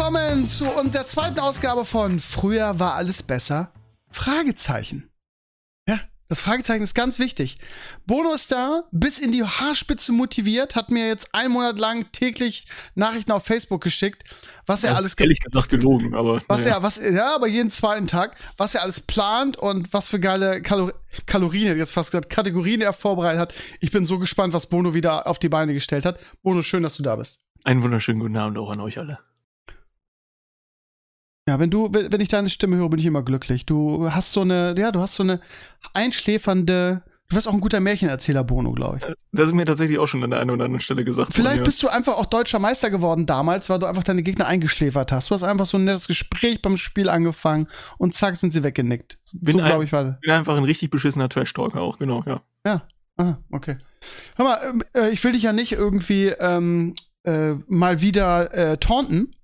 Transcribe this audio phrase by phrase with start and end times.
[0.00, 3.70] willkommen zu und der zweiten Ausgabe von Früher war alles besser?
[4.10, 5.10] Fragezeichen.
[5.86, 7.58] Ja, das Fragezeichen ist ganz wichtig.
[8.06, 12.64] Bono ist da, bis in die Haarspitze motiviert, hat mir jetzt einen Monat lang täglich
[12.94, 14.24] Nachrichten auf Facebook geschickt,
[14.64, 16.76] was er Das alles ist ehrlich gesagt gelogen, aber was naja.
[16.76, 20.62] er, was, ja, aber jeden zweiten Tag, was er alles plant und was für geile
[20.62, 20.94] Kalor
[21.26, 23.54] Kalorien, jetzt fast gesagt, Kategorien er vorbereitet hat.
[23.80, 26.18] Ich bin so gespannt, was Bono wieder auf die Beine gestellt hat.
[26.42, 27.40] Bono, schön, dass du da bist.
[27.64, 29.18] einen wunderschönen guten Abend auch an euch alle.
[31.48, 33.66] Ja, wenn du, wenn ich deine Stimme höre, bin ich immer glücklich.
[33.66, 35.40] Du hast so eine, ja, du hast so eine
[35.94, 39.14] einschläfernde, du wirst auch ein guter Märchenerzähler, Bono, glaube ich.
[39.32, 41.64] Das ist mir tatsächlich auch schon an der einen oder anderen Stelle gesagt Vielleicht worden,
[41.64, 45.30] bist du einfach auch deutscher Meister geworden damals, weil du einfach deine Gegner eingeschläfert hast.
[45.30, 49.18] Du hast einfach so ein nettes Gespräch beim Spiel angefangen und zack, sind sie weggenickt.
[49.40, 50.20] Bin so, glaube ich, war das.
[50.20, 52.42] bin einfach ein richtig beschissener Trash-Talker auch, genau, ja.
[52.66, 52.82] Ja,
[53.16, 53.78] ah, okay.
[54.36, 58.76] Hör mal, ähm, äh, ich will dich ja nicht irgendwie ähm, äh, mal wieder äh,
[58.76, 59.34] taunten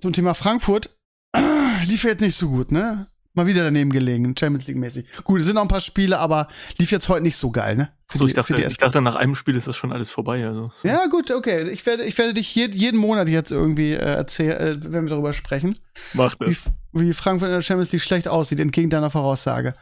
[0.00, 0.90] zum Thema Frankfurt.
[1.86, 3.06] Lief jetzt nicht so gut, ne?
[3.34, 5.06] Mal wieder daneben gelegen, Champions League mäßig.
[5.24, 7.88] Gut, es sind noch ein paar Spiele, aber lief jetzt heute nicht so geil, ne?
[8.06, 10.46] Für So, die- ich dachte, ich dachte, nach einem Spiel ist das schon alles vorbei.
[10.46, 10.86] Also, so.
[10.86, 11.70] Ja, gut, okay.
[11.70, 15.10] Ich werde, ich werde dich je, jeden Monat jetzt irgendwie äh, erzählen, äh, wenn wir
[15.10, 15.78] darüber sprechen,
[16.12, 16.64] Macht wie, es.
[16.92, 19.72] wie Frankfurt in der Champions League schlecht aussieht, entgegen deiner Voraussage.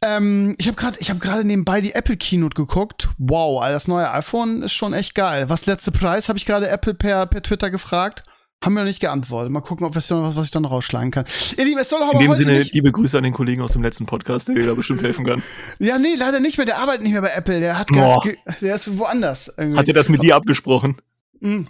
[0.00, 3.08] Ähm, ich habe gerade, ich habe gerade nebenbei die Apple Keynote geguckt.
[3.18, 5.50] Wow, das neue iPhone ist schon echt geil.
[5.50, 6.30] Was letzte Preis?
[6.30, 8.22] Habe ich gerade Apple per, per Twitter gefragt.
[8.64, 9.52] Haben mir noch nicht geantwortet.
[9.52, 11.24] Mal gucken, ob es noch was, was ich dann noch rausschlagen kann.
[11.56, 13.72] Ihr Lieben, es soll aber In dem Sinne, nicht, liebe Grüße an den Kollegen aus
[13.72, 15.42] dem letzten Podcast, der dir da bestimmt helfen kann.
[15.78, 16.66] Ja, nee, leider nicht mehr.
[16.66, 17.60] Der arbeitet nicht mehr bei Apple.
[17.60, 19.54] Der hat ge- der ist woanders.
[19.56, 19.78] Irgendwie.
[19.78, 21.00] Hat er das mit dir abgesprochen?
[21.38, 21.68] Mhm.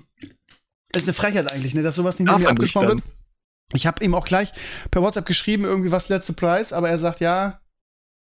[0.93, 3.03] Das ist eine Frechheit eigentlich, ne, dass sowas nicht mit mir abgesprochen wird.
[3.75, 4.51] Ich habe ihm auch gleich
[4.91, 7.61] per WhatsApp geschrieben, irgendwie was letzte Preis, aber er sagt, ja,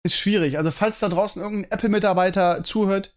[0.02, 0.56] ist schwierig.
[0.56, 3.14] Also falls da draußen irgendein Apple-Mitarbeiter zuhört,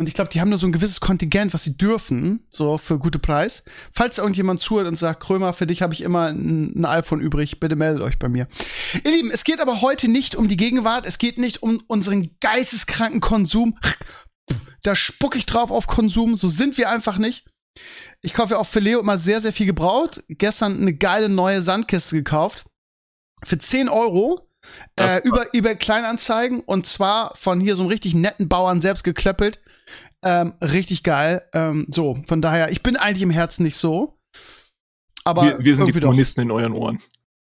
[0.00, 2.98] und ich glaube, die haben nur so ein gewisses Kontingent, was sie dürfen, so für
[2.98, 3.64] gute Preis.
[3.92, 7.60] Falls irgendjemand zuhört und sagt, Krömer, für dich habe ich immer ein, ein iPhone übrig,
[7.60, 8.48] bitte meldet euch bei mir.
[9.04, 12.30] Ihr Lieben, es geht aber heute nicht um die Gegenwart, es geht nicht um unseren
[12.40, 13.78] geisteskranken Konsum.
[14.82, 17.44] Da spuck ich drauf auf Konsum, so sind wir einfach nicht.
[18.22, 20.24] Ich kaufe ja auch für Leo immer sehr, sehr viel gebraut.
[20.28, 22.64] Gestern eine geile neue Sandkiste gekauft.
[23.44, 24.48] Für 10 Euro.
[24.96, 26.60] Äh, über, über Kleinanzeigen.
[26.60, 29.60] Und zwar von hier so einem richtig netten Bauern selbst geklöppelt.
[30.22, 31.42] Ähm, richtig geil.
[31.54, 34.18] Ähm, so, von daher, ich bin eigentlich im Herzen nicht so.
[35.24, 36.08] Aber wir, wir sind die irgendwie doch.
[36.08, 36.98] Kommunisten in euren Ohren.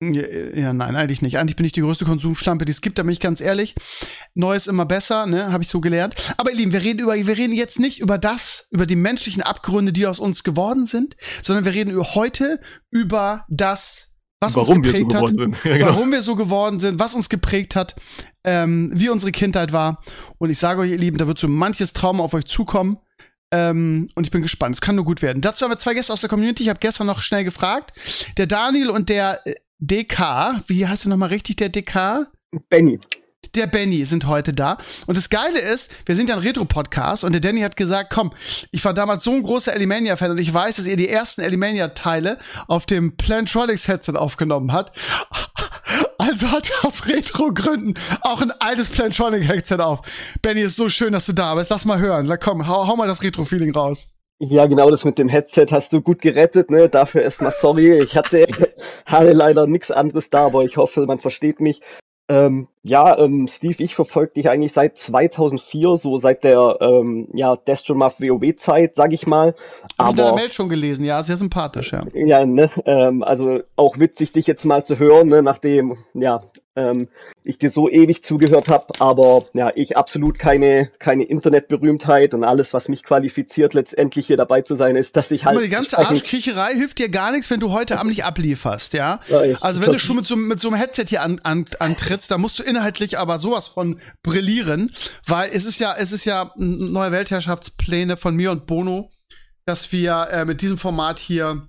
[0.02, 1.38] Ja, ja, nein, eigentlich nicht.
[1.38, 3.74] Eigentlich bin ich die größte Konsumschlampe, die es gibt, da bin ich ganz ehrlich.
[4.34, 6.14] Neues immer besser, ne, habe ich so gelernt.
[6.36, 9.42] Aber ihr Lieben, wir reden über, wir reden jetzt nicht über das, über die menschlichen
[9.42, 12.60] Abgründe, die aus uns geworden sind, sondern wir reden über heute
[12.90, 14.05] über das,
[14.40, 15.64] was Warum uns wir so geprägt geworden hat, sind.
[15.64, 15.90] Ja, genau.
[15.90, 17.96] warum wir so geworden sind, was uns geprägt hat,
[18.44, 20.02] ähm, wie unsere Kindheit war.
[20.38, 22.98] Und ich sage euch, ihr Lieben, da wird so manches Trauma auf euch zukommen.
[23.52, 24.74] Ähm, und ich bin gespannt.
[24.74, 25.40] Es kann nur gut werden.
[25.40, 26.64] Dazu haben wir zwei Gäste aus der Community.
[26.64, 27.92] Ich habe gestern noch schnell gefragt.
[28.36, 32.26] Der Daniel und der äh, DK, wie heißt er nochmal richtig, der DK?
[32.68, 32.98] Benny.
[33.56, 34.76] Der Benny sind heute da.
[35.06, 38.32] Und das Geile ist, wir sind ja ein Retro-Podcast und der Danny hat gesagt, komm,
[38.70, 42.38] ich war damals so ein großer Elimania-Fan und ich weiß, dass ihr die ersten Elimania-Teile
[42.68, 44.92] auf dem Plantronics-Headset aufgenommen hat.
[46.18, 50.00] Also hat er aus Retro-Gründen auch ein altes Plantronic-Headset auf.
[50.42, 51.70] Benny, ist so schön, dass du da bist.
[51.70, 52.26] Lass mal hören.
[52.28, 54.16] Na komm, hau, hau mal das Retro-Feeling raus.
[54.38, 56.88] Ja, genau das mit dem Headset hast du gut gerettet, ne?
[56.88, 58.00] Dafür erstmal sorry.
[58.00, 58.44] Ich hatte,
[59.06, 61.80] hatte leider nichts anderes da, aber ich hoffe, man versteht mich.
[62.28, 67.54] Ähm, ja, ähm, Steve, ich verfolge dich eigentlich seit 2004, so seit der ähm, ja,
[67.54, 69.54] Destromath WoW-Zeit, sag ich mal.
[69.98, 71.04] Hab ich Aber Mail schon gelesen.
[71.04, 72.02] Ja, sehr sympathisch, ja.
[72.14, 76.42] ja, ne, ähm, also auch witzig, dich jetzt mal zu hören, ne, nachdem ja
[76.76, 77.08] ähm,
[77.42, 82.72] ich dir so ewig zugehört habe, aber ja, ich absolut keine keine Internetberühmtheit und alles,
[82.74, 85.96] was mich qualifiziert, letztendlich hier dabei zu sein, ist, dass ich halt Aber die ganze
[85.98, 89.20] Arschkriecherei hilft dir gar nichts, wenn du heute Abend nicht ablieferst, ja?
[89.28, 91.64] Ja, ich- Also wenn du schon mit so, mit so einem Headset hier an, an,
[91.78, 94.94] antrittst, da musst du inhaltlich aber sowas von brillieren,
[95.26, 99.10] weil es ist ja, es ist ja neue Weltherrschaftspläne von mir und Bono,
[99.64, 101.66] dass wir äh, mit diesem Format hier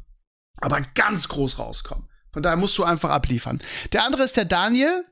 [0.59, 2.06] aber ganz groß rauskommen.
[2.37, 3.59] Von daher musst du einfach abliefern.
[3.93, 5.03] Der andere ist der Daniel.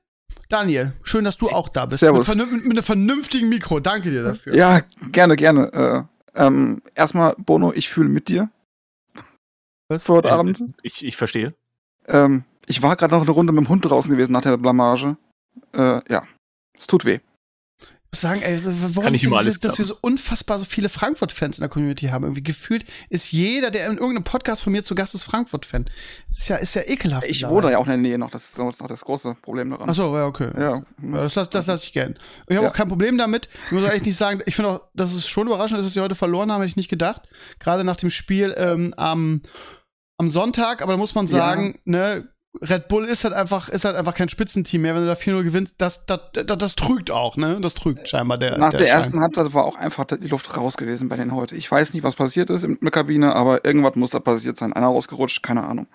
[0.48, 2.02] Daniel, schön, dass du auch da bist.
[2.02, 2.28] Servus.
[2.28, 3.80] Mit, vernün- mit einem vernünftigen Mikro.
[3.80, 4.54] Danke dir dafür.
[4.54, 4.82] Ja,
[5.12, 6.08] gerne, gerne.
[6.36, 8.52] Äh, ähm, erstmal, Bono, ich fühle mit dir
[9.88, 10.04] Was?
[10.04, 10.62] für heute Abend.
[10.84, 11.56] Ich, ich verstehe.
[12.08, 15.18] Ähm, ich war gerade noch eine Runde mit dem Hund draußen gewesen nach der Blamage.
[15.74, 16.28] Äh, ja,
[16.78, 17.22] es tut weh.
[18.20, 18.60] Sagen, ey,
[18.94, 22.24] warum ist das, dass wir so unfassbar so viele Frankfurt-Fans in der Community haben.
[22.24, 25.86] Irgendwie gefühlt ist jeder, der in irgendeinem Podcast von mir zu Gast ist, Frankfurt-Fan.
[26.28, 27.26] Das ist ja, ist ja ekelhaft.
[27.28, 29.90] Ich wohne ja auch in der Nähe noch, das ist noch das große Problem daran.
[29.90, 30.50] Ach so, ja, okay.
[30.58, 32.16] Ja, Ja, das lasse das lass ich gern.
[32.48, 32.72] Ich habe Ja.
[32.72, 33.50] auch kein Problem damit.
[33.68, 36.16] Ich muss echt nicht sagen, ich finde auch, das ist schon überraschend, dass sie heute
[36.16, 37.22] verloren haben, hätte ich nicht gedacht.
[37.60, 39.42] Gerade nach dem Spiel ähm, am
[40.18, 42.30] am Sonntag, aber da muss man sagen, ne,
[42.62, 45.44] Red Bull ist halt einfach, ist halt einfach kein Spitzenteam mehr, wenn du da 4-0
[45.44, 47.60] gewinnst, das, das, das, das trügt auch, ne?
[47.62, 48.58] Das trügt scheinbar der.
[48.58, 51.56] Nach der, der, ersten Halbzeit war auch einfach die Luft raus gewesen bei denen heute.
[51.56, 54.74] Ich weiß nicht, was passiert ist in der Kabine, aber irgendwas muss da passiert sein.
[54.74, 55.88] Einer rausgerutscht, keine Ahnung.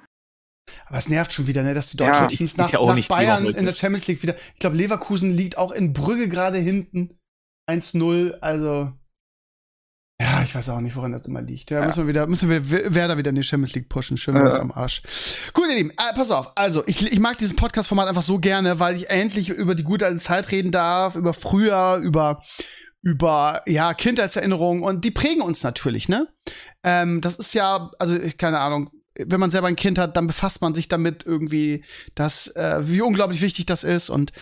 [0.86, 2.78] Aber es nervt schon wieder, ne, dass die Ja, deutschen ist- Teams ist nach, ja
[2.78, 4.36] auch nach nicht Bayern in der Champions League wieder.
[4.54, 7.18] Ich glaube, Leverkusen liegt auch in Brügge gerade hinten.
[7.68, 8.92] 1-0, also.
[10.20, 11.70] Ja, ich weiß auch nicht, woran das immer liegt.
[11.70, 11.86] Ja, Ja.
[11.86, 14.18] müssen wir wieder, müssen wir Werder wieder in die Champions League pushen.
[14.18, 14.60] Schön was Ja.
[14.60, 15.02] am Arsch.
[15.54, 16.52] Gut, ihr Lieben, äh, pass auf.
[16.56, 20.04] Also, ich, ich mag dieses Podcast-Format einfach so gerne, weil ich endlich über die gute
[20.04, 22.42] alte Zeit reden darf, über früher, über,
[23.02, 26.28] über, ja, Kindheitserinnerungen und die prägen uns natürlich, ne?
[26.84, 30.26] Ähm, das ist ja, also, ich- keine Ahnung, wenn man selber ein Kind hat, dann
[30.26, 31.84] befasst man sich damit irgendwie,
[32.14, 34.32] dass, äh, wie unglaublich wichtig das ist und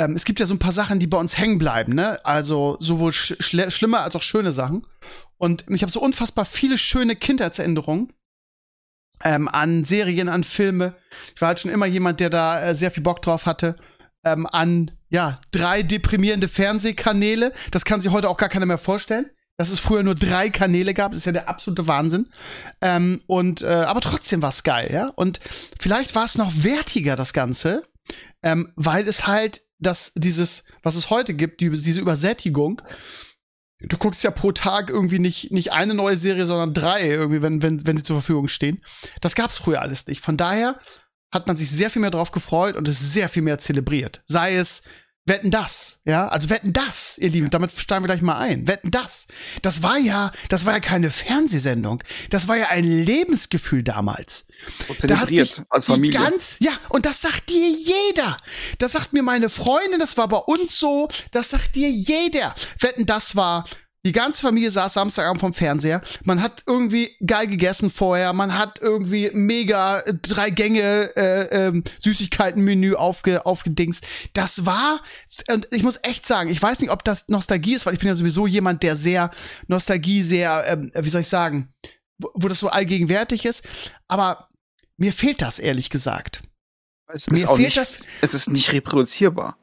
[0.00, 2.24] ähm, es gibt ja so ein paar Sachen, die bei uns hängen bleiben, ne?
[2.24, 4.86] Also sowohl sch schlimme als auch schöne Sachen.
[5.36, 8.10] Und ich habe so unfassbar viele schöne Kindheitserinnerungen
[9.22, 10.94] ähm, an Serien, an Filme.
[11.34, 13.76] Ich war halt schon immer jemand, der da äh, sehr viel Bock drauf hatte.
[14.24, 17.52] Ähm, an ja drei deprimierende Fernsehkanäle.
[17.70, 19.26] Das kann sich heute auch gar keiner mehr vorstellen.
[19.58, 22.26] Dass es früher nur drei Kanäle gab, das ist ja der absolute Wahnsinn.
[22.80, 25.08] Ähm, und äh, aber trotzdem war es geil, ja.
[25.08, 25.40] Und
[25.78, 27.82] vielleicht war es noch wertiger das Ganze,
[28.42, 32.82] ähm, weil es halt das dieses, was es heute gibt, die, diese Übersättigung.
[33.82, 37.62] Du guckst ja pro Tag irgendwie nicht nicht eine neue Serie, sondern drei irgendwie, wenn
[37.62, 38.80] wenn wenn sie zur Verfügung stehen.
[39.20, 40.20] Das gab's früher alles nicht.
[40.20, 40.78] Von daher
[41.32, 44.22] hat man sich sehr viel mehr drauf gefreut und es sehr viel mehr zelebriert.
[44.26, 44.82] Sei es
[45.26, 48.66] Wetten das, ja, also Wetten das, ihr Lieben, damit steigen wir gleich mal ein.
[48.66, 49.26] Wetten das.
[49.62, 52.02] Das war ja, das war ja keine Fernsehsendung.
[52.30, 54.46] Das war ja ein Lebensgefühl damals.
[54.88, 56.18] Und Da zelebriert als Familie.
[56.18, 58.38] Ganz, ja, und das sagt dir jeder.
[58.78, 62.54] Das sagt mir meine Freundin, das war bei uns so, das sagt dir jeder.
[62.78, 63.66] Wetten, das war,
[64.06, 66.00] die ganze Familie saß Samstagabend vom Fernseher.
[66.24, 71.84] Man hat irgendwie geil gegessen vorher, man hat irgendwie mega äh, drei Gänge äh, ähm,
[71.98, 74.06] Süßigkeitenmenü aufge, aufgedingst.
[74.32, 75.00] Das war,
[75.50, 78.08] und ich muss echt sagen, ich weiß nicht, ob das Nostalgie ist, weil ich bin
[78.08, 79.30] ja sowieso jemand, der sehr
[79.66, 81.72] Nostalgie sehr, ähm, wie soll ich sagen,
[82.18, 83.64] wo, wo das so allgegenwärtig ist.
[84.08, 84.48] Aber
[84.96, 86.42] mir fehlt das, ehrlich gesagt.
[87.12, 87.98] Es Mir ist auch fehlt nicht, das.
[88.22, 89.58] es ist nicht reproduzierbar.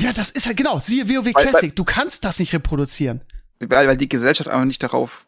[0.00, 0.78] Ja, das ist halt genau.
[0.80, 1.76] Siehe WoW Weil- Classic.
[1.76, 3.20] Du kannst das nicht reproduzieren.
[3.60, 5.26] Weil, weil die Gesellschaft einfach nicht darauf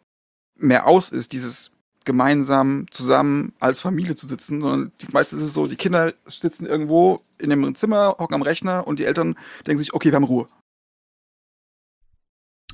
[0.57, 1.71] mehr aus ist, dieses
[2.05, 6.67] gemeinsam zusammen als Familie zu sitzen, sondern die, meistens ist es so, die Kinder sitzen
[6.67, 9.37] irgendwo in einem Zimmer, hocken am Rechner und die Eltern
[9.67, 10.49] denken sich, okay, wir haben Ruhe.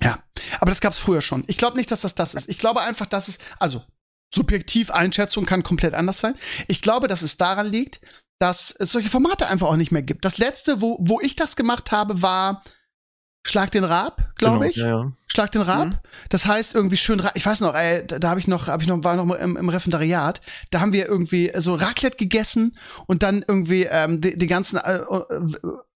[0.03, 0.23] Ja,
[0.61, 1.45] aber das gab's früher schon.
[1.47, 2.49] Ich glaube nicht, dass das das ist.
[2.49, 3.83] Ich glaube einfach, dass es, also
[4.33, 6.35] subjektiv Einschätzung kann komplett anders sein.
[6.69, 8.01] Ich glaube, dass es daran liegt,
[8.39, 10.25] dass es solche Formate einfach auch nicht mehr gibt.
[10.25, 12.63] Das letzte, wo, wo ich das gemacht habe, war
[13.47, 14.77] Schlag den Raab, glaube Genau, ich.
[14.77, 15.13] Ja, ja.
[15.27, 15.87] Schlag den Rab.
[15.89, 15.93] Mhm.
[16.31, 18.83] Das heißt irgendwie schön, Ra- ich weiß noch, ey, da, da habe ich noch, habe
[18.83, 20.41] ich noch, war noch mal im, im Referendariat.
[20.71, 22.73] Da haben wir irgendwie so Raclette gegessen
[23.07, 25.03] und dann irgendwie ähm, die, die ganzen äh, äh,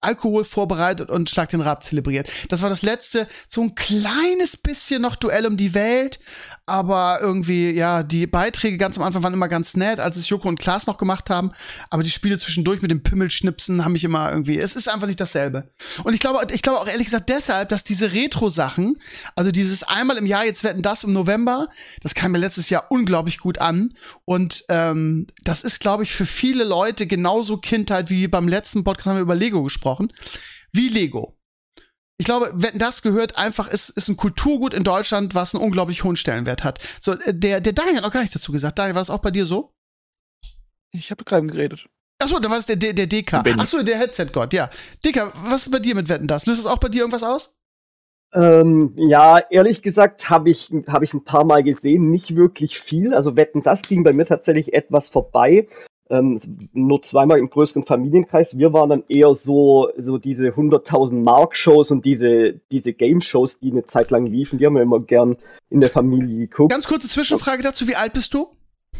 [0.00, 2.30] Alkohol vorbereitet und Schlag den Rab zelebriert.
[2.48, 6.20] Das war das letzte, so ein kleines bisschen noch Duell um die Welt,
[6.66, 10.48] aber irgendwie, ja, die Beiträge ganz am Anfang waren immer ganz nett, als es Joko
[10.48, 11.52] und Klaas noch gemacht haben,
[11.88, 15.20] aber die Spiele zwischendurch mit dem Pimmelschnipsen haben mich immer irgendwie, es ist einfach nicht
[15.20, 15.70] dasselbe.
[16.04, 18.98] Und ich glaube, ich glaube auch ehrlich gesagt deshalb, dass diese Retro-Sachen,
[19.34, 21.68] also dieses einmal im Jahr, jetzt werden das im November,
[22.02, 23.94] das kam mir letztes Jahr unglaublich gut an.
[24.26, 29.06] Und ähm, das ist, glaube ich, für viele Leute genauso Kindheit wie beim letzten Podcast
[29.06, 29.87] haben wir über Lego gesprochen,
[30.72, 31.38] wie Lego.
[32.20, 36.02] Ich glaube, wenn das gehört, einfach ist, ist ein Kulturgut in Deutschland, was einen unglaublich
[36.02, 36.80] hohen Stellenwert hat.
[37.00, 38.78] So, äh, der, der Daniel hat auch gar nichts dazu gesagt.
[38.78, 39.72] Daniel, war das auch bei dir so?
[40.92, 41.88] Ich habe gerade geredet.
[42.20, 43.34] Achso, dann war es der, der, der DK.
[43.58, 44.68] Achso, der Headset-Gott, ja.
[45.04, 46.46] DK, was ist bei dir mit Wetten das?
[46.46, 47.54] Löst das auch bei dir irgendwas aus?
[48.34, 53.14] Ähm, ja, ehrlich gesagt habe ich, hab ich ein paar Mal gesehen, nicht wirklich viel.
[53.14, 55.68] Also Wetten, das ging bei mir tatsächlich etwas vorbei.
[56.10, 56.40] Ähm,
[56.72, 58.56] nur zweimal im größeren Familienkreis.
[58.56, 63.84] Wir waren dann eher so, so diese 100.000 Mark-Shows und diese, diese Game-Shows, die eine
[63.84, 64.58] Zeit lang liefen.
[64.58, 65.36] Die haben wir immer gern
[65.68, 66.70] in der Familie geguckt.
[66.70, 68.48] Ganz kurze Zwischenfrage dazu, wie alt bist du?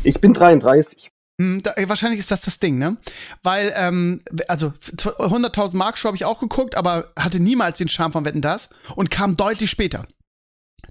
[0.05, 1.11] Ich bin 33.
[1.41, 2.97] Hm, da, wahrscheinlich ist das das Ding, ne?
[3.43, 8.13] Weil, ähm, also 100.000 Mark Show habe ich auch geguckt, aber hatte niemals den Charme
[8.13, 10.07] von Wetten das und kam deutlich später.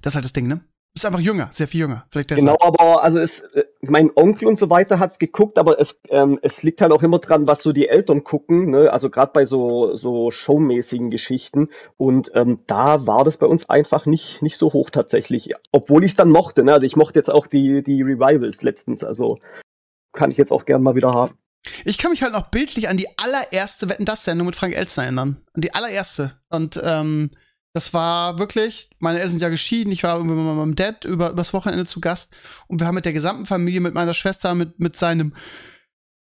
[0.02, 0.62] Das ist halt das Ding, ne?
[0.98, 2.08] Ist einfach jünger, sehr viel jünger.
[2.10, 2.30] Vielleicht.
[2.30, 6.40] Genau, aber also es, äh, mein Onkel und so weiter hat's geguckt, aber es, ähm,
[6.42, 8.92] es liegt halt auch immer dran, was so die Eltern gucken, ne?
[8.92, 14.08] Also gerade bei so so showmäßigen Geschichten und ähm, da war das bei uns einfach
[14.08, 16.74] nicht nicht so hoch tatsächlich, obwohl ich es dann mochte, ne?
[16.74, 19.38] Also ich mochte jetzt auch die die Revivals letztens, also
[20.14, 21.38] kann ich jetzt auch gern mal wieder haben.
[21.86, 25.04] Ich kann mich halt noch bildlich an die allererste Wetten das Sendung mit Frank Elstner
[25.04, 25.38] erinnern.
[25.54, 26.40] An die allererste.
[26.50, 27.30] Und ähm,
[27.74, 31.32] Das war wirklich, meine Eltern sind ja geschieden, ich war irgendwie mit meinem Dad über,
[31.32, 32.36] übers Wochenende zu Gast
[32.68, 35.36] und wir haben mit der gesamten Familie, mit meiner Schwester, mit, mit seinem,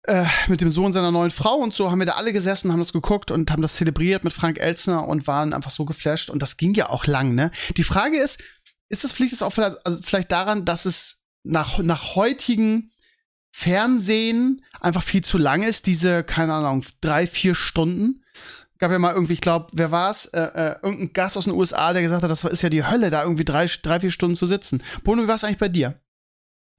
[0.05, 2.79] äh, mit dem Sohn seiner neuen Frau und so, haben wir da alle gesessen, haben
[2.79, 6.41] das geguckt und haben das zelebriert mit Frank Elzner und waren einfach so geflasht und
[6.43, 7.51] das ging ja auch lang, ne?
[7.77, 8.41] Die Frage ist,
[8.89, 12.93] ist das vielleicht auch vielleicht, also vielleicht daran, dass es nach, nach heutigen
[13.51, 18.22] Fernsehen einfach viel zu lang ist, diese, keine Ahnung, drei, vier Stunden?
[18.83, 20.27] Gab ja mal irgendwie, ich glaube, wer war's?
[20.27, 23.11] Äh, äh, irgendein Gast aus den USA, der gesagt hat, das ist ja die Hölle,
[23.11, 24.83] da irgendwie drei, drei vier Stunden zu sitzen.
[25.05, 26.01] Bono, wie war es eigentlich bei dir?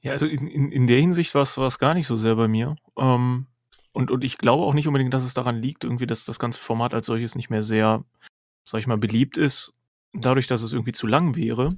[0.02, 2.76] Ja, also in, in, in der Hinsicht war es gar nicht so sehr bei mir.
[2.98, 3.48] Ähm,
[3.94, 6.60] und, und ich glaube auch nicht unbedingt, dass es daran liegt, irgendwie, dass das ganze
[6.60, 8.04] Format als solches nicht mehr sehr,
[8.66, 9.80] sag ich mal, beliebt ist.
[10.12, 11.78] Dadurch, dass es irgendwie zu lang wäre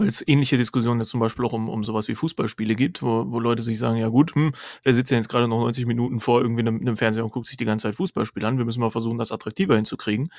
[0.00, 3.30] weil es ähnliche Diskussionen jetzt zum Beispiel auch um, um sowas wie Fußballspiele gibt, wo,
[3.30, 4.52] wo Leute sich sagen, ja gut, hm,
[4.82, 7.44] wer sitzt denn jetzt gerade noch 90 Minuten vor irgendwie einem, einem Fernseher und guckt
[7.44, 10.32] sich die ganze Zeit Fußballspiele an, wir müssen mal versuchen, das attraktiver hinzukriegen.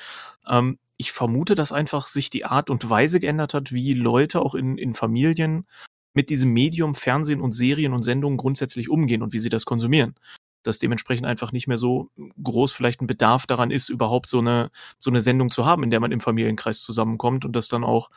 [0.48, 4.56] Ähm, ich vermute, dass einfach sich die Art und Weise geändert hat, wie Leute auch
[4.56, 5.64] in, in Familien
[6.12, 10.16] mit diesem Medium Fernsehen und Serien und Sendungen grundsätzlich umgehen und wie sie das konsumieren
[10.64, 14.70] dass dementsprechend einfach nicht mehr so groß vielleicht ein Bedarf daran ist, überhaupt so eine,
[15.00, 18.10] so eine Sendung zu haben, in der man im Familienkreis zusammenkommt und das dann auch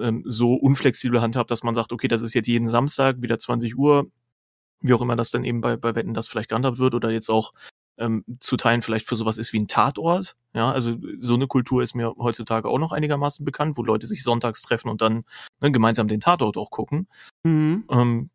[0.00, 3.76] ähm, so unflexibel handhabt, dass man sagt, okay, das ist jetzt jeden Samstag wieder 20
[3.76, 4.10] Uhr,
[4.80, 7.30] wie auch immer das dann eben bei, bei Wetten das vielleicht gehandhabt wird oder jetzt
[7.30, 7.52] auch
[7.98, 10.36] ähm, zu teilen vielleicht für sowas ist wie ein Tatort.
[10.54, 14.22] Ja, also so eine Kultur ist mir heutzutage auch noch einigermaßen bekannt, wo Leute sich
[14.22, 15.24] sonntags treffen und dann
[15.60, 17.08] ne, gemeinsam den Tatort auch gucken.
[17.42, 17.84] Mhm.
[17.90, 18.30] Ähm,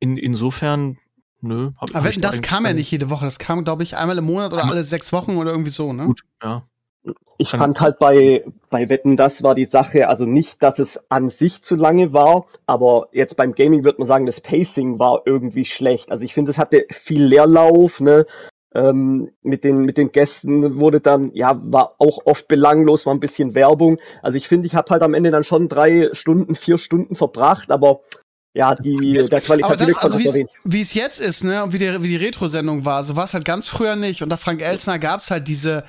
[0.00, 0.98] in, insofern,
[1.40, 1.72] nö.
[1.76, 3.24] Hab, Aber Wetten, das kam ja nicht jede Woche.
[3.24, 6.06] Das kam, glaube ich, einmal im Monat oder alle sechs Wochen oder irgendwie so, ne?
[6.06, 6.66] Gut, ja.
[7.36, 11.28] Ich fand halt bei, bei Wetten, das war die Sache, also nicht, dass es an
[11.28, 15.64] sich zu lange war, aber jetzt beim Gaming wird man sagen, das Pacing war irgendwie
[15.64, 16.10] schlecht.
[16.10, 18.26] Also ich finde, es hatte viel Leerlauf, ne?
[18.74, 23.20] Ähm, mit den mit den Gästen wurde dann ja war auch oft belanglos, war ein
[23.20, 23.98] bisschen Werbung.
[24.20, 27.70] Also ich finde, ich habe halt am Ende dann schon drei Stunden, vier Stunden verbracht,
[27.70, 28.00] aber
[28.56, 32.84] ja, die der qualitative also wie es jetzt ist, ne, wie die, wie die Retro-Sendung
[32.84, 34.22] war, so war es halt ganz früher nicht.
[34.22, 35.82] Unter Frank Elsner gab's halt diese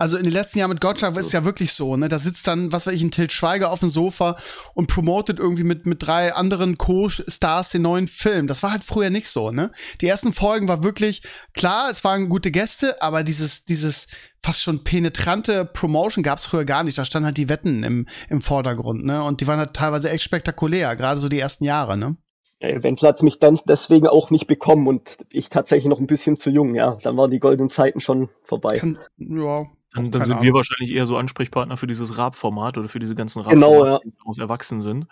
[0.00, 2.08] also in den letzten Jahren mit Gottschalk ist es ja wirklich so, ne?
[2.08, 4.36] Da sitzt dann, was weiß ich, ein Tilt Schweiger auf dem Sofa
[4.74, 8.46] und promotet irgendwie mit, mit drei anderen Co-Stars den neuen Film.
[8.46, 9.72] Das war halt früher nicht so, ne?
[10.00, 14.06] Die ersten Folgen war wirklich, klar, es waren gute Gäste, aber dieses, dieses
[14.40, 16.96] fast schon penetrante Promotion gab es früher gar nicht.
[16.96, 19.24] Da standen halt die Wetten im, im Vordergrund, ne?
[19.24, 22.16] Und die waren halt teilweise echt spektakulär, gerade so die ersten Jahre, ne?
[22.60, 26.50] Eventuell hat mich dann deswegen auch nicht bekommen und ich tatsächlich noch ein bisschen zu
[26.50, 26.98] jung, ja.
[27.02, 28.78] Dann waren die goldenen Zeiten schon vorbei.
[28.78, 30.44] Kann, ja, dann, dann sind Ahnung.
[30.44, 33.98] wir wahrscheinlich eher so Ansprechpartner für dieses Rap-Format oder für diese ganzen Rap-Formate, genau, ja.
[34.04, 35.06] die daraus erwachsen sind.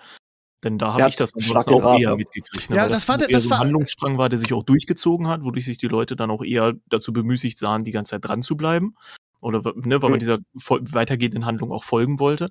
[0.64, 2.70] Denn da habe ja, ich das ansonsten auch eher mitgekriegt.
[2.70, 2.76] Ne?
[2.76, 5.44] Ja, das, das war der das so ein Handlungsstrang war, der sich auch durchgezogen hat,
[5.44, 8.56] wodurch sich die Leute dann auch eher dazu bemüßigt sahen, die ganze Zeit dran zu
[8.56, 8.94] bleiben.
[9.40, 12.48] Oder ne, weil man dieser weitergehenden Handlung auch folgen wollte.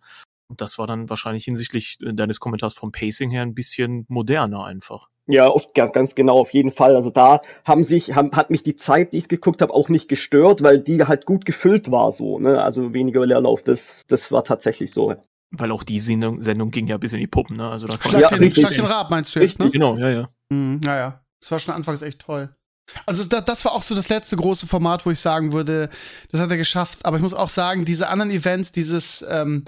[0.47, 4.65] Und das war dann wahrscheinlich hinsichtlich äh, deines Kommentars vom Pacing her ein bisschen moderner
[4.65, 5.09] einfach.
[5.27, 6.95] Ja, oft, ganz genau, auf jeden Fall.
[6.95, 10.07] Also da haben sich, haben, hat mich die Zeit, die ich geguckt habe, auch nicht
[10.07, 12.61] gestört, weil die halt gut gefüllt war so, ne?
[12.61, 15.15] Also weniger Leerlauf, das, das war tatsächlich so.
[15.49, 17.67] Weil auch die Sendung, Sendung ging ja bis in die Puppen, ne?
[17.69, 19.71] Also da Schlag, ja, den, Schlag den Rab, meinst du jetzt, ne?
[19.71, 20.29] Genau, ja, ja.
[20.49, 21.21] Mhm, ja, ja.
[21.39, 22.49] Das war schon anfangs echt toll.
[23.07, 25.89] Also das, das war auch so das letzte große Format, wo ich sagen würde,
[26.31, 27.03] das hat er geschafft.
[27.05, 29.65] Aber ich muss auch sagen, diese anderen Events, dieses ähm,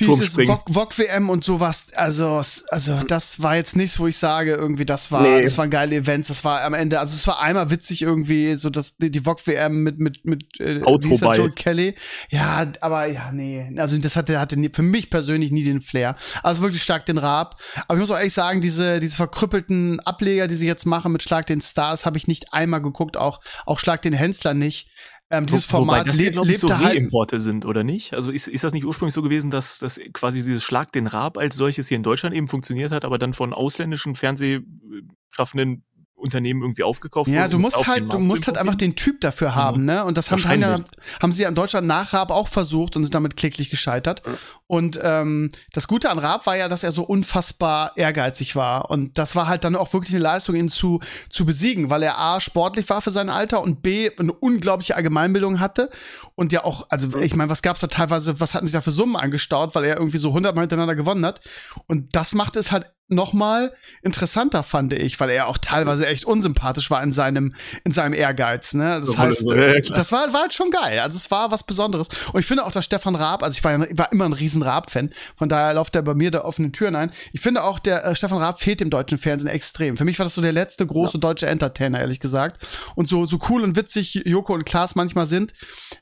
[0.00, 2.40] dieses VOG WM und sowas, also,
[2.70, 5.42] also das war jetzt nichts, wo ich sage, irgendwie, das war, nee.
[5.42, 8.70] das waren geile Events, das war am Ende, also es war einmal witzig irgendwie, so
[8.70, 11.36] dass die, VOG WM mit, mit, mit, äh, Autoball.
[11.36, 11.94] Joe Kelly.
[12.30, 16.16] Ja, aber ja, nee, also das hatte, hatte für mich persönlich nie den Flair.
[16.42, 17.60] Also wirklich stark den Raab.
[17.86, 21.22] Aber ich muss auch ehrlich sagen, diese, diese verkrüppelten Ableger, die sie jetzt machen mit
[21.22, 24.88] Schlag den Stars, habe ich nicht einmal geguckt, auch, auch Schlag den Hensler nicht.
[25.30, 28.14] Ähm, dieses Format Wobei das lebt so halt Reimporte sind, oder nicht?
[28.14, 31.36] Also ist, ist das nicht ursprünglich so gewesen, dass, dass quasi dieses Schlag den Rab
[31.36, 35.84] als solches hier in Deutschland eben funktioniert hat, aber dann von ausländischen Fernsehschaffenden
[36.18, 39.80] Unternehmen irgendwie aufgekauft Ja, du musst halt, du musst halt einfach den Typ dafür haben,
[39.80, 39.86] mhm.
[39.86, 40.04] ne?
[40.04, 40.84] Und das haben, haben,
[41.22, 44.22] haben sie an Deutschland nach Raab auch versucht und sind damit kläglich gescheitert.
[44.66, 48.90] Und ähm, das Gute an Raab war ja, dass er so unfassbar ehrgeizig war.
[48.90, 52.18] Und das war halt dann auch wirklich eine Leistung, ihn zu, zu besiegen, weil er
[52.18, 55.90] A, sportlich war für sein Alter und B, eine unglaubliche Allgemeinbildung hatte.
[56.34, 58.90] Und ja auch, also ich meine, was gab's da teilweise, was hatten sich da für
[58.90, 61.40] Summen angestaut, weil er irgendwie so hundertmal hintereinander gewonnen hat.
[61.86, 63.72] Und das macht es halt nochmal
[64.02, 68.74] interessanter fand ich, weil er auch teilweise echt unsympathisch war in seinem in seinem Ehrgeiz.
[68.74, 69.00] Ne?
[69.00, 70.98] Das heißt, ja, das war war halt schon geil.
[71.00, 72.08] Also es war was Besonderes.
[72.32, 74.62] Und ich finde auch, dass Stefan Raab, also ich war, ja- war immer ein riesen
[74.62, 77.10] Raab-Fan, von daher läuft er bei mir da offene Türen ein.
[77.32, 79.96] Ich finde auch, der äh, Stefan Raab fehlt dem deutschen Fernsehen extrem.
[79.96, 82.66] Für mich war das so der letzte große deutsche Entertainer, ehrlich gesagt.
[82.94, 85.52] Und so so cool und witzig Joko und Klaas manchmal sind,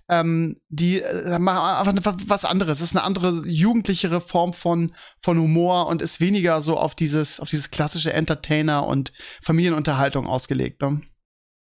[0.09, 2.79] ähm, die äh, machen einfach was- was anderes.
[2.79, 7.41] Es ist eine andere jugendlichere Form von von Humor und ist weniger so auf dieses
[7.41, 9.13] auf dieses klassische Entertainer und
[9.43, 10.83] Familienunterhaltung ausgelegt.
[10.83, 11.03] Ne?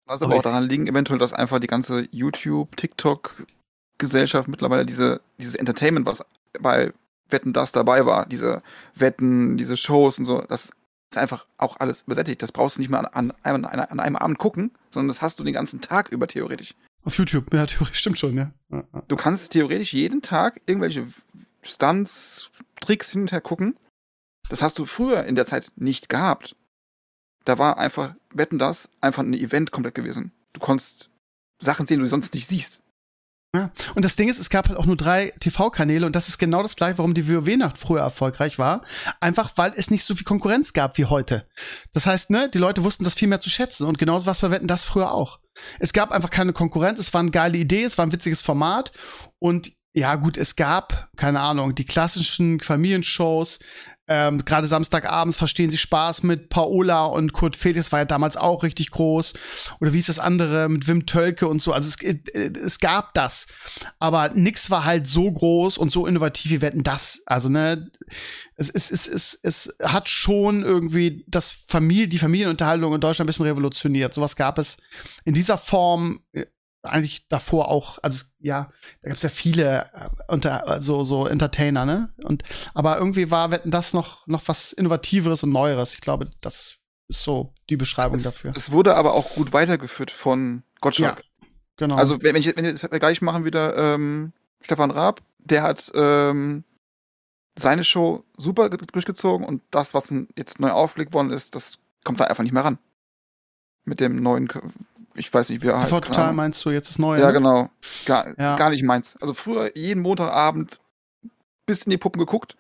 [0.07, 5.21] Was Aber aber auch daran liegen, eventuell, dass einfach die ganze YouTube, TikTok-Gesellschaft mittlerweile diese,
[5.39, 6.25] dieses Entertainment, was
[6.61, 6.93] bei
[7.31, 8.62] Wetten das dabei war, diese
[8.95, 10.73] Wetten, diese Shows und so, das
[11.11, 12.43] ist einfach auch alles übersättigt.
[12.43, 15.39] Das brauchst du nicht mal an, an, an, an einem Abend gucken, sondern das hast
[15.39, 16.75] du den ganzen Tag über theoretisch.
[17.05, 18.53] Auf YouTube, ja, theoretisch stimmt schon, ja.
[19.09, 21.07] Du kannst theoretisch jeden Tag irgendwelche
[21.62, 23.77] Stunts, Tricks hin und her gucken.
[24.49, 26.57] Das hast du früher in der Zeit nicht gehabt.
[27.45, 30.33] Da war einfach, wetten das, einfach ein Event komplett gewesen.
[30.53, 31.11] Du konntest
[31.59, 32.83] Sachen sehen, die du sonst nicht siehst.
[33.55, 33.71] Ja.
[33.95, 36.63] Und das Ding ist, es gab halt auch nur drei TV-Kanäle und das ist genau
[36.63, 38.83] das gleiche, warum die WoW-Nacht früher erfolgreich war.
[39.21, 41.47] Einfach, weil es nicht so viel Konkurrenz gab wie heute.
[41.93, 44.69] Das heißt, ne, die Leute wussten das viel mehr zu schätzen und genauso was verwenden
[44.69, 45.39] das früher auch.
[45.79, 48.93] Es gab einfach keine Konkurrenz, es war eine geile Idee, es war ein witziges Format
[49.39, 53.59] und ja gut, es gab, keine Ahnung, die klassischen Familienshows,
[54.09, 58.64] ähm, gerade Samstagabends verstehen sie Spaß mit Paola und Kurt Felix war ja damals auch
[58.64, 59.35] richtig groß.
[59.80, 61.73] Oder wie ist das andere mit Wim Tölke und so.
[61.73, 63.47] Also es, äh, es gab das.
[64.00, 67.23] Aber nix war halt so groß und so innovativ wie Wetten das.
[67.26, 67.90] Also, ne,
[68.56, 73.30] es, es, es, es, es hat schon irgendwie das Familie, die Familienunterhaltung in Deutschland ein
[73.30, 74.12] bisschen revolutioniert.
[74.14, 74.78] Sowas gab es
[75.25, 76.47] in dieser Form äh,
[76.83, 78.71] eigentlich davor auch, also ja,
[79.03, 82.12] da gab es ja viele äh, unter so so Entertainer, ne?
[82.25, 82.43] Und
[82.75, 85.95] aber irgendwie war Wetten das noch noch was innovativeres und neueres.
[85.95, 88.53] Ich glaube, das ist so die Beschreibung Es, dafür.
[88.57, 91.23] es wurde aber auch gut weitergeführt von Gottschalk.
[91.77, 91.97] Genau.
[91.97, 96.65] Also, wenn, ich wenn ich Vergleich machen wieder, ähm, Stefan Raab, der hat ähm,
[97.57, 102.21] seine Show super ge- durchgezogen und das, was jetzt neu aufgelegt worden ist, das kommt
[102.21, 102.79] da einfach nicht mehr ran.
[103.85, 104.49] Mit dem neuen,
[105.14, 105.90] ich weiß nicht, wie er heißt.
[105.90, 106.37] Total Ahnung.
[106.37, 107.21] meinst du jetzt das neue?
[107.21, 107.33] Ja, ne?
[107.35, 107.71] genau.
[108.07, 108.57] Gar, Ja.
[108.57, 109.16] gar nicht meins.
[109.21, 110.81] Also früher jeden Montagabend
[111.66, 112.56] bis in die Puppen geguckt.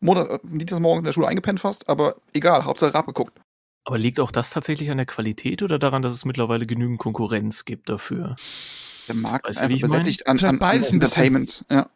[0.00, 3.38] Montag, äh, Dienstagsmorgen in der Schule eingepennt fast, aber egal, Hauptsache Rap geguckt.
[3.84, 7.64] Aber liegt auch das tatsächlich an der Qualität oder daran, dass es mittlerweile genügend Konkurrenz
[7.64, 8.36] gibt dafür?
[9.08, 11.22] Der Markt Weißt ist einfach besättigt an, an, an beides ein bisschen.
[11.24, 11.64] Entertainment.
[11.70, 11.88] Ja.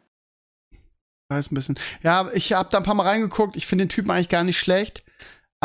[1.29, 1.79] Weiß ein bisschen.
[2.03, 3.55] Ja, ich habe da ein paar Mal reingeguckt.
[3.55, 5.03] Ich finde den Typen eigentlich gar nicht schlecht.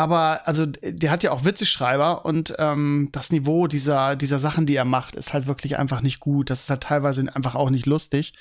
[0.01, 4.75] Aber also der hat ja auch Witzeschreiber und ähm, das Niveau dieser dieser Sachen, die
[4.75, 6.49] er macht, ist halt wirklich einfach nicht gut.
[6.49, 8.33] Das ist halt teilweise einfach auch nicht lustig.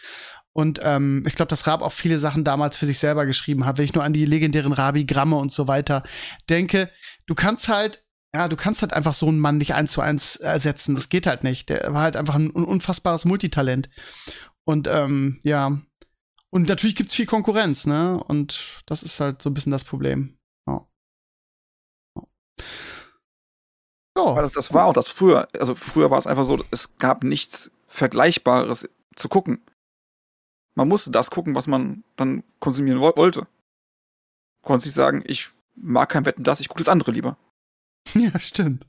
[0.54, 3.76] Und ähm, ich glaube, dass Raab auch viele Sachen damals für sich selber geschrieben hat.
[3.76, 6.02] Wenn ich nur an die legendären Rabi-Gramme und so weiter
[6.48, 6.88] denke,
[7.26, 8.02] du kannst halt,
[8.34, 10.94] ja, du kannst halt einfach so einen Mann nicht eins zu eins ersetzen.
[10.94, 11.68] Das geht halt nicht.
[11.68, 13.90] Der war halt einfach ein un- unfassbares Multitalent.
[14.64, 15.78] Und ähm, ja,
[16.48, 18.18] und natürlich gibt's viel Konkurrenz, ne?
[18.24, 20.39] Und das ist halt so ein bisschen das Problem.
[24.16, 24.34] Ja.
[24.34, 24.48] Ja.
[24.48, 25.48] das, war auch das früher.
[25.58, 29.62] Also früher war es einfach so, es gab nichts Vergleichbares zu gucken.
[30.74, 33.46] Man musste das gucken, was man dann konsumieren wo wollte.
[34.62, 37.36] Konnte sich sagen, ich mag kein Wetten das, ich gucke das andere lieber.
[38.14, 38.86] ja, stimmt.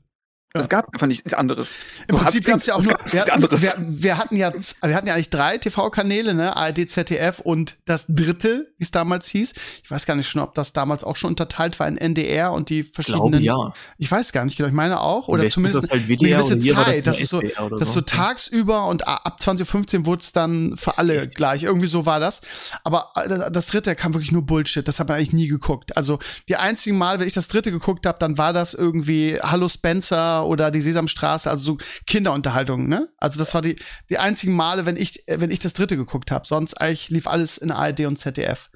[0.54, 0.60] Ja.
[0.60, 1.70] Es gab einfach nichts anderes.
[2.08, 3.62] Im So Prinzip hat's gab's ja auch es nur, gab nichts wir, anderes.
[3.62, 8.04] wir, wir hatten ja, wir hatten ja eigentlich drei TV-Kanäle, ne, ARD, ZDF und das
[8.06, 9.54] dritte, wie es damals hieß.
[9.82, 12.68] Ich weiß gar nicht schon, ob das damals auch schon unterteilt war in NDR und
[12.68, 13.40] die Ich verschiedenen.
[13.40, 13.74] glaube ja.
[13.98, 17.06] Ich weiß gar nicht genau, ich meine auch, oder zumindest das halt eine gewisse Zeit.
[17.06, 20.76] das, Das ist so, das ist so tagsüber und ab 20.15 Uhr wurde es dann
[20.76, 21.62] für alle gleich.
[21.62, 22.42] Irgendwie so war das.
[22.84, 24.86] Aber äh, das, das dritte kam wirklich nur Bullshit.
[24.86, 25.96] Das hat man eigentlich nie geguckt.
[25.96, 29.68] Also die einzigen Mal, wenn ich das dritte geguckt habe, dann war das irgendwie Hallo
[29.68, 33.08] Spencer oder die Sesamstraße, also so Kinderunterhaltung, ne?
[33.18, 33.76] Also das war die,
[34.10, 36.46] die einzigen Male, wenn ich, äh, wenn ich das dritte geguckt habe.
[36.46, 38.70] Sonst eigentlich lief alles in ARD und ZDF.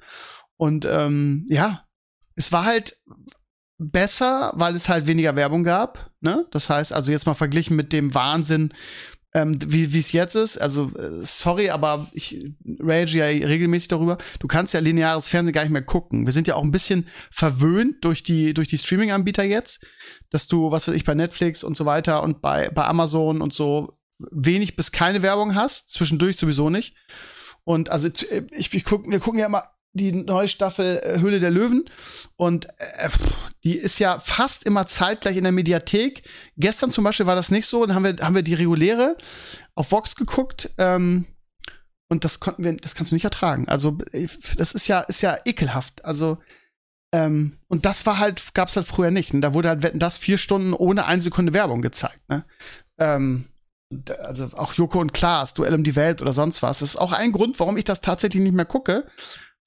[0.55, 1.85] Und ähm, ja,
[2.35, 2.97] es war halt
[3.77, 6.11] besser, weil es halt weniger Werbung gab.
[6.19, 6.47] Ne?
[6.51, 8.73] Das heißt, also jetzt mal verglichen mit dem Wahnsinn,
[9.37, 10.57] ähm, wie es jetzt ist.
[10.57, 12.43] Also äh, sorry, aber ich
[12.79, 14.17] rage ja regelmäßig darüber.
[14.39, 16.25] Du kannst ja lineares Fernsehen gar nicht mehr gucken.
[16.25, 19.85] Wir sind ja auch ein bisschen verwöhnt durch die durch die Streaming-Anbieter jetzt,
[20.31, 23.53] dass du was weiß ich bei Netflix und so weiter und bei bei Amazon und
[23.53, 25.93] so wenig bis keine Werbung hast.
[25.93, 26.95] Zwischendurch sowieso nicht.
[27.63, 29.63] Und also äh, ich, ich guck, wir gucken ja immer
[29.97, 31.85] die neue Staffel äh, Höhle der Löwen
[32.37, 33.19] und äh, pff,
[33.63, 36.23] die ist ja fast immer zeitgleich in der Mediathek.
[36.55, 39.17] Gestern zum Beispiel war das nicht so, dann haben wir, haben wir die reguläre
[39.75, 41.25] auf Vox geguckt ähm,
[42.07, 43.67] und das konnten wir, das kannst du nicht ertragen.
[43.67, 46.05] Also äh, das ist ja, ist ja ekelhaft.
[46.05, 46.37] Also
[47.13, 49.33] Ähm, und das war halt, gab's halt früher nicht.
[49.33, 52.19] Und da wurde halt das vier Stunden ohne eine Sekunde Werbung gezeigt.
[52.27, 52.43] Ne?
[52.99, 53.45] Ähm,
[54.19, 56.79] also auch Joko und Klaas, Duell um die Welt oder sonst was.
[56.79, 59.07] Das ist auch ein Grund, warum ich das tatsächlich nicht mehr gucke,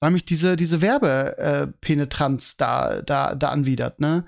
[0.01, 4.25] weil mich diese, diese Werbepenetranz da, da, da anwidert, ne?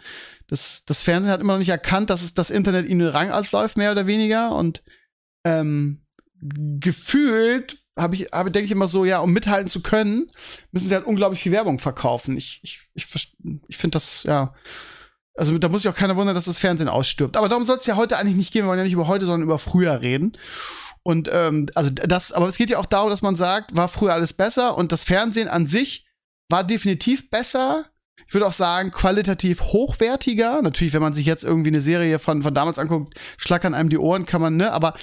[0.47, 3.75] Das, das Fernsehen hat immer noch nicht erkannt, dass es das Internet ihnen Rang ausläuft,
[3.75, 4.55] mehr oder weniger.
[4.55, 4.83] Und
[5.43, 6.05] ähm,
[6.39, 10.29] gefühlt habe ich, habe, denke ich immer so, ja, um mithalten zu können,
[10.71, 12.37] müssen sie halt unglaublich viel Werbung verkaufen.
[12.37, 13.35] Ich, ich, ich,
[13.67, 14.53] ich finde das, ja.
[15.35, 17.35] Also da muss sich auch keiner wundern, dass das Fernsehen ausstirbt.
[17.35, 18.65] Aber darum soll es ja heute eigentlich nicht gehen.
[18.65, 20.37] Wir wollen ja nicht über heute, sondern über früher reden.
[21.03, 24.13] Und ähm, also das, aber es geht ja auch darum, dass man sagt, war früher
[24.13, 26.05] alles besser und das Fernsehen an sich
[26.49, 27.85] war definitiv besser.
[28.25, 30.61] Ich würde auch sagen, qualitativ hochwertiger.
[30.61, 33.97] Natürlich, wenn man sich jetzt irgendwie eine Serie von, von damals anguckt, schlackern einem die
[33.97, 34.71] Ohren, kann man, ne?
[34.71, 34.95] Aber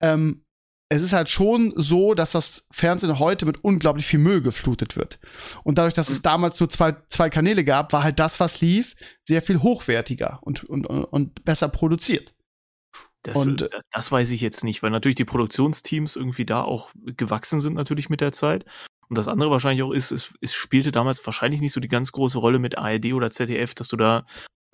[0.00, 0.44] ähm,
[0.90, 5.18] es ist halt schon so, dass das Fernsehen heute mit unglaublich viel Müll geflutet wird.
[5.64, 8.94] Und dadurch, dass es damals nur zwei, zwei Kanäle gab, war halt das, was lief,
[9.24, 12.32] sehr viel hochwertiger und, und, und besser produziert.
[13.32, 17.60] Das, und, das weiß ich jetzt nicht, weil natürlich die Produktionsteams irgendwie da auch gewachsen
[17.60, 18.64] sind natürlich mit der Zeit.
[19.08, 22.12] Und das andere wahrscheinlich auch ist, es, es spielte damals wahrscheinlich nicht so die ganz
[22.12, 24.24] große Rolle mit ARD oder ZDF, dass du da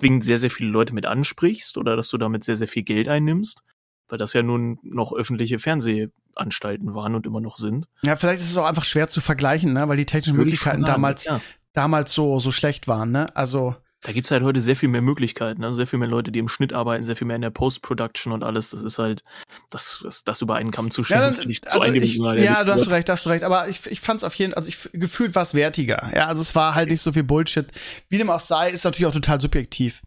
[0.01, 3.09] zwingend sehr, sehr viele Leute mit ansprichst oder dass du damit sehr, sehr viel Geld
[3.09, 3.62] einnimmst,
[4.09, 7.87] weil das ja nun noch öffentliche Fernsehanstalten waren und immer noch sind.
[8.03, 9.88] Ja, vielleicht ist es auch einfach schwer zu vergleichen, ne?
[9.88, 11.40] weil die technischen Möglichkeiten sagen, damals, ja.
[11.73, 13.12] damals so, so schlecht waren.
[13.12, 13.35] Ne?
[13.37, 16.38] Also da gibt's halt heute sehr viel mehr Möglichkeiten, also sehr viel mehr Leute, die
[16.38, 18.71] im Schnitt arbeiten, sehr viel mehr in der Post-Production und alles.
[18.71, 19.23] Das ist halt,
[19.71, 22.64] das, das, das über einen Kamm zu scheren, ja, finde ich zu also ich, Ja,
[22.64, 23.45] du hast recht, hast du recht.
[23.45, 26.11] Aber ich, ich fand es auf jeden Fall, also ich gefühlt war es wertiger.
[26.14, 27.67] Ja, also es war halt nicht so viel Bullshit.
[28.11, 30.03] Wie dem auch sei, ist natürlich auch total subjektiv.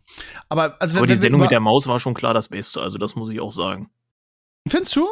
[0.48, 3.00] Aber, also wenn, Aber die Sendung mit der Maus war schon klar das Beste, also
[3.00, 3.90] das muss ich auch sagen.
[4.68, 5.08] Findest du?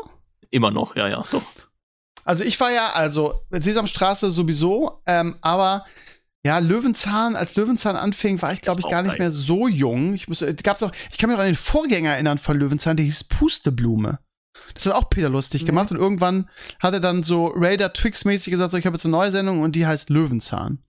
[0.52, 1.42] Immer noch, ja, ja, doch.
[2.24, 5.86] Also ich war ja, also Sesamstraße sowieso, ähm, aber
[6.46, 10.14] ja, Löwenzahn, als Löwenzahn anfing, war ich, glaube ich, gar nicht mehr so jung.
[10.14, 13.04] Ich, muss, gab's auch, ich kann mich noch an den Vorgänger erinnern von Löwenzahn, der
[13.04, 14.20] hieß Pusteblume.
[14.76, 15.66] Das hat auch Peter lustig mhm.
[15.66, 16.48] gemacht und irgendwann
[16.80, 19.76] hat er dann so Raider Twix-mäßig gesagt, so, ich habe jetzt eine neue Sendung und
[19.76, 20.84] die heißt Löwenzahn.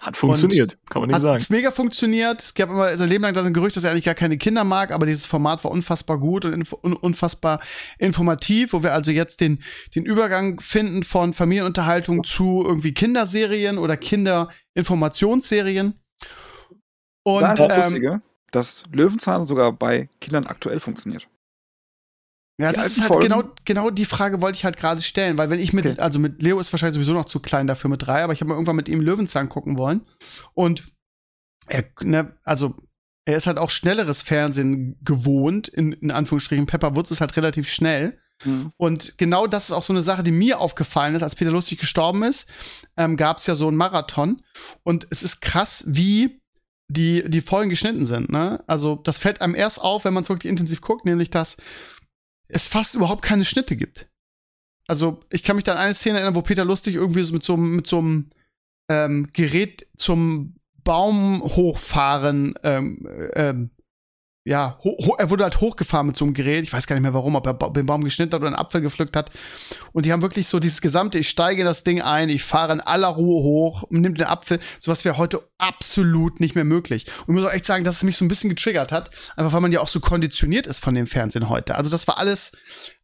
[0.00, 1.44] Hat funktioniert, und kann man nicht hat sagen.
[1.50, 2.42] mega funktioniert.
[2.42, 4.64] Es gab immer sein Leben lang das ein Gerücht, dass er eigentlich gar keine Kinder
[4.64, 7.60] mag, aber dieses Format war unfassbar gut und inf unfassbar
[7.98, 9.62] informativ, wo wir also jetzt den,
[9.94, 15.94] den Übergang finden von Familienunterhaltung zu irgendwie Kinderserien oder Kinderinformationsserien.
[17.22, 21.28] Und das ist ähm, Lustige, dass Löwenzahn sogar bei Kindern aktuell funktioniert.
[22.60, 25.60] Ja, das ist halt genau, genau die Frage wollte ich halt gerade stellen, weil wenn
[25.60, 25.98] ich mit, okay.
[25.98, 28.50] also mit Leo ist wahrscheinlich sowieso noch zu klein dafür mit drei, aber ich habe
[28.50, 30.02] mal irgendwann mit ihm Löwenzahn gucken wollen.
[30.52, 30.92] Und
[31.68, 32.74] er, ne, also
[33.24, 36.66] er ist halt auch schnelleres Fernsehen gewohnt, in, in Anführungsstrichen.
[36.66, 38.18] Pepper Woods ist halt relativ schnell.
[38.44, 38.72] Mhm.
[38.76, 41.78] Und genau das ist auch so eine Sache, die mir aufgefallen ist, als Peter Lustig
[41.78, 42.48] gestorben ist,
[42.96, 44.42] ähm, gab es ja so einen Marathon.
[44.82, 46.40] Und es ist krass, wie
[46.88, 48.30] die, die Folgen geschnitten sind.
[48.30, 48.62] Ne?
[48.66, 51.56] Also das fällt einem erst auf, wenn man es wirklich intensiv guckt, nämlich dass
[52.52, 54.08] es fast überhaupt keine Schnitte gibt.
[54.86, 57.42] Also, ich kann mich da an eine Szene erinnern, wo Peter Lustig irgendwie so mit
[57.42, 58.30] so, mit so einem
[58.88, 63.70] ähm, Gerät zum Baum hochfahren ähm, ähm,
[64.44, 64.78] ja,
[65.18, 66.64] er wurde halt hochgefahren mit so einem Gerät.
[66.64, 68.80] Ich weiß gar nicht mehr warum, ob er den Baum geschnitten hat oder einen Apfel
[68.80, 69.30] gepflückt hat.
[69.92, 72.80] Und die haben wirklich so dieses gesamte, ich steige das Ding ein, ich fahre in
[72.80, 74.58] aller Ruhe hoch und nimm den Apfel.
[74.78, 77.04] Sowas wäre heute absolut nicht mehr möglich.
[77.26, 79.10] Und ich muss auch echt sagen, dass es mich so ein bisschen getriggert hat.
[79.36, 81.74] Einfach weil man ja auch so konditioniert ist von dem Fernsehen heute.
[81.74, 82.52] Also das war alles,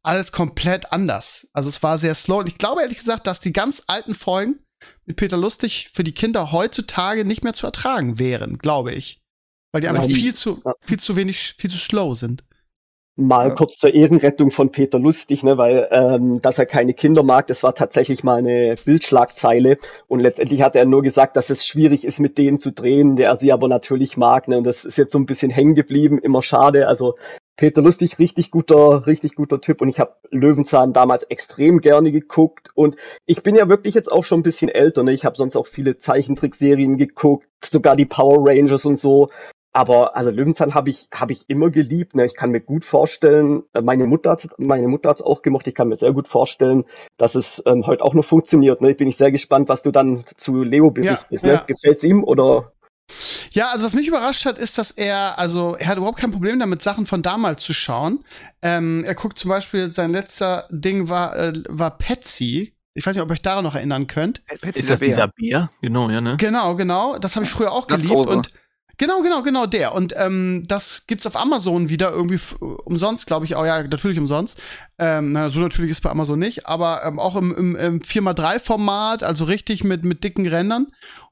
[0.02, 1.48] alles komplett anders.
[1.52, 2.38] Also es war sehr slow.
[2.38, 4.60] Und ich glaube ehrlich gesagt, dass die ganz alten Folgen
[5.04, 9.20] mit Peter Lustig für die Kinder heutzutage nicht mehr zu ertragen wären, glaube ich.
[9.76, 12.42] Weil die einfach viel zu, viel zu wenig, viel zu slow sind.
[13.14, 13.54] Mal ja.
[13.54, 17.62] kurz zur Ehrenrettung von Peter Lustig, ne, weil ähm, dass er keine Kinder mag, das
[17.62, 19.76] war tatsächlich mal eine Bildschlagzeile
[20.08, 23.28] und letztendlich hat er nur gesagt, dass es schwierig ist, mit denen zu drehen, der
[23.28, 26.18] er sie aber natürlich mag, ne, und das ist jetzt so ein bisschen hängen geblieben,
[26.18, 26.88] immer schade.
[26.88, 27.16] Also
[27.56, 32.68] Peter Lustig, richtig guter, richtig guter Typ und ich habe Löwenzahn damals extrem gerne geguckt
[32.74, 35.12] und ich bin ja wirklich jetzt auch schon ein bisschen älter, ne?
[35.12, 39.30] Ich habe sonst auch viele Zeichentrickserien geguckt, sogar die Power Rangers und so
[39.76, 42.14] aber also Löwenzahn habe ich habe ich immer geliebt.
[42.14, 42.24] Ne?
[42.24, 45.66] Ich kann mir gut vorstellen, äh, meine Mutter hat meine Mutter hat's auch gemacht.
[45.66, 46.84] Ich kann mir sehr gut vorstellen,
[47.18, 48.80] dass es ähm, heute auch noch funktioniert.
[48.80, 48.92] Ne?
[48.92, 51.44] Ich bin ich sehr gespannt, was du dann zu Leo berichtest.
[51.44, 51.54] Ja, ne?
[51.56, 51.64] ja.
[51.66, 52.72] Gefällt's ihm oder?
[53.50, 56.58] Ja, also was mich überrascht hat, ist, dass er, also er hat überhaupt kein Problem
[56.58, 58.24] damit, Sachen von damals zu schauen.
[58.62, 62.72] Ähm, er guckt zum Beispiel, sein letzter Ding war, äh, war Patsy.
[62.94, 64.42] Ich weiß nicht, ob ihr euch daran noch erinnern könnt.
[64.46, 65.08] Patsy ist das Bär.
[65.08, 65.70] dieser Bär?
[65.82, 66.38] Genau, ja, ne?
[66.38, 67.18] Genau, genau.
[67.18, 68.10] Das habe ich früher auch geliebt.
[68.10, 68.50] Und
[68.98, 69.94] Genau, genau, genau der.
[69.94, 72.40] Und ähm, das gibt's auf Amazon wieder irgendwie
[72.84, 73.66] umsonst, glaube ich auch.
[73.66, 74.60] Ja, natürlich umsonst.
[74.98, 79.22] Ähm, na, so natürlich ist bei Amazon nicht, aber ähm, auch im, im, im 4x3-Format,
[79.22, 80.86] also richtig mit, mit dicken Rändern.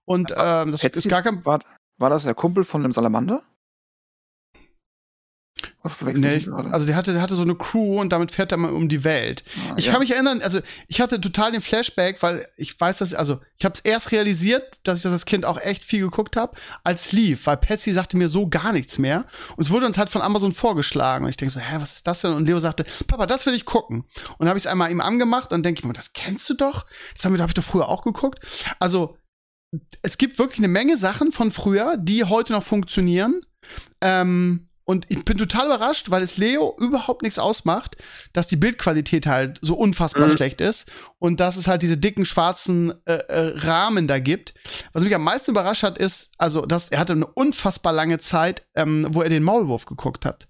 [0.04, 1.44] Und ähm, das Petzi ist gar kein.
[1.46, 1.60] War,
[1.96, 3.42] war das der Kumpel von dem Salamander?
[6.14, 8.72] Nee, ich also der hatte, der hatte so eine Crew und damit fährt er mal
[8.72, 9.44] um die Welt.
[9.68, 9.92] Ah, Ich ja.
[9.92, 13.64] kann mich erinnern, also ich hatte total den Flashback, weil ich weiß, dass, also ich
[13.66, 17.06] habe es erst realisiert, dass ich das als Kind auch echt viel geguckt habe, als
[17.06, 20.08] es lief, weil Patsy sagte mir so gar nichts mehr und es wurde uns halt
[20.08, 22.32] von Amazon vorgeschlagen und ich denke so, hä, was ist das denn?
[22.32, 24.00] Und Leo sagte, Papa, das will ich gucken.
[24.00, 26.54] Und dann habe ich es einmal ihm angemacht und denke ich mir, das kennst du
[26.54, 26.86] doch?
[27.14, 28.38] Das habe hab ich doch früher auch geguckt.
[28.78, 29.18] Also
[30.02, 33.40] es gibt wirklich eine Menge Sachen von früher, die heute noch funktionieren.
[34.00, 37.96] Ähm, und ich bin total überrascht, weil es Leo überhaupt nichts ausmacht,
[38.32, 40.36] dass die Bildqualität halt so unfassbar Mhm.
[40.36, 44.54] schlecht ist und dass es halt diese dicken schwarzen äh, äh, Rahmen da gibt.
[44.92, 48.62] Was mich am meisten überrascht hat, ist, also, dass er hatte eine unfassbar lange Zeit,
[48.74, 50.46] ähm, wo er den Maulwurf geguckt hat.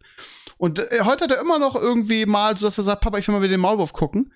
[0.57, 3.29] Und äh, heute hat er immer noch irgendwie mal, so dass er sagt, Papa, ich
[3.29, 4.33] will mal wieder den Maulwurf gucken.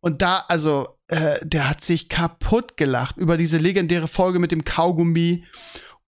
[0.00, 4.64] Und da, also, äh, der hat sich kaputt gelacht über diese legendäre Folge mit dem
[4.64, 5.44] Kaugummi.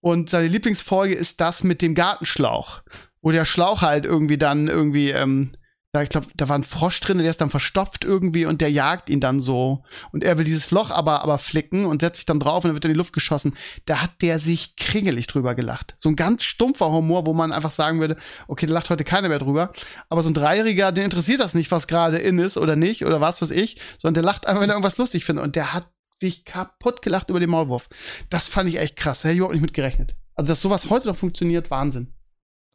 [0.01, 2.81] Und seine Lieblingsfolge ist das mit dem Gartenschlauch,
[3.25, 5.53] wo der Schlauch halt irgendwie dann irgendwie, ähm,
[5.93, 8.69] da, ich glaube, da war ein Frosch drin, der ist dann verstopft irgendwie und der
[8.69, 9.83] jagt ihn dann so.
[10.11, 12.75] Und er will dieses Loch aber, aber flicken und setzt sich dann drauf und dann
[12.75, 13.55] wird in die Luft geschossen.
[13.85, 15.95] Da hat der sich kringelig drüber gelacht.
[15.97, 18.15] So ein ganz stumpfer Humor, wo man einfach sagen würde,
[18.47, 19.73] okay, da lacht heute keiner mehr drüber.
[20.07, 23.21] Aber so ein Dreijähriger, den interessiert das nicht, was gerade in ist oder nicht oder
[23.21, 25.43] was weiß ich, sondern der lacht einfach, wenn er irgendwas lustig findet.
[25.43, 27.89] Und der hat sich kaputt gelacht über den Maulwurf.
[28.29, 29.23] Das fand ich echt krass.
[29.23, 30.15] Da hätte ich überhaupt nicht mit gerechnet.
[30.35, 32.14] Also, dass sowas heute noch funktioniert, Wahnsinn.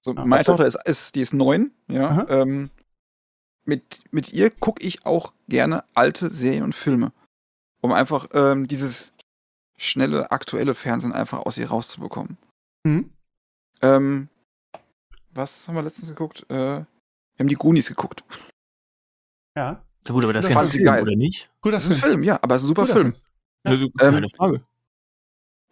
[0.02, 2.26] So, Ja, meine was- Tochter ist, ist, die ist neun, ja.
[2.28, 2.70] Ähm,
[3.64, 7.12] mit, mit ihr gucke ich auch gerne alte Serien und Filme.
[7.82, 9.12] Um einfach ähm, dieses
[9.76, 12.36] schnelle, aktuelle Fernsehen einfach aus ihr rauszubekommen.
[12.84, 13.10] Mhm.
[13.82, 14.28] Ähm,
[15.32, 16.44] was haben wir letztens geguckt?
[16.48, 16.86] Äh, wir
[17.38, 18.24] haben die Goonies geguckt.
[19.56, 19.84] Ja.
[20.06, 21.02] Ja, gut, aber das Das ist ja ein Film, geil.
[21.02, 21.50] oder nicht?
[21.60, 23.12] Gut, Das ist ein Film, ja, aber es ist ein super Guter Film.
[23.66, 23.82] Film.
[23.98, 24.64] Ja, Ähm, keine Frage.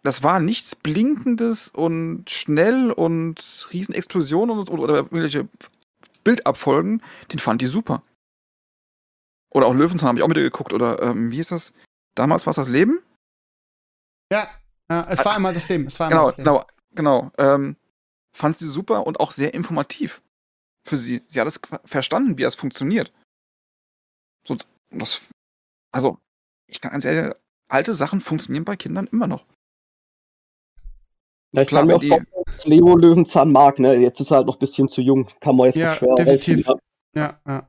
[0.03, 5.47] Das war nichts Blinkendes und schnell und Riesenexplosionen und, oder irgendwelche
[6.23, 7.01] Bildabfolgen.
[7.31, 8.01] Den fand die super.
[9.51, 10.73] Oder auch Löwenzahn habe ich auch mit ihr geguckt.
[10.73, 11.73] Oder ähm, wie hieß das?
[12.15, 12.99] Damals war es das Leben?
[14.31, 14.47] Ja.
[14.89, 15.07] ja.
[15.09, 15.87] Es war einmal das Leben.
[15.87, 16.45] Es war einmal Genau, das Leben.
[16.95, 17.31] genau, genau.
[17.37, 17.75] Ähm,
[18.31, 20.21] fand sie super und auch sehr informativ
[20.85, 21.23] für sie.
[21.27, 23.11] Sie hat es verstanden, wie das funktioniert.
[24.47, 24.55] So,
[24.91, 25.21] das,
[25.91, 26.19] also,
[26.67, 27.35] ich kann ganz ehrlich,
[27.67, 29.45] alte Sachen funktionieren bei Kindern immer noch.
[31.51, 33.95] Ja, ich Klar, kann mir auch die- vorstellen, dass Leo Löwenzahn mag, ne?
[33.95, 35.27] Jetzt ist er halt noch ein bisschen zu jung.
[35.41, 36.67] Kann man jetzt Ja, noch schwer definitiv.
[36.67, 36.81] rausfinden.
[37.15, 37.67] Ja, ja.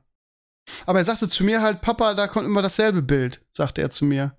[0.85, 4.05] Aber er sagte zu mir halt, Papa, da kommt immer dasselbe Bild, sagte er zu
[4.05, 4.37] mir.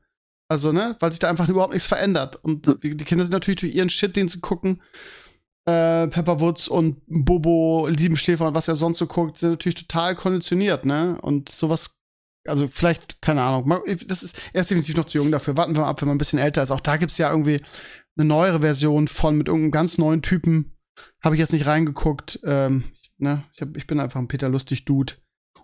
[0.48, 2.36] Also, ne, weil sich da einfach überhaupt nichts verändert.
[2.44, 4.80] Und die Kinder sind natürlich durch ihren Shit, den sie gucken,
[5.66, 10.84] äh, Pepperwoods und Bobo, Liebenschläfer und was er sonst so guckt, sind natürlich total konditioniert,
[10.84, 11.18] ne?
[11.22, 11.96] Und sowas,
[12.46, 15.56] also vielleicht, keine Ahnung, das ist, er ist definitiv noch zu jung dafür.
[15.56, 16.70] Warten wir mal ab, wenn man ein bisschen älter ist.
[16.70, 17.60] Auch da gibt's ja irgendwie
[18.16, 20.76] eine neuere Version von mit irgendeinem ganz neuen Typen.
[21.22, 22.40] Habe ich jetzt nicht reingeguckt.
[22.44, 22.84] Ähm,
[23.18, 23.44] ne?
[23.54, 25.14] ich, hab, ich bin einfach ein Peter Lustig-Dude.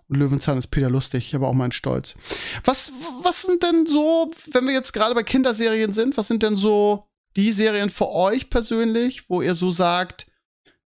[0.07, 1.27] Und Löwenzahn ist Peter Lustig.
[1.27, 2.15] Ich habe auch meinen Stolz.
[2.63, 2.91] Was,
[3.23, 7.07] was sind denn so, wenn wir jetzt gerade bei Kinderserien sind, was sind denn so
[7.35, 10.27] die Serien für euch persönlich, wo ihr so sagt,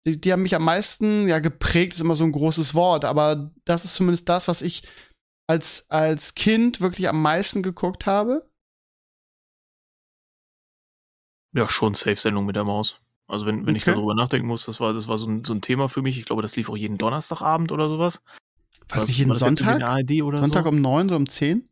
[0.07, 3.53] die, die haben mich am meisten, ja, geprägt ist immer so ein großes Wort, aber
[3.64, 4.85] das ist zumindest das, was ich
[5.49, 8.48] als, als Kind wirklich am meisten geguckt habe.
[11.55, 13.01] Ja, schon Safe-Sendung mit der Maus.
[13.27, 13.95] Also wenn, wenn ich Okay.
[13.95, 16.19] darüber nachdenken muss, das war, das war so ein, so ein Thema für mich.
[16.19, 18.23] Ich glaube, das lief auch jeden Donnerstagabend oder sowas.
[18.89, 19.81] Was Was- nicht jeden Sonntag?
[19.81, 20.69] Sonntag so?
[20.71, 21.69] um neun oder um zehn?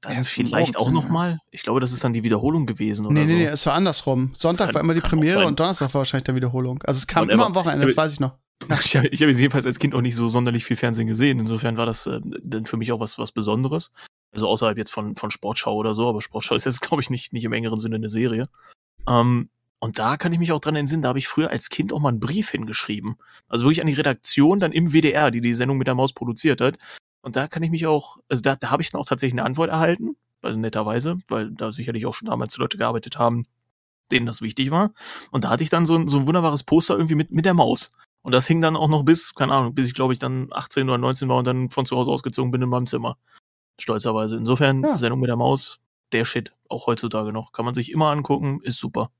[0.00, 0.92] Dann Erst vielleicht auch ja.
[0.92, 1.38] noch mal.
[1.50, 4.30] Ich glaube, das ist dann die Wiederholung gewesen oder Nee, nee, nee, es war andersrum.
[4.34, 6.80] Sonntag kann- war immer die Premiere und Donnerstag war wahrscheinlich der Wiederholung.
[6.84, 7.34] Also es kam Whatever.
[7.34, 8.36] immer am Wochenende, Ich das weiß ich noch.
[8.84, 11.40] Ich habe ich hab jetzt jedenfalls als Kind auch nicht so sonderlich viel Fernsehen gesehen.
[11.40, 13.90] Insofern war das äh, dann für mich auch was, was Besonderes.
[14.32, 17.32] Also außerhalb jetzt von, von Sportschau oder so, aber Sportschau ist jetzt, glaube ich, nicht,
[17.32, 18.48] nicht im engeren Sinne eine Serie.
[19.06, 21.92] Ähm, und da kann ich mich auch dran entsinnen, da habe ich früher als Kind
[21.92, 23.16] auch mal einen Brief hingeschrieben.
[23.48, 26.60] Also wirklich an die Redaktion dann im WDR, die die Sendung mit der Maus produziert
[26.60, 26.78] hat.
[27.20, 29.44] Und da kann ich mich auch, also da, da habe ich dann auch tatsächlich eine
[29.44, 33.46] Antwort erhalten, also netterweise, weil da sicherlich auch schon damals Leute gearbeitet haben,
[34.12, 34.92] denen das wichtig war.
[35.32, 37.54] Und da hatte ich dann so ein, so ein wunderbares Poster irgendwie mit, mit der
[37.54, 37.92] Maus.
[38.22, 40.88] Und das hing dann auch noch bis, keine Ahnung, bis ich glaube ich dann 18
[40.88, 43.16] oder 19 war und dann von zu Hause ausgezogen bin in meinem Zimmer.
[43.82, 44.36] Stolzerweise.
[44.36, 44.96] Insofern, Ja.
[44.96, 45.80] Sendung mit der Maus,
[46.12, 47.52] der Shit, auch heutzutage noch.
[47.52, 49.10] Kann man sich immer angucken, ist super.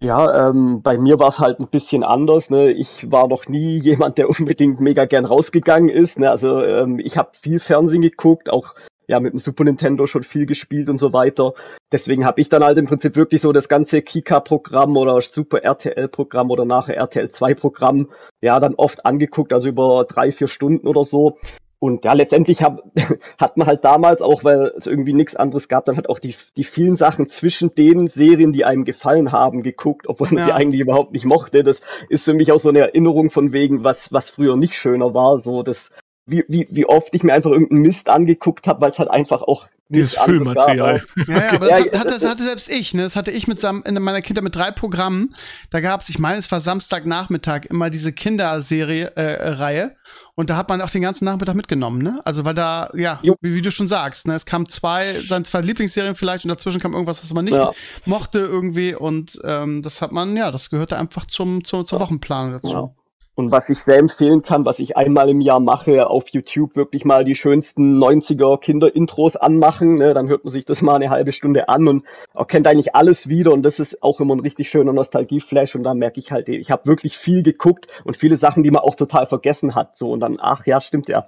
[0.00, 2.50] Ja, ähm, bei mir war es halt ein bisschen anders.
[2.50, 2.72] Ne?
[2.72, 6.18] Ich war noch nie jemand, der unbedingt mega gern rausgegangen ist.
[6.18, 6.28] Ne?
[6.28, 8.74] Also ähm, ich habe viel Fernsehen geguckt, auch
[9.12, 11.54] ja mit dem Super Nintendo schon viel gespielt und so weiter.
[11.92, 16.50] Deswegen habe ich dann halt im Prinzip wirklich so das ganze Kika-Programm oder Super RTL-Programm
[16.50, 21.38] oder nachher RTL 2-Programm ja dann oft angeguckt, also über drei, vier Stunden oder so.
[21.78, 22.80] Und ja, letztendlich hab,
[23.38, 26.34] hat man halt damals auch, weil es irgendwie nichts anderes gab, dann halt auch die,
[26.56, 30.44] die vielen Sachen zwischen den Serien, die einem gefallen haben, geguckt, obwohl man ja.
[30.44, 31.64] sie eigentlich überhaupt nicht mochte.
[31.64, 35.12] Das ist für mich auch so eine Erinnerung von wegen, was, was früher nicht schöner
[35.12, 35.38] war.
[35.38, 35.90] So, das,
[36.26, 39.42] wie, wie, wie oft ich mir einfach irgendeinen Mist angeguckt habe, weil es halt einfach
[39.42, 41.02] auch dieses Füllmaterial.
[41.28, 43.02] Ja, ja, aber das, ja, hatte, das hatte selbst ich, ne?
[43.02, 45.34] Das hatte ich mit in meiner Kindheit mit drei Programmen.
[45.70, 49.94] Da gab es, ich meine, es war Samstagnachmittag immer diese Kinderserie äh, Reihe
[50.34, 52.20] und da hat man auch den ganzen Nachmittag mitgenommen, ne?
[52.24, 54.34] Also weil da, ja, wie, wie, du schon sagst, ne?
[54.34, 57.70] Es kamen zwei, seine zwei Lieblingsserien vielleicht und dazwischen kam irgendwas, was man nicht ja.
[58.06, 62.52] mochte irgendwie und ähm, das hat man, ja, das gehörte einfach zum, zur, zur Wochenplanung
[62.52, 62.94] dazu.
[63.34, 67.06] Und was ich sehr empfehlen kann, was ich einmal im Jahr mache, auf YouTube wirklich
[67.06, 69.94] mal die schönsten 90er Kinderintros anmachen.
[69.94, 70.12] Ne?
[70.12, 73.52] Dann hört man sich das mal eine halbe Stunde an und erkennt eigentlich alles wieder.
[73.52, 75.74] Und das ist auch immer ein richtig schöner Nostalgieflash.
[75.76, 78.82] Und da merke ich halt, ich habe wirklich viel geguckt und viele Sachen, die man
[78.82, 79.96] auch total vergessen hat.
[79.96, 81.26] So und dann, ach ja, stimmt ja.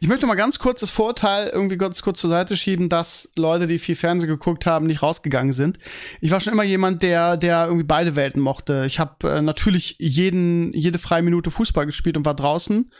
[0.00, 3.66] Ich möchte mal ganz kurz das Vorteil irgendwie ganz kurz zur Seite schieben, dass Leute,
[3.66, 5.78] die viel Fernsehen geguckt haben, nicht rausgegangen sind.
[6.20, 8.84] Ich war schon immer jemand, der, der irgendwie beide Welten mochte.
[8.86, 12.90] Ich habe äh, natürlich jeden, jede freie Minute Fußball gespielt und war draußen.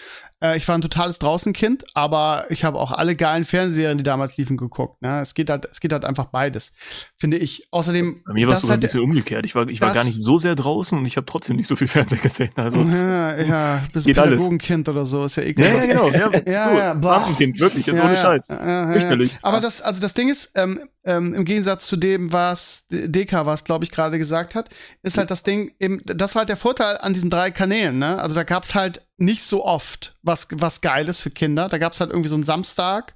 [0.42, 4.36] Äh, ich war ein totales Draußenkind, aber ich habe auch alle geilen Fernsehserien, die damals
[4.36, 5.02] liefen, geguckt.
[5.02, 5.20] Ne?
[5.20, 6.72] Es geht halt, es geht halt einfach beides,
[7.16, 7.68] finde ich.
[7.70, 8.22] Außerdem.
[8.26, 9.44] Bei mir war es sogar halt, ein bisschen umgekehrt.
[9.44, 11.76] Ich war, ich war gar nicht so sehr draußen und ich habe trotzdem nicht so
[11.76, 12.50] viel Fernsehen gesehen.
[12.56, 15.66] Also ja, ja, bist ein Pädagogenkind oder so, ist ja egal.
[15.66, 16.10] Ja, ja, genau.
[16.10, 18.42] Ja, ja, ja, Beamtenkind, wirklich, ist ja, ohne Scheiß.
[18.48, 19.28] Ja, ja.
[19.42, 23.64] Aber das, also das Ding ist, ähm, ähm, im Gegensatz zu dem, was DK, was
[23.64, 24.68] glaube ich gerade gesagt hat,
[25.02, 28.18] ist halt das Ding, eben, das war halt der Vorteil an diesen drei Kanälen, ne?
[28.18, 31.68] Also da gab's halt nicht so oft was, was Geiles für Kinder.
[31.68, 33.14] Da gab's halt irgendwie so einen Samstag.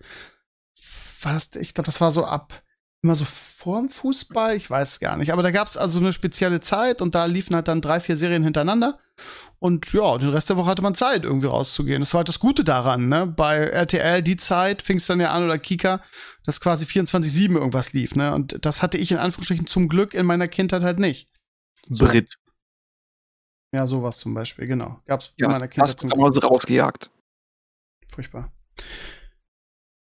[1.23, 2.63] War das, ich glaube, das war so ab
[3.05, 5.31] immer so vorm Fußball, ich weiß es gar nicht.
[5.31, 8.43] Aber da gab's also eine spezielle Zeit und da liefen halt dann drei, vier Serien
[8.43, 8.99] hintereinander.
[9.59, 12.01] Und ja, den Rest der Woche hatte man Zeit, irgendwie rauszugehen.
[12.01, 13.27] Das war halt das Gute daran, ne?
[13.27, 16.03] Bei RTL, die Zeit, fing es dann ja an oder Kika,
[16.45, 18.35] dass quasi 24-7 irgendwas lief, ne?
[18.35, 21.29] Und das hatte ich in Anführungsstrichen zum Glück in meiner Kindheit halt nicht.
[21.89, 22.07] So.
[22.07, 22.35] Brit.
[23.75, 25.01] Ja, sowas zum Beispiel, genau.
[25.05, 25.89] Gab's ja, in meiner Kindheit.
[25.89, 27.11] Hast du mal so rausgejagt.
[28.07, 28.53] Furchtbar.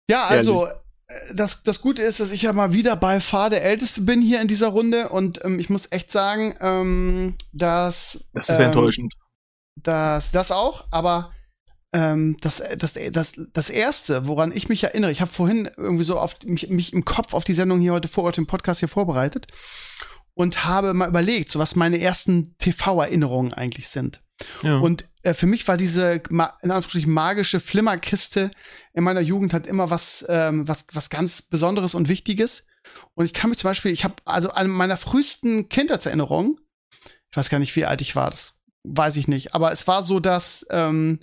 [0.09, 0.79] Ja, also, Ehrlich?
[1.09, 4.23] Äh, das, das Gute ist, dass ich ja mal wieder bei Fahr der Älteste bin
[4.23, 8.29] hier in dieser Runde und ähm, ich muss echt sagen, ähm, dass.
[8.33, 9.13] Das ist ähm, enttäuschend.
[9.83, 11.33] Das, das auch, aber
[11.93, 16.19] ähm, das, das, das, das erste, woran ich mich erinnere, ich habe vorhin irgendwie so
[16.19, 18.89] auf mich, mich im Kopf auf die Sendung hier heute vor Ort, den Podcast hier
[18.89, 19.49] vorbereitet
[20.39, 24.23] und habe mal überlegt, so was meine ersten TV-Erinnerungen eigentlich sind.
[24.63, 24.79] Ja.
[24.79, 28.53] Und äh, für mich war diese in Anführungsstrichen magische Flimmerkiste
[28.93, 32.67] in meiner Jugend halt immer was, ähm, was, was ganz Besonderes und Wichtiges.
[33.15, 36.61] Und ich kann mich zum Beispiel, ich habe also eine meiner frühesten Kindheitserinnerungen,
[37.33, 40.05] ich weiß gar nicht, wie alt ich war, das weiß ich nicht, aber es war
[40.05, 41.19] so, dass ähm,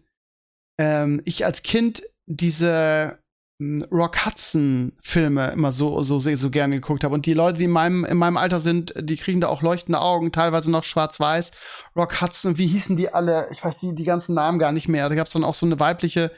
[0.77, 3.17] ähm, ich als Kind diese
[3.61, 7.63] Rock Hudson Filme immer so so sehr so gerne geguckt habe und die Leute, die
[7.65, 11.51] in meinem in meinem Alter sind, die kriegen da auch leuchtende Augen, teilweise noch schwarz-weiß.
[11.95, 13.47] Rock Hudson, wie hießen die alle?
[13.51, 15.07] Ich weiß die die ganzen Namen gar nicht mehr.
[15.07, 16.31] Da gab es dann auch so eine weibliche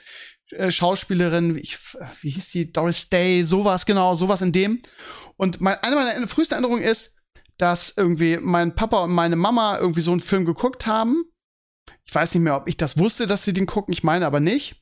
[0.52, 1.80] äh, Schauspielerin, ich,
[2.22, 2.72] wie hieß die?
[2.72, 4.82] Doris Day, sowas genau, sowas in dem.
[5.36, 7.16] Und mein, eine meiner frühesten Erinnerungen ist,
[7.58, 11.24] dass irgendwie mein Papa und meine Mama irgendwie so einen Film geguckt haben.
[12.06, 14.40] Ich weiß nicht mehr, ob ich das wusste, dass sie den gucken, ich meine aber
[14.40, 14.82] nicht.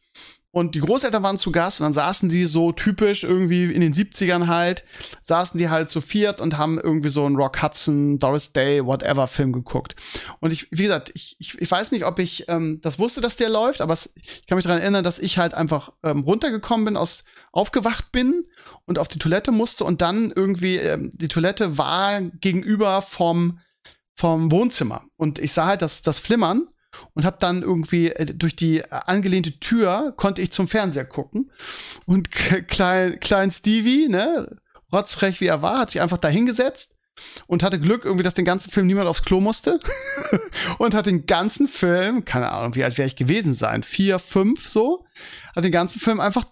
[0.55, 3.93] Und die Großeltern waren zu Gast und dann saßen die so typisch irgendwie in den
[3.93, 4.85] 70ern halt,
[5.23, 9.27] saßen die halt zu viert und haben irgendwie so einen Rock Hudson, Doris Day, whatever
[9.27, 9.97] Film geguckt.
[10.39, 13.35] Und ich, wie gesagt, ich, ich, ich weiß nicht, ob ich ähm, das wusste, dass
[13.35, 16.85] der läuft, aber es, ich kann mich daran erinnern, dass ich halt einfach ähm, runtergekommen
[16.85, 18.41] bin, aus, aufgewacht bin
[18.85, 23.59] und auf die Toilette musste und dann irgendwie, ähm, die Toilette war gegenüber vom,
[24.13, 25.03] vom Wohnzimmer.
[25.17, 26.65] Und ich sah halt das, das Flimmern
[27.13, 31.51] und habe dann irgendwie äh, durch die äh, angelehnte Tür konnte ich zum Fernseher gucken
[32.05, 32.31] und
[32.67, 34.58] klein klein Stevie, ne,
[34.91, 36.95] rotzfrech wie er war, hat sich einfach da hingesetzt
[37.47, 39.79] und hatte Glück irgendwie, dass den ganzen Film niemand aufs Klo musste
[40.77, 44.67] und hat den ganzen Film, keine Ahnung, wie alt wäre ich gewesen sein, vier, fünf
[44.67, 45.05] so,
[45.55, 46.45] hat den ganzen Film einfach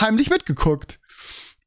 [0.00, 0.99] heimlich mitgeguckt.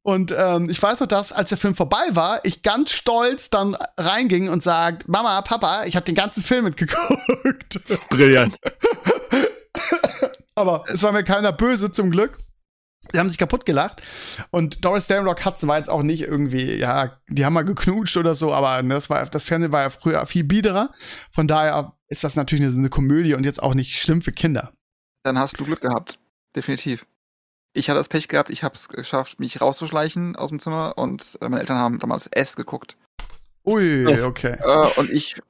[0.06, 3.76] Und ähm, ich weiß noch, dass als der Film vorbei war, ich ganz stolz dann
[3.98, 7.80] reinging und sagt, Mama, Papa, ich habe den ganzen Film mitgeguckt.
[8.10, 8.60] Brillant.
[10.56, 12.38] Aber es war mir keiner böse zum Glück.
[13.14, 14.02] Die haben sich kaputt gelacht.
[14.52, 18.34] Und Doris Rock Hudson war jetzt auch nicht irgendwie, ja, die haben mal geknutscht oder
[18.34, 20.92] so, aber ne, das, war, das Fernsehen war ja früher viel biederer.
[21.32, 24.74] Von daher ist das natürlich eine, eine Komödie und jetzt auch nicht schlimm für Kinder.
[25.24, 26.20] Dann hast du Glück gehabt.
[26.56, 27.06] Definitiv.
[27.74, 31.38] Ich hatte das Pech gehabt, ich habe es geschafft, mich rauszuschleichen aus dem Zimmer und
[31.42, 32.98] äh, meine Eltern haben damals S geguckt.
[33.66, 34.56] Ui, okay.
[34.60, 35.42] Äh, und ich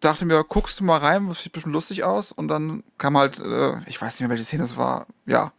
[0.00, 2.32] dachte mir, guckst du mal rein, das sieht bestimmt lustig aus.
[2.32, 5.06] Und dann kam halt, äh, ich weiß nicht mehr, welche Szene es war.
[5.26, 5.52] Ja,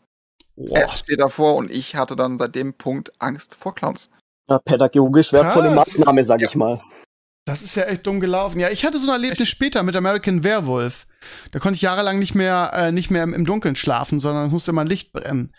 [0.56, 0.80] Boah.
[0.80, 4.10] S steht davor und ich hatte dann seit dem Punkt Angst vor Clowns.
[4.50, 5.72] Ja, pädagogisch wertvolle.
[5.72, 6.48] Maßnahme, sag Ja.
[6.48, 6.82] ich mal.
[7.46, 8.60] Das ist ja echt dumm gelaufen.
[8.60, 11.06] Ja, ich hatte so ein Erlebnis später mit American Werewolf.
[11.52, 14.52] Da konnte ich jahrelang nicht mehr, äh, nicht mehr im, im Dunkeln schlafen, sondern es
[14.52, 15.54] musste immer ein Licht brennen.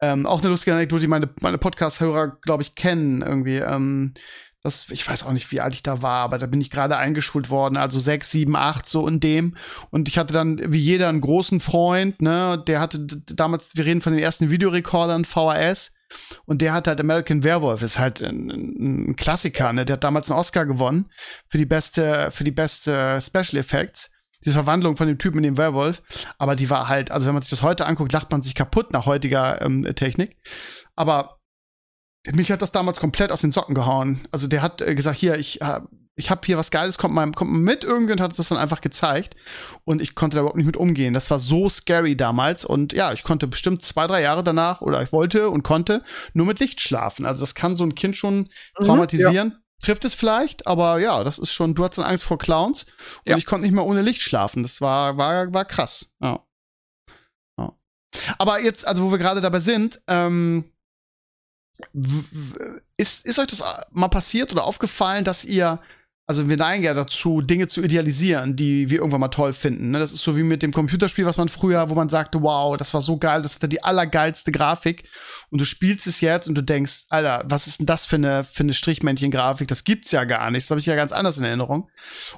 [0.00, 3.56] Ähm, auch eine lustige Anekdote, die meine, meine Podcast-Hörer, glaube ich, kennen irgendwie.
[3.56, 4.14] Ähm,
[4.62, 6.96] das, ich weiß auch nicht, wie alt ich da war, aber da bin ich gerade
[6.96, 9.56] eingeschult worden, also sechs, sieben, acht, so in dem.
[9.90, 14.00] Und ich hatte dann, wie jeder, einen großen Freund, ne, der hatte damals, wir reden
[14.00, 15.92] von den ersten Videorekordern, VHS.
[16.46, 19.84] Und der hat halt American Werewolf, ist halt ein ein Klassiker, ne?
[19.84, 21.10] Der hat damals einen Oscar gewonnen
[21.48, 24.10] für die beste, für die beste Special Effects.
[24.44, 26.02] Diese Verwandlung von dem Typen in den Werewolf.
[26.38, 28.92] Aber die war halt, also wenn man sich das heute anguckt, lacht man sich kaputt
[28.92, 30.36] nach heutiger ähm, Technik.
[30.96, 31.38] Aber
[32.32, 34.26] mich hat das damals komplett aus den Socken gehauen.
[34.30, 35.80] Also der hat äh, gesagt, hier, ich, äh,
[36.16, 37.84] ich habe hier was Geiles, kommt mal, kommt mal mit.
[37.84, 39.34] Irgendjemand hat uns das dann einfach gezeigt.
[39.84, 41.12] Und ich konnte da überhaupt nicht mit umgehen.
[41.12, 42.64] Das war so scary damals.
[42.64, 46.46] Und ja, ich konnte bestimmt zwei, drei Jahre danach, oder ich wollte und konnte, nur
[46.46, 47.26] mit Licht schlafen.
[47.26, 49.63] Also das kann so ein Kind schon traumatisieren.
[49.84, 52.84] Trifft es vielleicht, aber ja, das ist schon, du hattest Angst vor Clowns
[53.24, 53.36] und Ja.
[53.36, 54.62] ich konnte nicht mehr ohne Licht schlafen.
[54.62, 56.10] Das war, war, war krass.
[56.22, 56.40] Ja.
[57.58, 57.72] ja.
[58.38, 60.64] Aber jetzt, also wo wir gerade dabei sind, ähm,
[62.96, 65.80] ist, ist euch das mal passiert oder aufgefallen, dass ihr,
[66.26, 69.90] also wir neigen ja dazu, Dinge zu idealisieren, die wir irgendwann mal toll finden.
[69.90, 69.98] Ne?
[69.98, 72.94] Das ist so wie mit dem Computerspiel, was man früher, wo man sagte, wow, das
[72.94, 75.08] war so geil, das hatte die allergeilste Grafik.
[75.54, 78.42] Und du spielst es jetzt und du denkst, Alter, was ist denn das für eine,
[78.42, 79.68] für eine Strichmännchen-Grafik?
[79.68, 80.64] Das gibt's ja gar nicht.
[80.64, 81.88] Das habe ich ja ganz anders in Erinnerung.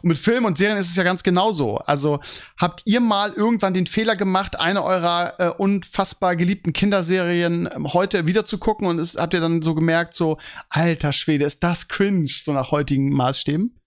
[0.02, 1.78] Und mit Filmen und Serien ist es ja ganz genauso.
[1.78, 2.20] Also
[2.58, 8.26] habt ihr mal irgendwann den Fehler gemacht, eine eurer äh, unfassbar geliebten Kinderserien ähm, heute
[8.26, 10.36] wieder zu gucken und es, habt ihr dann so gemerkt, so,
[10.68, 13.80] alter Schwede, ist das cringe, so nach heutigen Maßstäben?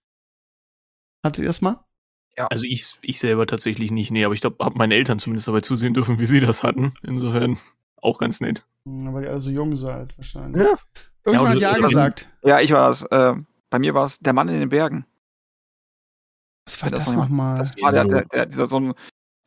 [1.24, 1.86] Hattet ihr das mal?
[2.50, 5.62] Also ich, ich selber tatsächlich nicht, nee, aber ich glaube, habe meine Eltern zumindest dabei
[5.62, 6.96] zusehen dürfen, wie sie das hatten.
[7.04, 7.60] Insofern
[8.02, 8.66] auch ganz nett.
[8.86, 10.62] Hm, Weil ihr alle so jung seid, wahrscheinlich.
[10.62, 10.76] Ja.
[11.26, 12.30] Irgendjemand Ja, hat ja gesagt.
[12.44, 13.04] Ja, ich war das.
[13.04, 13.36] Äh,
[13.70, 15.06] bei mir war es Der Mann in den Bergen.
[16.66, 17.60] Was war das das noch nochmal?
[17.60, 18.94] Das war der, so- der, der, dieser so ein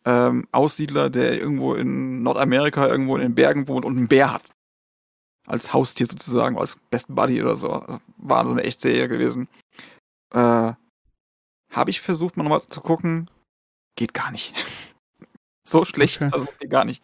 [0.05, 4.51] ähm, Aussiedler, der irgendwo in Nordamerika irgendwo in den Bergen wohnt und einen Bär hat.
[5.47, 7.71] Als Haustier sozusagen, als Best Buddy oder so.
[7.71, 9.49] Also, War so eine Echtserie gewesen.
[10.35, 10.73] Äh,
[11.73, 13.31] Habe ich versucht, mal nochmal zu gucken.
[13.97, 14.55] Geht gar nicht.
[15.67, 16.31] so schlecht, Okay.
[16.33, 17.03] also geht gar nicht.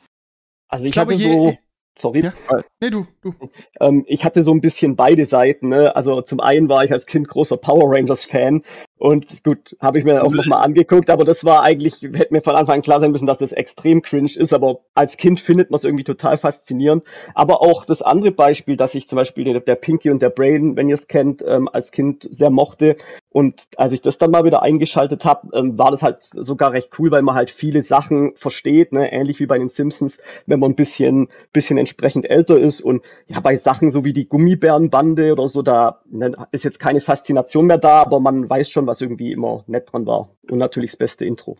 [0.68, 1.56] Also ich, Ich glaube, hatte so,
[1.98, 2.32] sorry, Ja.
[2.80, 3.34] Nee, du, du.
[3.80, 5.68] ähm, ich hatte so ein bisschen beide Seiten.
[5.68, 5.94] Ne?
[5.96, 8.62] Also zum einen war ich als Kind großer Power Rangers Fan
[8.98, 12.56] und gut, habe ich mir auch nochmal angeguckt, aber das war eigentlich, hätte mir von
[12.56, 15.78] Anfang an klar sein müssen, dass das extrem cringe ist, aber als Kind findet man
[15.78, 17.04] es irgendwie total faszinierend.
[17.34, 20.88] Aber auch das andere Beispiel, dass ich zum Beispiel der, Pinky und der Brain, wenn
[20.88, 22.96] ihr es kennt, ähm, als Kind sehr mochte.
[23.30, 26.90] Und als ich das dann mal wieder eingeschaltet habe, ähm, war das halt sogar recht
[26.98, 29.12] cool, weil man halt viele Sachen versteht, ne?
[29.12, 32.80] ähnlich wie bei den Simpsons, wenn man ein bisschen, bisschen entsprechend älter ist.
[32.80, 37.00] Und ja, bei Sachen so wie die Gummibärenbande oder so, da ne, ist jetzt keine
[37.00, 40.34] Faszination mehr da, aber man weiß schon, was irgendwie immer nett dran war.
[40.50, 41.56] Und natürlich das beste Intro.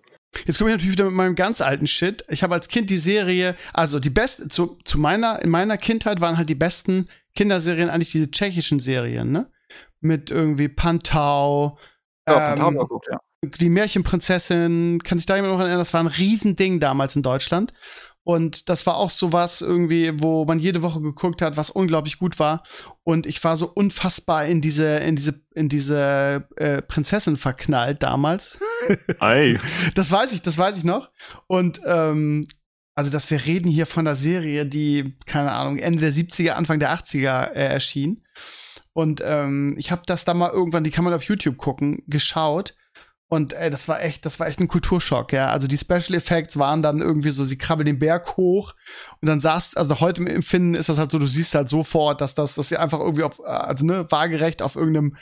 [0.47, 2.25] Jetzt komme ich natürlich wieder mit meinem ganz alten Shit.
[2.29, 6.21] Ich habe als Kind die Serie, also die beste, zu, zu meiner, in meiner Kindheit
[6.21, 9.51] waren halt die besten Kinderserien eigentlich diese tschechischen Serien, ne?
[10.01, 11.79] Mit irgendwie Pantau,
[12.29, 13.21] Ja, ähm, ähm, geguckt, ja.
[13.43, 17.73] die Märchenprinzessin, kann sich da jemand noch erinnern, das war ein Riesending damals in Deutschland.
[18.25, 22.19] Und das war auch so was irgendwie, wo man jede Woche geguckt hat, was unglaublich
[22.19, 22.59] gut war.
[23.03, 28.59] Und ich war so unfassbar in diese, in diese, in diese äh, Prinzessin verknallt damals.
[29.21, 29.59] Ei.
[29.95, 31.11] Das weiß ich, das weiß ich noch.
[31.47, 32.45] Und ähm,
[32.95, 36.81] also, dass wir reden hier von einer Serie, die, keine Ahnung, Ende der 70er, Anfang
[36.81, 38.25] der 80er äh, erschien.
[38.93, 42.75] Und ähm, ich habe das da mal irgendwann, die kann man auf YouTube gucken, geschaut.
[43.31, 45.49] Und ey, das war echt, das war echt ein Kulturschock, ja.
[45.49, 48.75] Also die Special Effects waren dann irgendwie so, sie krabbeln den Berg hoch
[49.21, 52.23] und dann saß, also heute im Empfinden ist das halt so, du siehst halt sofort,
[52.23, 55.17] dass das, dass sie einfach irgendwie auf, äh, also ne, waagerecht auf irgendeinem,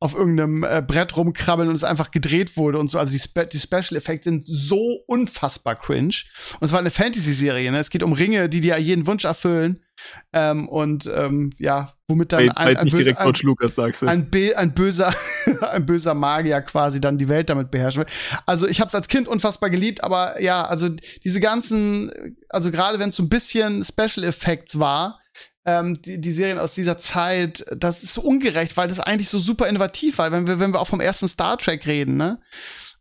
[0.00, 2.98] auf irgendeinem äh, Brett rumkrabbeln und es einfach gedreht wurde und so.
[2.98, 6.24] Also die, Spe die Special Effects sind so unfassbar cringe.
[6.58, 7.78] Und es war eine Fantasy-Serie, ne?
[7.78, 9.84] Es geht um Ringe, die dir jeden Wunsch erfüllen.
[10.32, 14.02] Ähm, und ähm, ja, womit dann Weil, ein, ein, nicht böse, direkt ein, Lucas sagst
[14.02, 14.06] du.
[14.06, 15.14] ein, ein böser,
[15.60, 18.12] ein böser Magier quasi dann die Welt damit beherrschen will.
[18.46, 20.88] Also ich habe es als Kind unfassbar geliebt, aber ja, also
[21.24, 22.10] diese ganzen,
[22.48, 25.20] also gerade wenn es so ein bisschen Special Effects war,
[25.64, 29.38] ähm, die, die Serien aus dieser Zeit, das ist so ungerecht, weil das eigentlich so
[29.38, 32.40] super innovativ war, wenn wir, wenn wir auch vom ersten Star Trek reden, ne?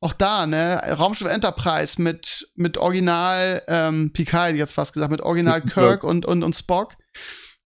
[0.02, 5.62] Auch da, ne, Raumschiff Enterprise mit, mit Original, ähm, Picard jetzt fast gesagt, mit Original
[5.62, 6.98] Kirk und, und, und Spock.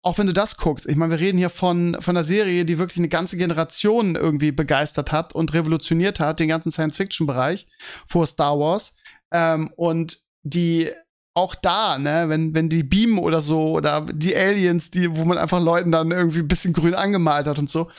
[0.03, 2.79] Auch wenn du das guckst, ich meine, wir reden hier von, von einer Serie, die
[2.79, 7.69] wirklich eine ganze Generation irgendwie begeistert hat und revolutioniert hat, den ganzen Science-Fiction-Bereich
[8.07, 8.95] vor Star Wars.
[9.33, 10.91] Ähm, und die
[11.35, 15.39] auch da, ne, wenn, wenn die beamen oder so, oder die Aliens, die, wo man
[15.39, 17.91] einfach Leuten dann irgendwie ein bisschen grün angemalt hat und so.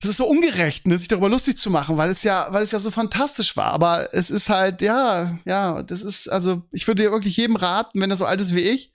[0.00, 2.70] Das ist so ungerecht, ne, sich darüber lustig zu machen, weil es ja, weil es
[2.70, 3.72] ja so fantastisch war.
[3.72, 8.00] Aber es ist halt, ja, ja, das ist, also, ich würde dir wirklich jedem raten,
[8.00, 8.92] wenn er so alt ist wie ich,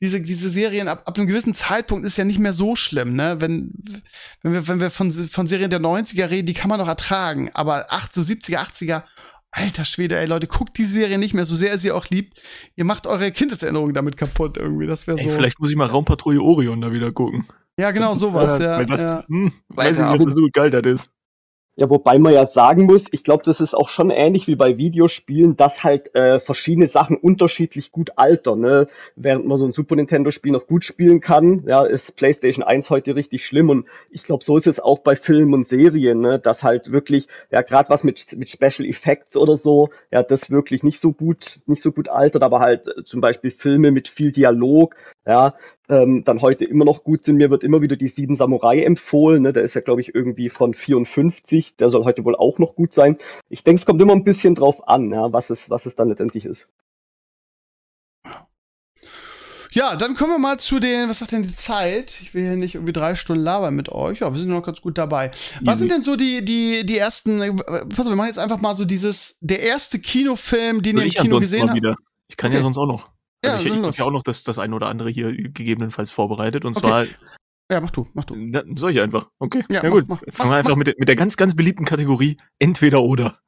[0.00, 3.40] diese, diese Serien ab, ab einem gewissen Zeitpunkt ist ja nicht mehr so schlimm, ne?
[3.40, 3.72] Wenn,
[4.42, 7.50] wenn wir, wenn wir von, von Serien der 90er reden, die kann man noch ertragen.
[7.54, 9.02] Aber 8, so 70er, 80er,
[9.50, 12.38] alter Schwede, ey Leute, guckt die Serie nicht mehr, so sehr ihr sie auch liebt.
[12.76, 14.86] Ihr macht eure Kindheitserinnerungen damit kaputt irgendwie.
[14.86, 15.24] Das wäre so.
[15.24, 17.46] Ey, vielleicht muss ich mal Raumpatrouille Orion da wieder gucken.
[17.78, 18.78] Ja, genau sowas, ja.
[18.78, 19.24] Weil das, ja.
[19.26, 21.10] hm, weiß ich nicht, ob das so geil das ist.
[21.78, 24.78] Ja, wobei man ja sagen muss, ich glaube, das ist auch schon ähnlich wie bei
[24.78, 28.60] Videospielen, dass halt äh, verschiedene Sachen unterschiedlich gut altern.
[28.60, 28.86] Ne?
[29.14, 33.14] Während man so ein Super Nintendo-Spiel noch gut spielen kann, ja, ist PlayStation 1 heute
[33.14, 33.68] richtig schlimm.
[33.68, 36.38] Und ich glaube, so ist es auch bei Filmen und Serien, ne?
[36.38, 40.82] dass halt wirklich, ja, gerade was mit, mit Special Effects oder so, ja, das wirklich
[40.82, 44.32] nicht so gut, nicht so gut altert, aber halt äh, zum Beispiel Filme mit viel
[44.32, 44.96] Dialog,
[45.26, 45.54] ja,
[45.88, 47.36] ähm, dann heute immer noch gut sind.
[47.36, 49.42] Mir wird immer wieder die Sieben Samurai empfohlen.
[49.42, 49.52] Ne?
[49.52, 51.76] Der ist ja, glaube ich, irgendwie von 54.
[51.76, 53.18] Der soll heute wohl auch noch gut sein.
[53.48, 56.08] Ich denke, es kommt immer ein bisschen drauf an, ja, was es, was es dann
[56.08, 56.68] letztendlich ist.
[59.72, 62.18] Ja, dann kommen wir mal zu den, was sagt denn die Zeit?
[62.22, 64.20] Ich will hier nicht irgendwie drei Stunden labern mit euch.
[64.20, 65.32] Ja, wir sind noch ganz gut dabei.
[65.64, 65.80] Was Easy.
[65.80, 68.74] sind denn so die, die, die ersten, äh, pass auf, wir machen jetzt einfach mal
[68.74, 71.98] so dieses, der erste Kinofilm, den ihr Würde im ich Kino gesehen habt.
[72.28, 72.62] Ich kann ja Okay.
[72.62, 73.15] sonst auch noch.
[73.46, 75.32] Also Ja, ich, ich dann habe ja auch noch das, das eine oder andere hier
[75.32, 76.64] gegebenenfalls vorbereitet.
[76.64, 76.86] Und Okay.
[76.86, 77.06] zwar,
[77.70, 78.34] Ja, mach du, mach du.
[78.36, 79.28] na, soll ich einfach.
[79.38, 80.06] Okay, Ja, ja, gut.
[80.08, 83.40] mach, Fangen mach, wir einfach mit, der- mit der ganz, ganz beliebten Kategorie Entweder oder.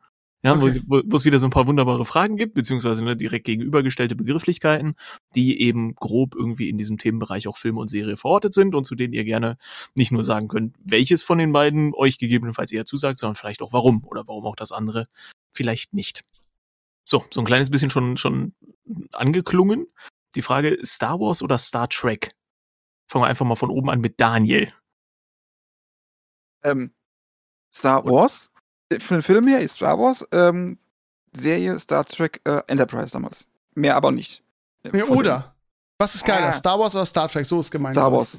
[0.44, 0.80] Ja, Okay.
[0.86, 4.94] wo es wieder so ein paar wunderbare Fragen gibt, beziehungsweise ne, direkt gegenübergestellte Begrifflichkeiten,
[5.34, 8.94] die eben grob irgendwie in diesem Themenbereich auch Film und Serie verortet sind und zu
[8.94, 9.56] denen ihr gerne
[9.96, 13.72] nicht nur sagen könnt, welches von den beiden euch gegebenenfalls eher zusagt, sondern vielleicht auch
[13.72, 15.06] warum oder warum auch das andere
[15.50, 16.22] vielleicht nicht.
[17.08, 18.52] So, so ein kleines bisschen schon, schon
[19.12, 19.86] angeklungen.
[20.34, 22.34] Die Frage, Star Wars oder Star Trek?
[23.10, 24.70] Fangen wir einfach mal von oben an mit Daniel.
[26.62, 26.92] Ähm,
[27.74, 28.50] Star Wars,
[28.90, 30.78] äh, für den Film her ist Star Wars, ähm,
[31.32, 33.46] Serie Star Trek äh, Enterprise damals.
[33.74, 34.42] Mehr aber nicht.
[34.82, 35.54] Äh, Ja, von oder?
[35.98, 36.52] Was ist geiler, Ah.
[36.52, 37.46] Star Wars oder Star Trek?
[37.46, 37.94] So ist gemeint.
[37.94, 38.12] Star.
[38.12, 38.36] Wars.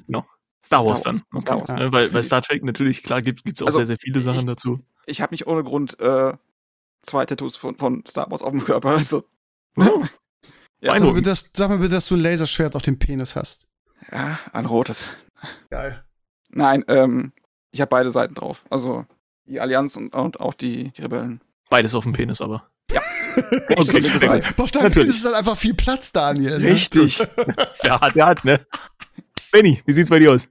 [0.63, 1.23] Star Wars Star dann.
[1.31, 1.41] Wars.
[1.43, 1.69] Star Wars.
[1.69, 4.41] Ne, weil, weil Star Trek natürlich, klar, gibt es auch Also, sehr, sehr viele Sachen
[4.41, 4.79] ich- dazu.
[5.07, 6.33] Ich habe nicht ohne Grund äh,
[7.03, 8.89] zwei Tattoos von, von Star Wars auf dem Körper.
[8.97, 9.23] Also,
[9.75, 10.03] Oh,
[10.81, 13.67] Ja, Sag mal, dass, sag mal bitte, dass du ein Laserschwert auf dem Penis hast.
[14.11, 15.11] ja, ein rotes.
[15.69, 16.03] Geil.
[16.49, 17.31] Nein, ähm,
[17.71, 18.63] ich habe beide Seiten drauf.
[18.69, 19.05] Also
[19.45, 21.41] die Allianz und, und auch die, die Rebellen.
[21.69, 22.69] Beides auf dem Penis aber.
[23.69, 24.59] Okay, sehr gut.
[24.59, 24.93] Auf deinem Natürlich.
[24.95, 26.59] Penis ist halt einfach viel Platz, Daniel.
[26.59, 26.71] Ne?
[26.71, 27.19] Richtig.
[27.83, 28.65] der hat, der hat, ne?
[29.51, 30.47] Benny, wie sieht's bei dir aus?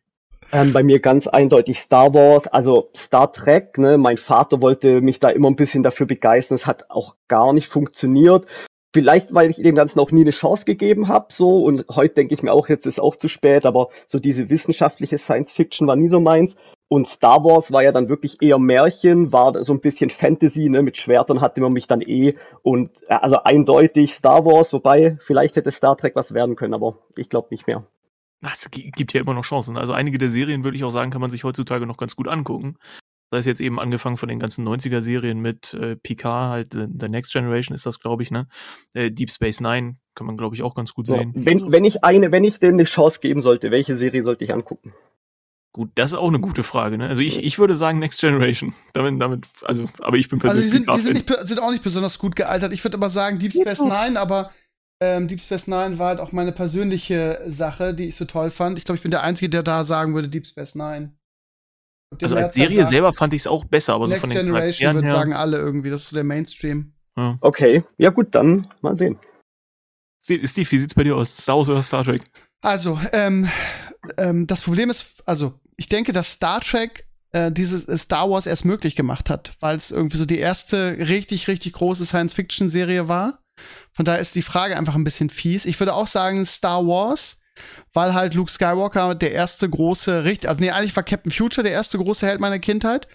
[0.50, 3.98] Ähm, bei mir ganz eindeutig Star Wars, also Star Trek, ne?
[3.98, 6.54] Mein Vater wollte mich da immer ein bisschen dafür begeistern.
[6.54, 8.46] Es hat auch gar nicht funktioniert.
[8.94, 11.62] Vielleicht, weil ich dem Ganzen auch nie eine Chance gegeben habe, so.
[11.64, 15.18] Und heute denke ich mir auch, jetzt ist auch zu spät, aber so diese wissenschaftliche
[15.18, 16.56] Science Fiction war nie so meins.
[16.88, 20.82] Und Star Wars war ja dann wirklich eher Märchen, war so ein bisschen Fantasy, ne?
[20.82, 22.36] Mit Schwertern hatte man mich dann eh.
[22.62, 26.96] Und äh, also eindeutig Star Wars, wobei vielleicht hätte Star Trek was werden können, aber
[27.18, 27.84] ich glaube nicht mehr.
[28.42, 29.76] Ach, Es gi- gibt ja immer noch Chancen.
[29.76, 32.28] Also einige der Serien, würde ich auch sagen, kann man sich heutzutage noch ganz gut
[32.28, 32.76] angucken.
[33.30, 37.08] Sei es jetzt eben angefangen von den ganzen 90er-Serien mit äh, Picard, halt äh, The
[37.08, 38.46] Next Generation ist das, glaube ich, ne?
[38.94, 41.32] Äh, Deep Space Nine kann man, glaube ich, auch ganz gut So, sehen.
[41.34, 44.54] wenn, wenn ich eine, wenn ich dem eine Chance geben sollte, welche Serie sollte ich
[44.54, 44.94] angucken?
[45.72, 47.06] Gut, das ist auch eine gute Frage, ne?
[47.08, 48.74] Also ich, ich würde sagen Next Generation.
[48.94, 51.70] Damit, damit, also, aber ich bin Also die persönlich sind, die sind, nicht, sind auch
[51.70, 52.72] nicht besonders gut gealtert.
[52.72, 54.50] Ich würde aber sagen Deep Space Nine, aber
[55.00, 58.78] ähm, Deep Space Nine war halt auch meine persönliche Sache, die ich so toll fand.
[58.78, 61.14] Ich glaube, ich bin der Einzige, der da sagen würde Deep Space Nine.
[62.20, 64.46] Also als Serie sagt, selber fand ich es auch besser, aber so Next von den
[64.46, 65.90] Generation Charakteren würde her, sagen alle irgendwie.
[65.90, 66.94] Das ist so der Mainstream.
[67.16, 67.38] ja.
[67.40, 69.18] Okay, ja gut, dann mal sehen.
[70.24, 71.36] Steve, Steve, wie sieht's bei dir aus?
[71.36, 72.22] Star Wars oder Star Trek?
[72.62, 73.48] Also, ähm,
[74.16, 78.46] ähm, das Problem ist, also, ich denke, dass Star Trek äh, dieses äh, Star Wars
[78.46, 83.38] erst möglich gemacht hat, weil es irgendwie so die erste richtig, richtig große Science-Fiction-Serie war.
[83.92, 85.64] Von daher ist die Frage einfach ein bisschen fies.
[85.64, 87.38] Ich würde auch sagen Star Wars,
[87.92, 91.72] weil halt Luke Skywalker der erste große, richtig, also nee, eigentlich war Captain Future der
[91.72, 93.08] erste große Held meiner Kindheit,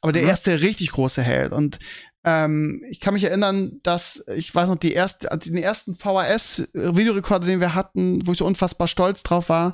[0.00, 0.28] aber der Mhm.
[0.28, 1.52] erste richtig große Held.
[1.52, 1.78] Und
[2.22, 7.46] ähm, ich kann mich erinnern, dass ich weiß noch, die erste, also den ersten VHS-Videorekorder,
[7.46, 9.72] den wir hatten, wo ich so unfassbar stolz drauf war.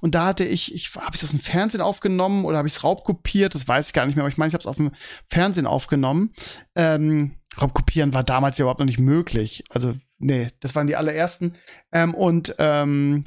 [0.00, 2.84] Und da hatte ich, ich habe ich das im Fernsehen aufgenommen oder habe ich es
[2.84, 3.54] raubkopiert?
[3.54, 4.92] Das weiß ich gar nicht mehr, aber ich meine, ich habe es auf dem
[5.26, 6.32] Fernsehen aufgenommen.
[6.74, 9.64] Ähm, Raubkopieren war damals ja überhaupt noch nicht möglich.
[9.68, 11.54] Also, nee, das waren die allerersten.
[11.92, 13.24] Ähm, und ähm,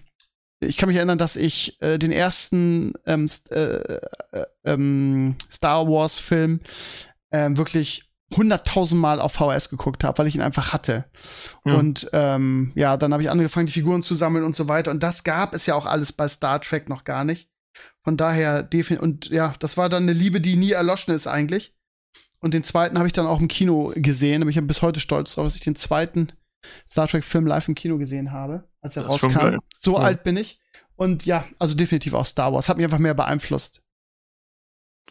[0.59, 6.61] ich kann mich erinnern, dass ich äh, den ersten ähm, äh, äh, ähm, Star Wars-Film
[7.31, 11.05] ähm, wirklich hunderttausendmal auf VHS geguckt habe, weil ich ihn einfach hatte.
[11.63, 11.75] Ja.
[11.75, 14.91] Und ähm, ja, dann habe ich angefangen, die Figuren zu sammeln und so weiter.
[14.91, 17.49] Und das gab es ja auch alles bei Star Trek noch gar nicht.
[18.03, 19.03] Von daher definitiv.
[19.03, 21.74] Und ja, das war dann eine Liebe, die nie erloschen ist eigentlich.
[22.45, 24.43] Und den zweiten habe ich dann auch im Kino gesehen.
[24.43, 26.31] Aber ich bin bis heute stolz darauf, dass ich den zweiten
[26.87, 29.57] Star Trek-Film live im Kino gesehen habe, als er Das rauskam.
[29.81, 30.01] So Ja.
[30.03, 30.59] alt bin ich.
[30.95, 32.69] Und ja, also definitiv auch Star Wars.
[32.69, 33.81] Hat mich einfach mehr beeinflusst.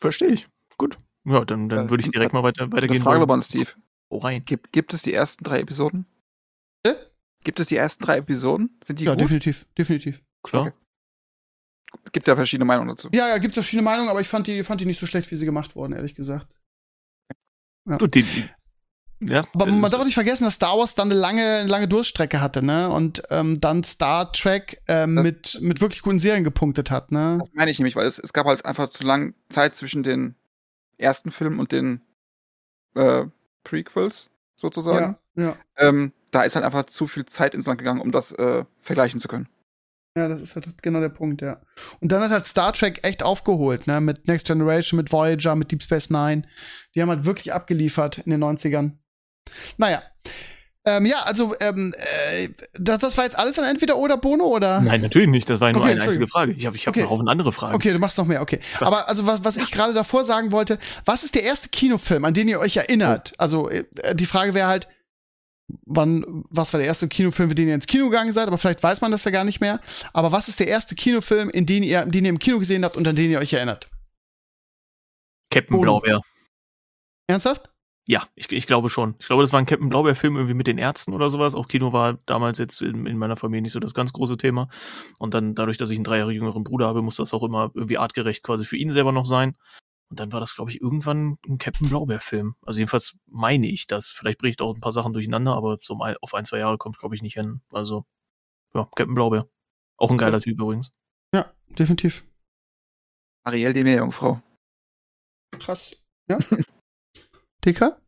[0.01, 0.47] Verstehe ich.
[0.79, 0.97] Gut.
[1.25, 3.03] Ja, dann, dann Äh, würde ich direkt mal weiter, weitergehen.
[3.03, 3.71] Frage nochmal an Steve.
[4.11, 4.45] Oh, rein.
[4.45, 6.07] Gibt, gibt es die ersten drei Episoden?
[6.85, 6.95] Äh?
[7.43, 8.79] Gibt es die ersten drei Episoden?
[8.85, 9.23] Sind die ja, gut?
[9.23, 10.23] definitiv, definitiv.
[10.45, 10.67] Klar.
[10.69, 10.77] Okay.
[12.05, 13.09] Es gibt ja verschiedene Meinungen dazu.
[13.13, 15.35] Ja, ja, gibt's verschiedene Meinungen, aber ich fand die, fand die nicht so schlecht, wie
[15.37, 16.61] sie gemacht wurden, ehrlich gesagt.
[17.87, 18.49] Gut, die, die,
[19.21, 21.89] ja, Aber man darf auch nicht vergessen, dass Star Wars dann eine lange, eine lange
[21.89, 22.91] Durststrecke hatte, ne?
[22.91, 27.39] Und ähm, dann Star Trek ähm, mit, mit wirklich guten Serien gepunktet hat, ne?
[27.41, 30.35] Das meine ich nämlich, weil es, es gab halt einfach zu lang Zeit zwischen den
[30.99, 32.01] ersten Filmen und den
[32.95, 33.25] äh,
[33.63, 35.17] Prequels, sozusagen.
[35.37, 35.57] Ja, ja.
[35.77, 39.21] Ähm, da ist halt einfach zu viel Zeit ins Land gegangen, um das äh, vergleichen
[39.21, 39.49] zu können.
[40.17, 41.61] Ja, das ist halt genau der Punkt, ja.
[42.01, 44.01] Und dann hat halt Star Trek echt aufgeholt, ne?
[44.01, 46.43] Mit Next Generation, mit Voyager, mit Deep Space Nine.
[46.95, 48.93] Die haben halt wirklich abgeliefert in den 90ern.
[49.77, 50.03] Naja.
[50.87, 54.83] Ähm, ja, also, ähm, äh, das, das war jetzt alles dann entweder oder Bono oder?
[54.83, 55.49] Nein, natürlich nicht.
[55.49, 56.27] Das war ja nur Okay, eine einzige.
[56.29, 56.53] Frage.
[56.53, 57.01] Ich habe ich hab Okay.
[57.01, 57.75] einen Haufen andere Fragen.
[57.75, 58.61] Okay, du machst noch mehr, okay.
[58.79, 58.87] Sag.
[58.87, 62.35] Aber also was, was ich gerade davor sagen wollte, was ist der erste Kinofilm, an
[62.35, 63.33] den ihr euch erinnert?
[63.39, 63.85] Also äh,
[64.15, 64.87] die Frage wäre halt,
[65.87, 68.49] wann, was war der erste Kinofilm, für den ihr ins Kino gegangen seid?
[68.49, 69.81] Aber vielleicht weiß man das ja gar nicht mehr.
[70.13, 72.97] Aber was ist der erste Kinofilm, in den ihr, den ihr im Kino gesehen habt
[72.97, 73.89] und an den ihr euch erinnert?
[75.51, 76.01] Captain Bono.
[76.01, 76.21] Blaubeer.
[77.27, 77.71] Ernsthaft?
[78.07, 79.15] Ja, ich, ich glaube schon.
[79.19, 81.55] Ich glaube, das war ein Captain Blaubeer-Film irgendwie mit den Ärzten oder sowas.
[81.55, 84.69] Auch Kino war damals jetzt in, in meiner Familie nicht so das ganz große Thema.
[85.19, 87.71] Und dann, dadurch, dass ich einen drei Jahre jüngeren Bruder habe, muss das auch immer
[87.75, 89.57] irgendwie artgerecht quasi für ihn selber noch sein.
[90.11, 92.57] Und dann war das, glaube ich, irgendwann ein Captain Blaubeer-Film.
[92.63, 94.11] Also jedenfalls meine ich das.
[94.11, 96.99] Vielleicht da auch ein paar Sachen durcheinander, aber so mal auf ein, zwei Jahre kommt,
[96.99, 97.63] glaube ich, nicht hin.
[97.73, 98.05] Also,
[98.75, 99.49] ja, Captain Blaubeer.
[99.97, 100.91] Auch ein geiler Typ übrigens.
[101.33, 102.25] Ja, definitiv.
[103.45, 104.41] Ariel, die Meerjungfrau.
[105.59, 105.97] Krass.
[106.29, 106.39] Ja.
[107.65, 108.01] Dicker?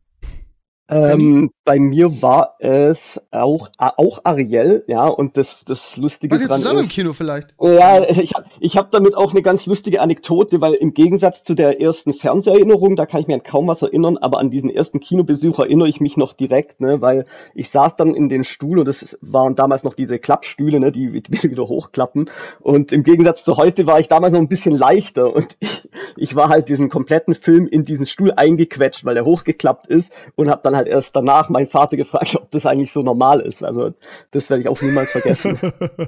[0.89, 6.47] Ähm, bei mir war es auch, auch Ariel, ja, und das, das Lustige Wart ihr
[6.47, 7.49] zusammen im ist, Kino vielleicht?
[7.59, 11.55] Ja, ich habe ich hab damit auch eine ganz lustige Anekdote, weil im Gegensatz zu
[11.55, 15.01] der ersten Fernseherinnerung, da kann ich mir an kaum was erinnern, aber an diesen ersten
[15.01, 18.87] Kinobesuch erinnere ich mich noch direkt, ne, weil ich saß dann in den Stuhl und
[18.87, 22.29] das waren damals noch diese Klappstühle, ne, die wieder wieder hochklappen
[22.61, 26.35] und im Gegensatz zu heute war ich damals noch ein bisschen leichter und ich, ich
[26.35, 30.61] war halt diesen kompletten Film in diesen Stuhl eingequetscht, weil er hochgeklappt ist und habe
[30.63, 33.63] dann halt erst danach meinen Vater gefragt, ob das eigentlich so normal ist.
[33.63, 33.93] Also
[34.31, 35.59] das werde ich auch niemals vergessen.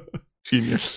[0.49, 0.93] Genius.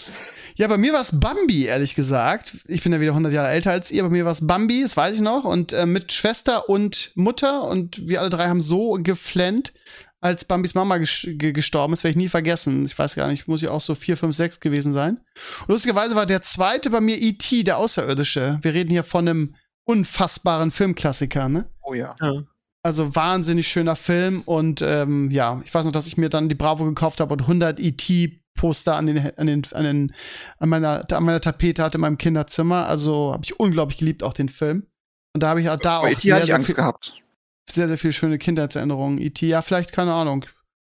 [0.55, 2.57] Ja, bei mir war es Bambi, ehrlich gesagt.
[2.69, 4.03] Ich bin ja wieder 100 Jahre älter als ihr.
[4.03, 5.45] Bei mir war es Bambi, das weiß ich noch.
[5.45, 7.65] Und äh, mit Schwester und Mutter.
[7.65, 9.73] Und wir alle drei haben so geflennt,
[10.21, 12.05] als Bambis Mama ges ge gestorben ist.
[12.05, 12.85] Werde ich nie vergessen.
[12.85, 15.21] Ich weiß gar nicht, muss ich auch so 4, 5, 6 gewesen sein.
[15.63, 18.59] Und lustigerweise war der zweite bei mir E.T., der Außerirdische.
[18.63, 19.55] Wir reden hier von einem
[19.85, 21.69] unfassbaren Filmklassiker, ne?
[21.83, 22.15] Oh ja.
[22.21, 22.45] Ja.
[22.85, 26.57] Also wahnsinnig schöner Film und ähm, ja, ich weiß noch, dass ich mir dann die
[26.57, 30.13] Bravo gekauft habe und 100 ET-Poster an den, an den, an den,
[30.59, 32.87] an meiner, an meiner Tapete hatte in meinem Kinderzimmer.
[32.89, 34.87] Also habe ich unglaublich geliebt auch den Film.
[35.33, 36.19] Und da habe ich auch da auch E.T.
[36.21, 37.23] sehr, hatte ich sehr, Angst viel, gehabt.
[37.71, 39.19] sehr, sehr viele schöne Kindheitserinnerungen.
[39.21, 40.45] ET, ja, vielleicht, keine Ahnung.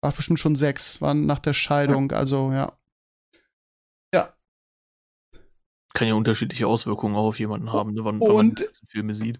[0.02, 2.72] War bestimmt schon sechs, war nach der Scheidung, also ja.
[5.96, 8.86] Kann ja unterschiedliche Auswirkungen auch auf jemanden haben, ne, wann, wann man Und- diese ganzen
[8.88, 9.38] Filme sieht.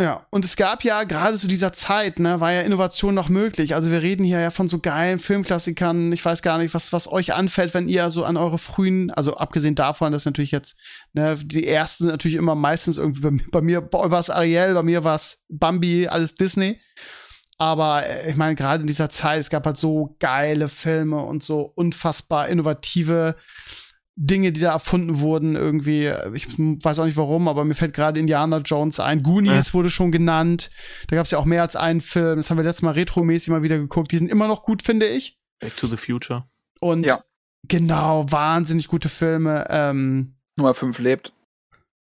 [0.00, 3.74] Ja, und es gab ja gerade zu dieser Zeit, ne, war ja Innovation noch möglich.
[3.74, 6.12] Also wir reden hier ja von so geilen Filmklassikern.
[6.12, 9.36] Ich weiß gar nicht, was, was euch anfällt, wenn ihr so an eure frühen, also
[9.36, 10.76] abgesehen davon, dass natürlich jetzt,
[11.14, 14.30] ne, die ersten sind natürlich immer meistens irgendwie bei, mir- bei mir, bei war es
[14.30, 16.80] Ariel, bei mir war es Bambi, alles Disney.
[17.56, 21.42] Aber äh, ich meine, gerade in dieser Zeit, es gab halt so geile Filme und
[21.42, 23.34] so unfassbar innovative
[24.20, 28.18] Dinge, die da erfunden wurden, irgendwie, ich weiß auch nicht warum, aber mir fällt gerade
[28.18, 29.22] Indiana Jones ein.
[29.22, 30.70] Goonies wurde schon genannt.
[31.06, 32.36] Da gab es ja auch mehr als einen Film.
[32.38, 34.10] Das haben wir letztes Mal retromäßig mal wieder geguckt.
[34.10, 35.38] Die sind immer noch gut, finde ich.
[35.60, 36.48] Back to the Future.
[36.80, 37.20] Und Ja.
[37.68, 39.66] genau, wahnsinnig gute Filme.
[39.70, 41.32] Ähm, Nummer 5 lebt.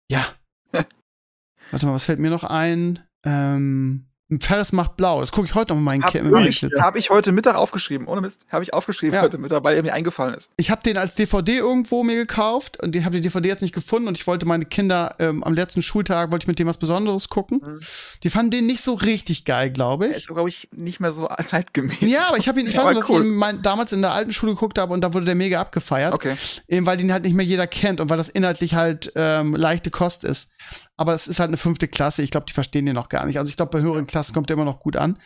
[0.09, 0.25] ja.
[1.73, 3.01] Warte mal, was fällt mir noch ein?
[3.25, 4.07] Ähm,
[4.41, 5.21] Ferris macht blau.
[5.21, 8.09] Das gucke ich heute noch mal in Hab, meinen ich, hab ich heute Mittag aufgeschrieben,
[8.09, 8.45] ohne Mist.
[8.51, 9.23] Habe ich aufgeschrieben Ja.
[9.23, 10.51] heute Mittag, weil er mir eingefallen ist.
[10.57, 13.73] Ich habe den als DVD irgendwo mir gekauft und ich habe die DVD jetzt nicht
[13.75, 16.77] gefunden und ich wollte meine Kinder ähm, am letzten Schultag wollte ich mit dem was
[16.79, 17.61] Besonderes gucken.
[17.65, 17.81] Mhm.
[18.25, 20.17] Die fanden den nicht so richtig geil, glaube Er ich.
[20.17, 22.01] ist, glaube ich, nicht mehr so zeitgemäß.
[22.01, 24.03] Ja, aber ich habe ihn, ich Ja, weiß noch, dass ich ihn mein, damals in
[24.03, 26.13] der alten Schule geguckt habe und da wurde der mega abgefeiert.
[26.13, 26.35] Okay.
[26.67, 29.93] Eben weil den halt nicht mehr jeder kennt und weil das inhaltlich halt ähm, leichte
[29.93, 30.51] Kost ist.
[30.99, 32.23] Aber es ist halt eine fünfte Klasse.
[32.23, 33.39] Ich glaube, die verstehen den noch gar nicht.
[33.39, 35.19] Also ich glaube, bei höheren Klassen kommt der immer noch gut an.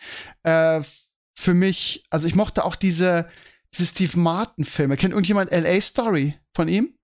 [0.42, 0.82] Äh,
[1.38, 3.30] für mich, also ich mochte auch diese,
[3.74, 4.96] diese Steve Martin-Filme.
[4.96, 6.94] Kennt irgendjemand LA Story von ihm?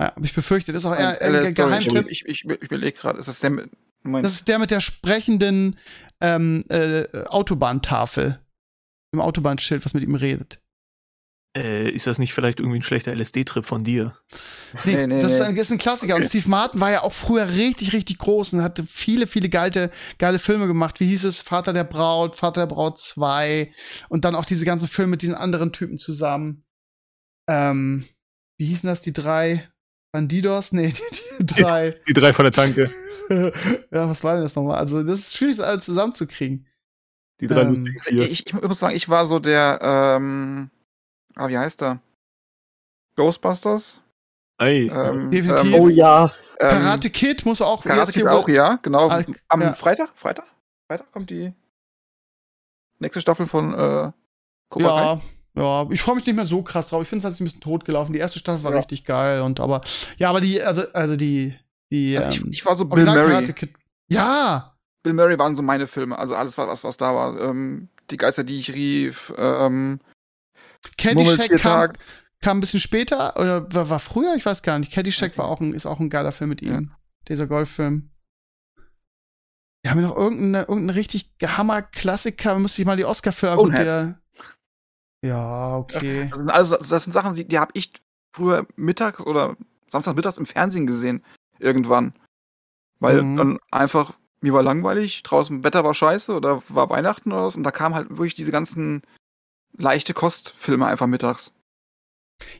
[0.00, 2.06] Ja, aber ich befürchte, das ist auch eher ein Geheimtipp.
[2.08, 3.70] ich, ich, ich überlege gerade, ist das der mit.
[4.02, 4.24] Moment.
[4.24, 5.78] Das ist der mit der sprechenden
[6.20, 8.40] ähm, äh, Autobahntafel.
[9.12, 10.60] Im Autobahnschild, was mit ihm redet.
[11.56, 14.16] Äh, ist das nicht vielleicht irgendwie ein schlechter LSD-Trip von dir?
[14.84, 16.14] Nee, Nee, nee, das Ist, ein, ist ein Klassiker.
[16.14, 19.90] Und Steve Martin war ja auch früher richtig, richtig groß und hatte viele, viele geile,
[20.18, 21.00] geile Filme gemacht.
[21.00, 21.42] Wie hieß es?
[21.42, 23.72] Vater der Braut, Vater der Braut 2
[24.08, 26.64] und dann auch diese ganzen Filme mit diesen anderen Typen zusammen.
[27.48, 28.04] Ähm,
[28.56, 29.68] wie hießen das, die drei
[30.12, 30.70] Bandidos?
[30.70, 30.92] Nee,
[31.40, 31.94] die, die drei.
[32.06, 32.94] Die drei von der Tanke.
[33.28, 34.76] ja, was war denn das nochmal?
[34.78, 36.68] Also, das ist schwierig, das alles zusammenzukriegen.
[37.40, 38.30] Die drei Ähm, lustigen vier.
[38.30, 40.70] Ich, ich muss sagen, ich war so der, ähm,
[41.36, 42.00] ah, wie heißt er?
[43.16, 44.00] Ghostbusters?
[44.58, 45.64] Ey, Ähm, Definitiv.
[45.64, 46.24] Ähm, Oh ja,
[46.60, 49.08] ähm, Karate Kid muss auch Karate Kid auch, ja, genau.
[49.08, 49.72] Ah, Am ja.
[49.72, 50.10] Freitag?
[50.14, 50.46] Freitag?
[50.88, 51.52] Freitag kommt die
[52.98, 54.12] nächste Staffel von äh,
[54.68, 55.22] Cobra Kai.
[55.56, 57.02] Ja, ja, ich freue mich nicht mehr so krass drauf.
[57.02, 58.12] Ich finde es halt ein bisschen totgelaufen.
[58.12, 58.78] Die erste Staffel war Ja.
[58.78, 59.80] richtig geil und aber
[60.16, 61.58] ja, aber die also also die
[61.90, 63.52] die Also ich, ähm, ich war so Bill Murray.
[64.08, 67.40] Ja, Bill Murray waren so meine Filme, also alles, was, was da war.
[67.40, 70.00] Ähm, die Geister, die ich rief, ähm,
[70.98, 71.92] Caddyshack kam,
[72.40, 74.92] kam ein bisschen später oder war, war früher, ich weiß gar nicht.
[74.92, 76.92] Caddyshack war auch ein ist auch ein geiler Film mit ihm.
[77.28, 78.10] Dieser Golffilm.
[79.82, 83.94] Wir haben ja noch irgendeinen irgendeinen richtig Hammer-Klassiker, müsste ich mal die Oscar für Boneheads.
[83.94, 84.20] der
[85.22, 86.28] Ja, okay.
[86.30, 87.92] Das sind, also, das sind Sachen, die, die habe ich
[88.34, 89.56] früher mittags oder
[89.88, 91.24] samstagsmittags im Fernsehen gesehen.
[91.58, 92.14] Irgendwann.
[93.00, 93.36] Weil Mhm.
[93.36, 97.64] dann einfach, mir war langweilig, draußen Wetter war scheiße oder war Weihnachten oder was und
[97.64, 99.02] da kamen halt wirklich diese ganzen
[99.76, 101.52] leichte Kostfilme einfach mittags.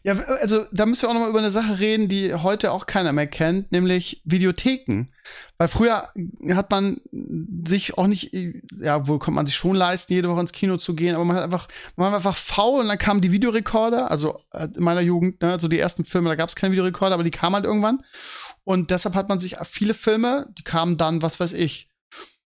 [0.02, 2.86] Ja, also da müssen wir auch noch mal über eine Sache reden, die heute auch
[2.86, 5.06] keiner mehr kennt, nämlich Videotheken.
[5.58, 6.08] Weil früher
[6.50, 7.00] hat man
[7.66, 8.34] sich auch nicht,
[8.76, 11.36] ja, wohl konnte man sich schon leisten, jede Woche ins Kino zu gehen, aber man
[11.36, 15.00] hat einfach, man war einfach faul und dann kamen die Videorekorder, also äh, in meiner
[15.00, 17.64] Jugend, ne, so die ersten Filme, da gab es keine Videorekorder, aber die kamen halt
[17.64, 18.02] irgendwann.
[18.64, 21.88] Und deshalb hat man sich viele Filme, die kamen dann, was weiß ich,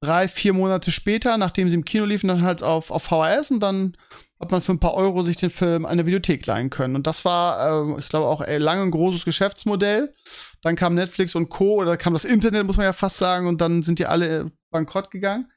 [0.02, 3.60] drei, vier Monate später, nachdem sie im Kino liefen, dann halt auf, auf VHS und
[3.60, 3.96] dann
[4.40, 6.96] hat man für ein paar Euro sich den Film an der Videothek leihen können.
[6.96, 10.14] Und das war, äh, ich glaube, auch äh, lange ein großes Geschäftsmodell.
[10.62, 11.74] Dann kam Netflix und Co.
[11.74, 15.10] oder kam das Internet, muss man ja fast sagen, und dann sind die alle bankrott
[15.10, 15.50] gegangen.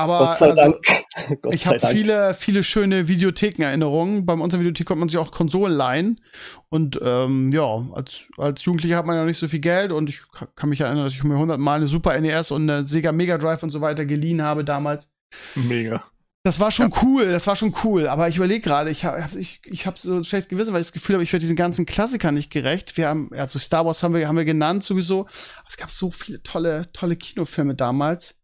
[0.00, 0.76] Aber Gott sei also, Dank.
[1.42, 4.26] Gott ich habe viele, viele schöne Videothekenerinnerungen.
[4.26, 6.20] Bei unserer Videothek konnte man sich auch Konsolen leihen.
[6.70, 9.90] Und ähm, ja, als, als Jugendlicher hat man ja nicht so viel Geld.
[9.90, 12.84] Und ich ka- kann mich erinnern, dass ich mir hundertmal eine Super NES und eine
[12.84, 15.08] Sega Mega Drive und so weiter geliehen habe damals.
[15.56, 16.04] mega.
[16.48, 18.08] Das war schon cool, das war schon cool.
[18.08, 20.86] Aber ich überlege gerade, ich habe ich, ich hab so ein schlechtes Gewissen, weil ich
[20.86, 22.96] das Gefühl habe, ich werde diesen ganzen Klassikern nicht gerecht.
[22.96, 25.26] Wir haben, also Star Wars haben wir, haben wir genannt sowieso.
[25.68, 28.38] Es gab so viele tolle, tolle Kinofilme damals.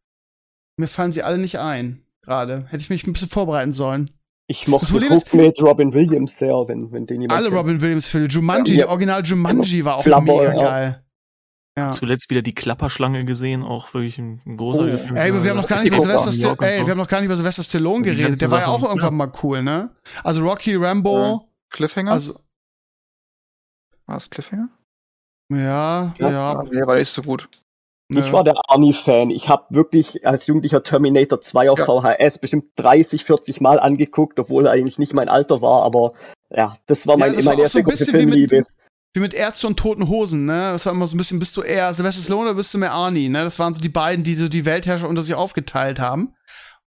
[0.77, 2.67] Mir fallen sie alle nicht ein, gerade.
[2.67, 4.11] Hätte ich mich ein bisschen vorbereiten sollen.
[4.49, 7.59] Ich mochte Das mit Robin Williams sehr, wenn, wenn den jemand Alle kennt.
[7.59, 8.29] Robin Williams-Filme.
[8.29, 8.85] Jumanji, Ja.
[8.85, 10.63] der Original Jumanji war auch Flammer, mega ja.
[10.63, 11.04] geil.
[11.77, 11.91] Ja.
[11.91, 14.99] Zuletzt wieder die Klapperschlange gesehen, auch wirklich ein, ein großartiger Oh.
[15.01, 15.17] Film.
[15.17, 16.87] Ey, wir haben noch gar nicht über Sylvester war ey, so.
[16.87, 18.41] wir haben noch gar nicht über Sylvester Stallone Die geredet.
[18.41, 19.91] Der war ja Sache, auch irgendwann mal cool, ne?
[20.23, 22.13] Also Rocky, Rambo, Cliffhanger?
[22.13, 22.39] also,
[24.07, 24.69] war es Cliffhanger?
[25.51, 26.31] ja, Ja.
[26.31, 26.63] ja.
[26.71, 27.49] Nee, war nicht so gut.
[28.09, 29.31] Ich war der Arnie-Fan.
[29.31, 31.87] Ich habe wirklich als Jugendlicher Terminator 2 auf Ja.
[31.87, 36.13] VHS bestimmt 30, 40 Mal angeguckt, obwohl er eigentlich nicht mein Alter war, aber
[36.51, 38.65] ja, das war Ja, mein, das war meine so erste ein große wie mit- Filmliebe.
[39.15, 40.73] Wie mit Ärzte und Toten Hosen, ne?
[40.73, 42.93] Das war immer so ein bisschen, bist du eher Sylvester Stallone oder bist du mehr
[42.93, 43.45] Arnie, ne?
[43.45, 46.35] Das waren so die beiden, die so die Weltherrscher unter sich aufgeteilt haben.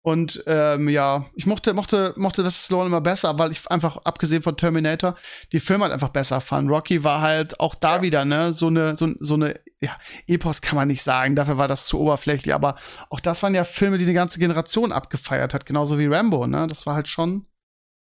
[0.02, 4.42] Und ähm, ja, ich mochte, mochte, mochte Sylvester Stallone immer besser, weil ich einfach, abgesehen
[4.42, 5.16] von Terminator,
[5.52, 6.70] die Filme halt einfach besser fand.
[6.70, 10.76] Rocky war halt auch da wieder, ne, so eine, so, so eine, ja, Epos kann
[10.76, 12.76] man nicht sagen, dafür war das zu oberflächlich, aber
[13.08, 16.66] auch das waren ja Filme, die eine ganze Generation abgefeiert hat, genauso wie Rambo, ne?
[16.66, 17.46] Das war halt schon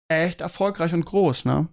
[0.09, 1.69] echt erfolgreich und groß, ne?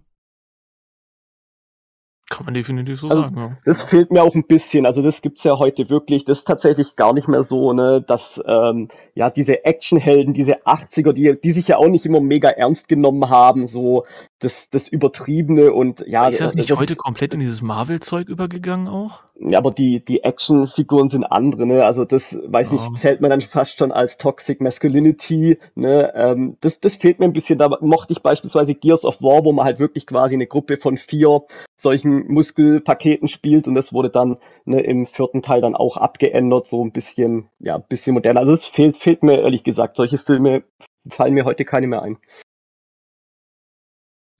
[2.29, 3.57] Kann man definitiv so Also, sagen, ja.
[3.65, 4.85] Das fehlt mir auch ein bisschen.
[4.85, 6.25] Also das gibt's ja heute wirklich.
[6.25, 11.11] Das ist tatsächlich gar nicht mehr so, ne, dass ähm, ja diese Actionhelden, diese 80er,
[11.11, 14.05] die, die sich ja auch nicht immer mega ernst genommen haben, so
[14.39, 16.27] das, das Übertriebene und ja.
[16.27, 19.23] ist das nicht das, heute komplett in dieses Marvel-Zeug übergegangen auch?
[19.37, 21.85] Ja, aber die, die Actionfiguren sind andere, ne?
[21.85, 22.73] Also das, weiß Ja.
[22.73, 26.11] nicht, fällt mir dann fast schon als Toxic Masculinity, ne?
[26.15, 27.59] Ähm, das, das fehlt mir ein bisschen.
[27.59, 30.97] Da mochte ich beispielsweise Gears of War, wo man halt wirklich quasi eine Gruppe von
[30.97, 31.41] vier
[31.77, 36.83] solchen Muskelpaketen spielt und das wurde dann ne, im vierten Teil dann auch abgeändert, so
[36.83, 38.41] ein bisschen, ja, ein bisschen moderner.
[38.41, 39.95] Also es fehlt, fehlt mir ehrlich gesagt.
[39.95, 40.63] Solche Filme
[41.09, 42.17] fallen mir heute keine mehr ein.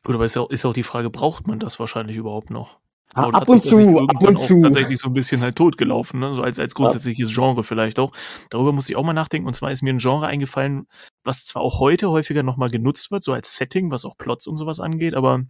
[0.04, 2.50] Gut, aber ist ja, auch, ist ja auch die Frage, braucht man das wahrscheinlich überhaupt
[2.50, 2.80] noch?
[3.16, 4.62] Ah, ab hat und zu, ab und zu.
[4.62, 6.32] tatsächlich so ein bisschen halt totgelaufen, ne?
[6.32, 8.12] So als, als grundsätzliches Genre vielleicht auch.
[8.52, 9.48] Darüber muss ich auch mal nachdenken.
[9.48, 10.88] Und zwar ist mir ein Genre eingefallen,
[11.24, 14.58] was zwar auch heute häufiger nochmal genutzt wird, so als Setting, was auch Plots und
[14.58, 15.44] sowas angeht, aber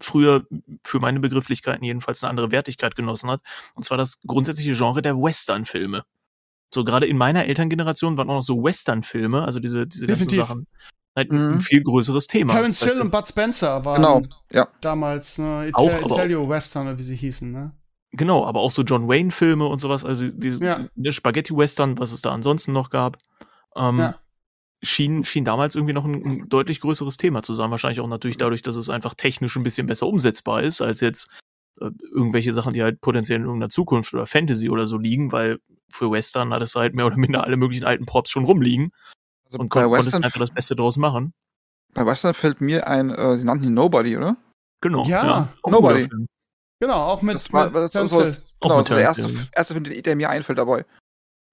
[0.00, 0.46] früher
[0.82, 3.42] für meine Begrifflichkeiten jedenfalls eine andere Wertigkeit genossen hat.
[3.74, 6.04] Und zwar das grundsätzliche Genre der Western-Filme.
[6.72, 10.48] So gerade in meiner Elterngeneration waren auch noch so Western-Filme, also diese, diese ganzen Definitiv.
[10.48, 10.66] Sachen,
[11.16, 11.54] halt Mhm.
[11.54, 12.52] ein viel größeres Thema.
[12.52, 14.68] Terence Hill und Bud Spencer waren Genau, ja.
[14.80, 17.72] damals ne, Auch, Ital Italio Western wie sie hießen, ne?
[18.12, 20.86] Genau, aber auch so John Wayne-Filme und sowas, also diese Ja.
[20.94, 23.16] ne, Spaghetti-Western, was es da ansonsten noch gab,
[23.74, 24.20] ähm, Ja.
[24.82, 27.70] schien, schien damals irgendwie noch ein, ein deutlich größeres Thema zu sein.
[27.70, 31.28] Wahrscheinlich auch natürlich dadurch, dass es einfach technisch ein bisschen besser umsetzbar ist, als jetzt
[31.80, 35.58] äh, irgendwelche Sachen, die halt potenziell in irgendeiner Zukunft oder Fantasy oder so liegen, weil
[35.90, 38.92] für Western hattest du halt mehr oder minder alle möglichen alten Props schon rumliegen
[39.46, 41.32] Also und bei kon konntest Western, einfach das Beste draus machen.
[41.94, 44.36] bei Western fällt mir ein, äh, sie nannten ihn Nobody, oder?
[44.82, 45.04] Genau.
[45.06, 45.48] Ja.
[45.62, 46.08] Ein Nobody.
[46.80, 48.28] Genau, auch mit, Das war, mit das, das, Terence war Hill.
[48.28, 50.84] das, Auch genau, mit das war der erste, erste Film, der, mir einfällt dabei.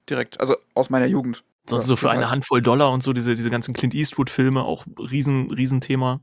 [0.10, 1.44] Direkt, also aus meiner Jugend.
[1.70, 2.30] Sonst Ja, so für eine.
[2.30, 6.20] Handvoll Dollar und so, diese, diese ganzen Clint Eastwood-Filme, auch riesen, riesen Thema.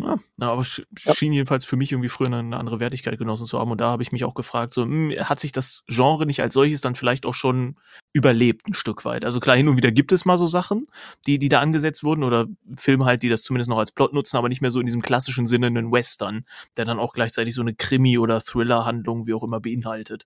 [0.00, 1.14] Ja, aber sch Ja.
[1.14, 3.70] schien jedenfalls für mich irgendwie früher eine, andere Wertigkeit genossen zu haben.
[3.70, 6.54] Und da habe ich mich auch gefragt, so, hm, hat sich das Genre nicht als
[6.54, 7.76] solches dann vielleicht auch schon
[8.12, 9.24] überlebt ein Stück weit?
[9.24, 10.86] Also klar, hin und wieder gibt es mal so Sachen,
[11.26, 12.46] die, die da angesetzt wurden oder
[12.76, 15.02] Filme halt, die das zumindest noch als Plot nutzen, aber nicht mehr so in diesem
[15.02, 16.44] klassischen Sinne einen Western,
[16.76, 20.24] der dann auch gleichzeitig so eine Krimi- oder Thriller-Handlung wie auch immer beinhaltet.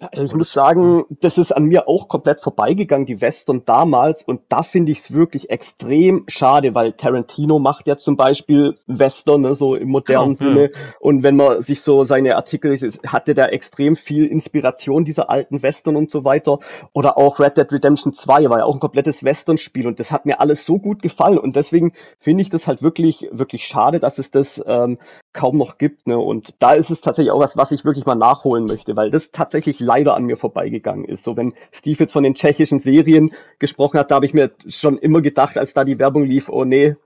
[0.00, 4.24] Also ich Aber muss sagen, das ist an mir auch komplett vorbeigegangen, die Western damals.
[4.24, 9.42] Und da finde ich es wirklich extrem schade, weil Tarantino macht ja zum Beispiel Western,
[9.42, 10.70] ne, so im modernen Genau, Sinne.
[10.98, 12.76] Und wenn man sich so seine Artikel,
[13.06, 16.58] hatte da extrem viel Inspiration dieser alten Western und so weiter.
[16.92, 19.86] Oder auch Red Dead Redemption 2 war ja auch ein komplettes Western-Spiel.
[19.86, 21.38] Und das hat mir alles so gut gefallen.
[21.38, 24.98] Und deswegen finde ich das halt wirklich, wirklich schade, dass es das ähm,
[25.32, 26.06] kaum noch gibt.
[26.06, 26.18] Ne?
[26.18, 29.30] Und da ist es tatsächlich auch was, was ich wirklich mal nachholen möchte, weil das
[29.30, 31.24] tatsächlich leider an mir vorbeigegangen ist.
[31.24, 34.98] So, wenn Steve jetzt von den tschechischen Serien gesprochen hat, da habe ich mir schon
[34.98, 36.96] immer gedacht, als da die Werbung lief, oh nee,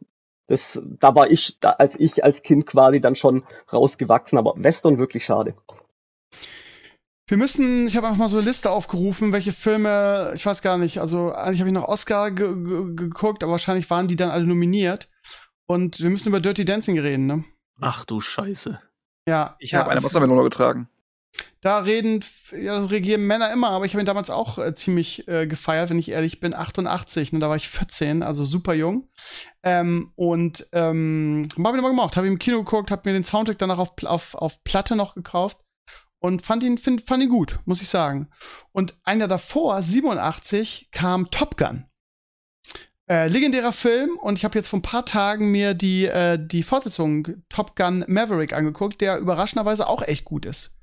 [0.49, 4.99] das, da war ich, da, als ich als Kind quasi dann schon rausgewachsen, aber Western
[4.99, 5.55] wirklich schade.
[7.29, 10.79] Wir müssen, ich habe einfach mal so eine Liste aufgerufen, welche Filme, ich weiß gar
[10.79, 14.31] nicht, also eigentlich habe ich noch Oscar ge ge geguckt, aber wahrscheinlich waren die dann
[14.31, 15.09] alle nominiert.
[15.69, 17.45] Und wir müssen über Dirty Dancing reden, ne?
[17.81, 18.81] Ach du Scheiße.
[19.29, 19.57] Ja.
[19.59, 20.89] Ich habe ja, eine Wassermelone getragen.
[21.61, 25.27] Da reden, ja, so regieren Männer immer, aber ich habe ihn damals auch äh, ziemlich
[25.29, 26.55] äh, gefeiert, wenn ich ehrlich bin.
[26.55, 29.09] 88, ne, da war ich 14, also super jung.
[29.63, 33.25] Ähm, und ähm, hab ihn immer gemacht, habe ihn im Kino geguckt, habe mir den
[33.25, 35.59] Soundtrack danach auf, auf, auf Platte noch gekauft
[36.21, 38.29] und fand ihn, find, fand ihn gut, muss ich sagen.
[38.73, 41.87] Und ein Jahr davor, 87, kam Top Gun.
[43.09, 46.65] Äh, legendärer Film und ich habe jetzt vor ein paar Tagen mir die, äh, die
[46.65, 50.77] Fortsetzung Top Gun Maverick angeguckt, der überraschenderweise auch echt gut ist.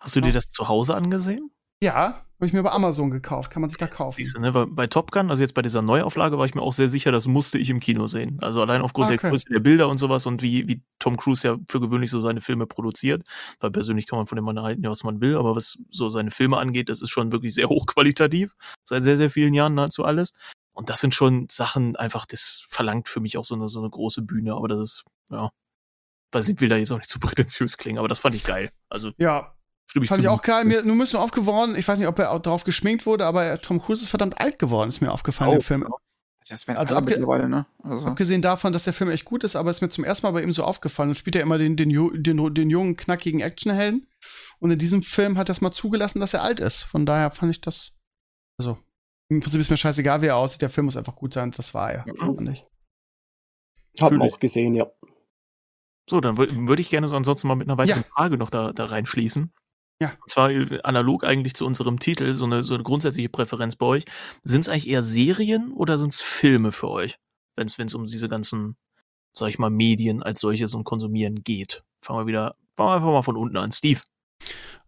[0.00, 1.50] Hast du dir das zu Hause angesehen?
[1.82, 3.50] Ja, habe ich mir bei Amazon gekauft.
[3.50, 4.16] Kann man sich da kaufen.
[4.16, 4.52] Siehst du, ne?
[4.52, 7.26] Bei Top Gun, also jetzt bei dieser Neuauflage, war ich mir auch sehr sicher, das
[7.26, 8.38] musste ich im Kino sehen.
[8.40, 9.18] Also allein aufgrund okay.
[9.20, 12.20] der Größe der Bilder und sowas und wie, wie Tom Cruise ja für gewöhnlich so
[12.20, 13.24] seine Filme produziert.
[13.58, 16.10] Weil persönlich kann man von dem Mann halten, ja, was man will, aber was so
[16.10, 18.52] seine Filme angeht, das ist schon wirklich sehr hochqualitativ.
[18.84, 20.32] Seit sehr, sehr vielen Jahren nahezu alles.
[20.78, 23.90] Und das sind schon Sachen, einfach, das verlangt für mich auch so eine, so eine
[23.90, 25.50] große Bühne, aber das ist, ja.
[26.30, 28.70] Weiß ich will da jetzt auch nicht zu prätentiös klingen, aber das fand ich geil.
[28.88, 29.56] Also Ja,
[29.86, 30.64] stimme ich fand ich auch geil.
[30.64, 33.60] Mir, nur mir aufgeworden, ich weiß nicht, ob er auch drauf geschminkt wurde, aber er-
[33.60, 35.88] Tom Cruise ist verdammt alt geworden, ist mir aufgefallen Oh, im Film.
[36.48, 37.66] Das werden Also abge- mittlerweile, ne?
[37.82, 40.30] Also, Abgesehen davon, dass der Film echt gut ist, aber ist mir zum ersten Mal
[40.32, 41.90] bei ihm so aufgefallen und spielt er immer den, den,
[42.22, 44.06] den, den jungen, knackigen Actionhelden.
[44.60, 46.84] Und in diesem Film hat er es mal zugelassen, dass er alt ist.
[46.84, 47.94] Von daher fand ich das,
[48.58, 48.78] also,
[49.28, 50.62] im Prinzip ist mir scheißegal, wie er aussieht.
[50.62, 51.50] Der Film muss einfach gut sein.
[51.52, 52.14] Das war er, Ja.
[52.16, 52.64] fand ich.
[54.00, 54.32] Haben Natürlich.
[54.34, 54.86] auch gesehen, ja.
[56.08, 58.08] So, dann würde würd ich gerne so ansonsten mal mit einer weiteren Ja.
[58.14, 59.52] Frage noch da, da reinschließen.
[60.00, 60.12] Ja.
[60.12, 63.86] Und zwar äh, analog eigentlich zu unserem Titel, so eine, so eine grundsätzliche Präferenz bei
[63.86, 64.04] euch.
[64.42, 67.18] Sind es eigentlich eher Serien oder sind es Filme für euch,
[67.56, 68.76] wenn es um diese ganzen,
[69.36, 71.82] sag ich mal, Medien als solches und Konsumieren geht?
[72.00, 73.72] Fangen wir wieder, fangen wir einfach mal von unten an.
[73.72, 74.00] Steve.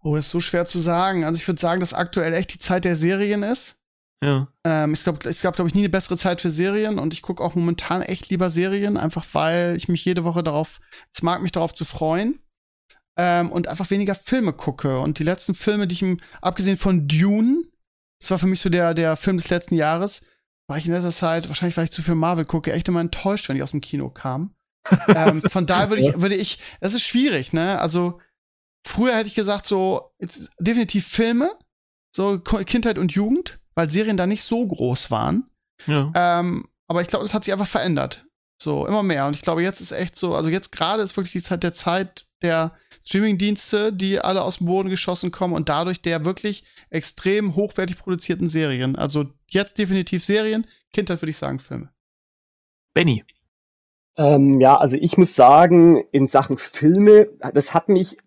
[0.03, 1.25] Oh, das ist so schwer zu sagen.
[1.25, 3.80] Also ich würde sagen, dass aktuell echt die Zeit der Serien ist.
[4.23, 4.49] Ja.
[4.65, 7.23] Ähm, ich glaube, es gab, glaube ich, nie eine bessere Zeit für Serien und ich
[7.23, 10.81] gucke auch momentan echt lieber Serien, einfach weil ich mich jede Woche darauf,
[11.13, 12.39] es mag mich darauf zu freuen
[13.17, 15.01] ähm, und einfach weniger Filme gucke.
[15.01, 17.65] Und die letzten Filme, die ich, im, abgesehen von Dune,
[18.21, 20.23] das war für mich so der, der Film des letzten Jahres,
[20.69, 23.49] war ich in letzter Zeit, wahrscheinlich weil ich zu viel Marvel gucke, echt immer enttäuscht,
[23.49, 24.55] wenn ich aus dem Kino kam.
[25.09, 27.79] ähm, von daher würde ich, würde ich, das ist schwierig, ne?
[27.79, 28.21] Also,
[28.87, 31.51] früher hätte ich gesagt, so, jetzt, definitiv Filme,
[32.15, 35.51] so Kindheit und Jugend weil Serien da nicht so groß waren.
[35.87, 36.13] Ja.
[36.15, 38.27] Ähm, aber ich glaube, das hat sich einfach verändert.
[38.61, 39.27] So, immer mehr.
[39.27, 41.73] Und ich glaube, jetzt ist echt so, also jetzt gerade ist wirklich die Zeit der
[41.73, 47.55] Zeit der Streamingdienste, die alle aus dem Boden geschossen kommen und dadurch der wirklich extrem
[47.55, 48.97] hochwertig produzierten Serien.
[48.97, 51.91] Also jetzt definitiv Serien, Kindheit würde ich sagen Filme.
[52.93, 53.25] Benny.
[54.17, 58.19] Ähm, ja, also ich muss sagen, in Sachen Filme, das hat mich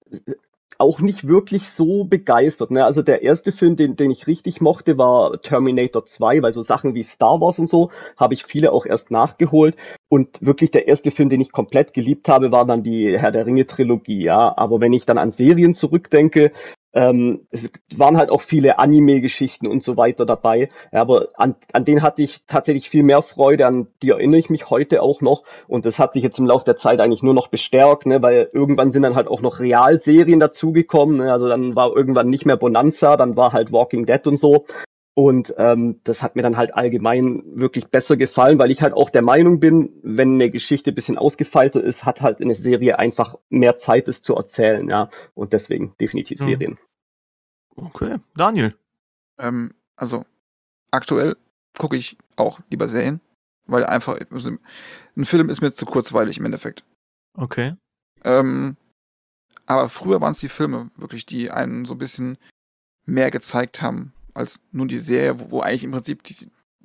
[0.80, 2.72] auch nicht wirklich so begeistert.
[2.72, 2.86] Ne?
[2.86, 6.94] Also der erste Film, den, den ich richtig mochte, war Terminator 2, weil so Sachen
[6.96, 9.76] wie Star Wars und so habe ich viele auch erst nachgeholt.
[10.10, 13.46] Und wirklich der erste Film, den ich komplett geliebt habe, war dann die Herr der
[13.46, 14.24] Ringe Trilogie.
[14.24, 16.52] Ja, aber wenn ich dann an Serien zurückdenke,
[16.94, 20.70] ähm, es waren halt auch viele Anime-Geschichten und so weiter dabei.
[20.92, 24.50] Ja, aber an, an denen hatte ich tatsächlich viel mehr Freude, an die erinnere ich
[24.50, 25.44] mich heute auch noch.
[25.68, 28.50] Und das hat sich jetzt im Laufe der Zeit eigentlich nur noch bestärkt, ne, weil
[28.54, 31.18] irgendwann sind dann halt auch noch Realserien dazugekommen.
[31.18, 34.66] Ne, also dann war irgendwann nicht mehr Bonanza, dann war halt Walking Dead und so.
[35.16, 39.12] Und ähm, das hat mir dann halt allgemein wirklich besser gefallen, weil ich halt auch
[39.12, 43.76] der Meinung bin, wenn eine Geschichte bisschen ausgefeilter ist, hat halt eine Serie einfach mehr
[43.76, 45.10] Zeit, es zu erzählen, ja.
[45.36, 46.46] Und deswegen definitiv Mhm.
[46.46, 46.80] Serien.
[47.76, 48.18] Okay.
[48.36, 48.76] Daniel.
[49.38, 50.26] Ähm, also
[50.90, 51.36] aktuell
[51.78, 53.22] gucke ich auch lieber Serien,
[53.68, 54.52] weil einfach also,
[55.16, 56.84] ein Film ist mir zu kurzweilig im Endeffekt.
[57.36, 57.76] Okay.
[58.24, 58.78] Ähm,
[59.68, 62.38] aber früher waren es die Filme wirklich, die einen so ein bisschen
[63.06, 66.36] mehr gezeigt haben als nur die Serie, wo, wo eigentlich im Prinzip die,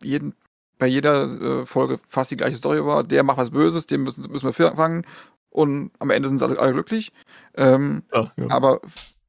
[0.03, 0.35] jeden,
[0.79, 3.05] bei jeder äh, Folge fast die gleiche Story war.
[3.05, 5.05] Der macht was Böses, den müssen, müssen wir fangen
[5.51, 7.13] und am Ende sind sie alle, alle glücklich.
[7.57, 8.51] Ähm, Ja, ja.
[8.51, 8.81] aber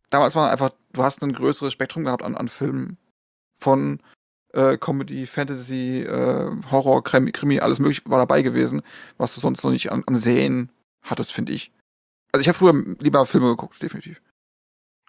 [0.09, 2.97] damals war einfach, du hast ein größeres Spektrum gehabt an, an Filmen
[3.57, 3.99] von
[4.53, 8.81] äh, Comedy, Fantasy, äh, Horror, Krimi, Krimi, alles mögliche war dabei gewesen,
[9.17, 10.71] was du sonst noch nicht an, an Serien
[11.03, 11.71] hattest, finde ich.
[12.31, 14.21] Also ich habe früher lieber Filme geguckt, definitiv.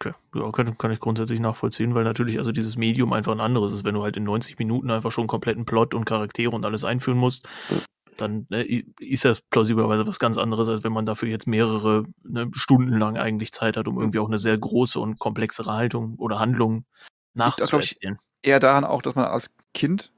[0.03, 3.75] Okay, ja, kann, kann ich grundsätzlich nachvollziehen, weil natürlich also dieses Medium einfach ein anderes
[3.75, 3.85] ist.
[3.85, 6.85] Wenn du halt in 90 Minuten einfach schon einen kompletten Plot und Charaktere und alles
[6.85, 7.47] einführen musst,
[8.17, 12.51] dann ne, ist das plausiblerweise was ganz anderes, als wenn man dafür jetzt mehrere ne,
[12.55, 16.39] Stunden lang eigentlich Zeit hat, um irgendwie auch eine sehr große und komplexere Haltung oder
[16.39, 16.85] Handlung
[17.35, 18.19] glaub ich, nachzuerzählen.
[18.43, 20.13] Eher daran auch, dass man als Kind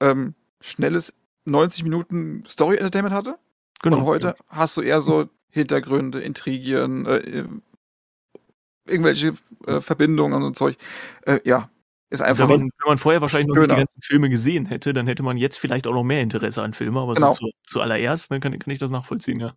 [0.00, 3.38] ähm, schnelles 90 Minuten Story-Entertainment hatte.
[3.80, 3.98] Genau.
[3.98, 7.48] Und heute hast du eher so Hintergründe, Intrigien, äh, äh,
[8.88, 9.34] irgendwelche
[9.66, 10.76] äh, Verbindungen und so Zeug.
[11.26, 11.70] Äh, ja,
[12.10, 12.48] ist Wenn einfach.
[12.48, 13.80] man, wenn man vorher wahrscheinlich noch nicht die Schöner.
[13.82, 16.96] ganzen Filme gesehen hätte, dann hätte man jetzt vielleicht auch noch mehr Interesse an Filmen,
[16.96, 17.32] aber Genau.
[17.32, 19.54] so zu, zuallererst ne, kann, kann ich das nachvollziehen, ja.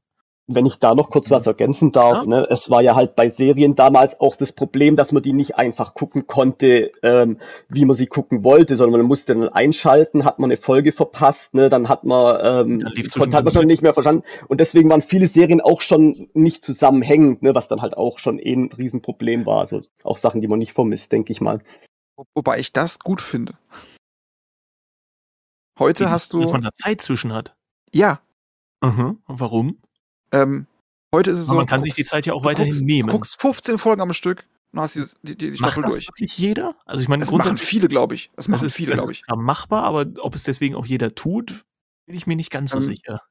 [0.47, 2.29] Wenn ich da noch kurz was ergänzen darf, Ja.
[2.41, 5.55] ne, es war ja halt bei Serien damals auch das Problem, dass man die nicht
[5.55, 7.39] einfach gucken konnte, ähm,
[7.69, 11.53] wie man sie gucken wollte, sondern man musste dann einschalten, hat man eine Folge verpasst,
[11.53, 12.39] ne, dann hat man,
[12.71, 12.79] ähm,
[13.17, 14.23] konnte, hat man schon nicht mehr verstanden.
[14.47, 18.37] Und deswegen waren viele Serien auch schon nicht zusammenhängend, ne, was dann halt auch schon
[18.39, 19.59] eh ein Riesenproblem war.
[19.59, 21.61] Also auch Sachen, die man nicht vermisst, denke ich mal.
[22.17, 23.53] Wo- Wobei ich das gut finde.
[25.79, 26.41] Heute hast du.
[26.41, 27.55] Dass man da Zeit zwischen hat.
[27.93, 28.19] Ja,
[28.83, 29.19] Mhm.
[29.27, 29.77] Warum?
[30.31, 30.67] Ähm,
[31.13, 31.51] heute ist es so.
[31.53, 33.09] Aber man kann du sich die guckst- Zeit ja auch weiterhin guckst, nehmen.
[33.09, 36.07] Du guckst 15 Folgen am Stück und hast die, die, die Macht Staffel das durch.
[36.07, 36.75] wirklich jeder?
[36.85, 38.27] Also ich meine, Das machen viele, glaube ich.
[38.35, 39.25] Das das machen ist, viele, das glaube ist ich.
[39.25, 41.63] zwar machbar, aber ob es deswegen auch jeder tut,
[42.05, 43.21] bin ich mir nicht ganz so Ähm, sicher.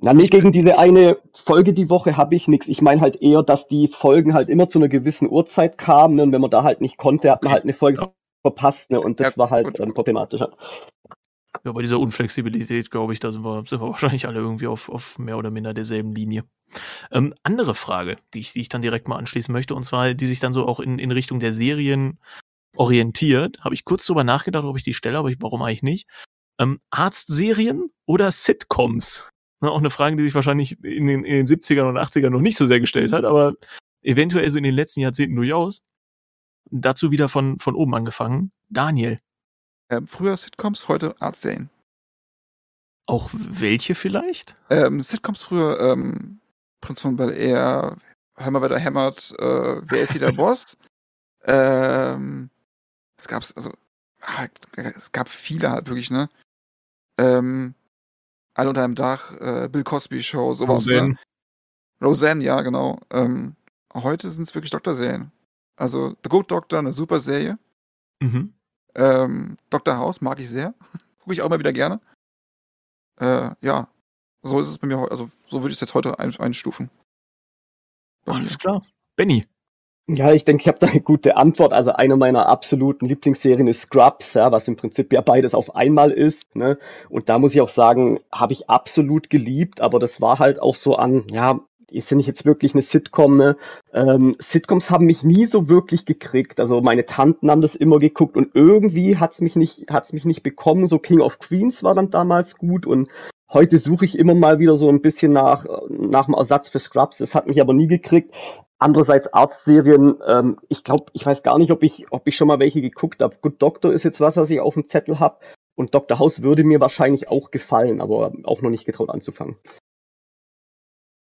[0.00, 2.66] Na, nee, Ich- gegen diese ich- eine Folge die Woche habe ich nichts.
[2.68, 6.16] Ich meine halt eher, dass die Folgen halt immer zu einer gewissen Uhrzeit kamen.
[6.16, 6.24] Ne?
[6.24, 8.12] Und wenn man da halt nicht konnte, hat man halt eine Folge Ja.
[8.42, 8.90] verpasst.
[8.90, 9.00] Ne?
[9.00, 10.42] Und das Ja, war halt ähm, problematisch.
[11.64, 11.72] Ja.
[11.72, 15.18] Bei dieser Unflexibilität, glaube ich, da sind wir, sind wir wahrscheinlich alle irgendwie auf, auf
[15.18, 16.44] mehr oder minder derselben Linie.
[17.10, 20.26] Ähm, andere Frage, die ich, die ich dann direkt mal anschließen möchte, und zwar, die
[20.26, 22.18] sich dann so auch in, in Richtung der Serien
[22.76, 23.60] orientiert.
[23.64, 26.08] Habe ich kurz drüber nachgedacht, ob ich die stelle, aber ich, warum eigentlich nicht?
[26.58, 29.28] Ähm, Arztserien oder Sitcoms?
[29.60, 32.40] Ne, auch eine Frage, die sich wahrscheinlich in den, in den 70ern und 80ern noch
[32.40, 33.54] nicht so sehr gestellt hat, aber
[34.02, 35.82] eventuell so in den letzten Jahrzehnten durchaus.
[36.70, 38.50] Dazu wieder von, von oben angefangen.
[38.68, 39.20] Daniel,
[39.90, 41.70] Ähm, früher Sitcoms, heute Arztserien.
[43.06, 44.56] auch welche vielleicht?
[44.70, 46.40] Ähm, Sitcoms früher, ähm,
[46.80, 47.96] Prinz von Bel Air,
[48.36, 50.76] wer da hämmert, äh, wer ist hier der Boss?
[51.44, 52.50] Ähm,
[53.18, 53.72] es gab's, also,
[54.22, 56.30] ah, es gab viele halt wirklich, ne?
[57.18, 57.74] Ähm,
[58.54, 60.94] alle unter einem Dach, äh, Bill Cosby Show, sowas, ne?
[60.94, 61.18] Roseanne.
[62.02, 63.00] Roseanne, ja, genau.
[63.10, 63.54] Ähm,
[63.92, 65.30] heute sind es wirklich Doktorserien.
[65.76, 67.58] Also, The Good Doctor, eine super Serie.
[68.20, 68.54] Mhm.
[68.94, 69.98] Ähm, Dr.
[69.98, 70.74] House mag ich sehr.
[71.20, 72.00] Gucke ich auch immer wieder gerne.
[73.20, 73.88] Äh, ja,
[74.42, 75.12] so ist es bei mir heute.
[75.12, 76.90] Also, so würde ich es jetzt heute ein, einstufen.
[78.24, 78.40] Bei mir.
[78.40, 78.84] Alles klar.
[79.16, 79.46] Benny.
[80.06, 81.72] Ja, ich denke, ich habe da eine gute Antwort.
[81.72, 86.10] Also eine meiner absoluten Lieblingsserien ist Scrubs, ja, was im Prinzip ja beides auf einmal
[86.10, 86.54] ist.
[86.56, 86.78] Ne?
[87.08, 90.74] Und da muss ich auch sagen, habe ich absolut geliebt, aber das war halt auch
[90.74, 91.58] so an, ja,
[91.94, 93.56] ist ja nicht jetzt wirklich eine Sitcom, ne?
[93.92, 96.60] Ähm, Sitcoms haben mich nie so wirklich gekriegt.
[96.60, 100.42] Also meine Tanten haben das immer geguckt und irgendwie hat's mich nicht, hat's mich nicht
[100.42, 100.86] bekommen.
[100.86, 103.08] So King of Queens war dann damals gut und
[103.52, 107.18] heute suche ich immer mal wieder so ein bisschen nach, nach dem Ersatz für Scrubs.
[107.18, 108.34] Das hat mich aber nie gekriegt.
[108.78, 112.58] Andererseits Arztserien, ähm, ich glaube, ich weiß gar nicht, ob ich, ob ich schon mal
[112.58, 113.36] welche geguckt habe.
[113.40, 115.38] Good Doctor ist jetzt was, was ich auf dem Zettel habe.
[115.76, 116.18] Und Dr.
[116.18, 119.56] House würde mir wahrscheinlich auch gefallen, aber auch noch nicht getraut anzufangen.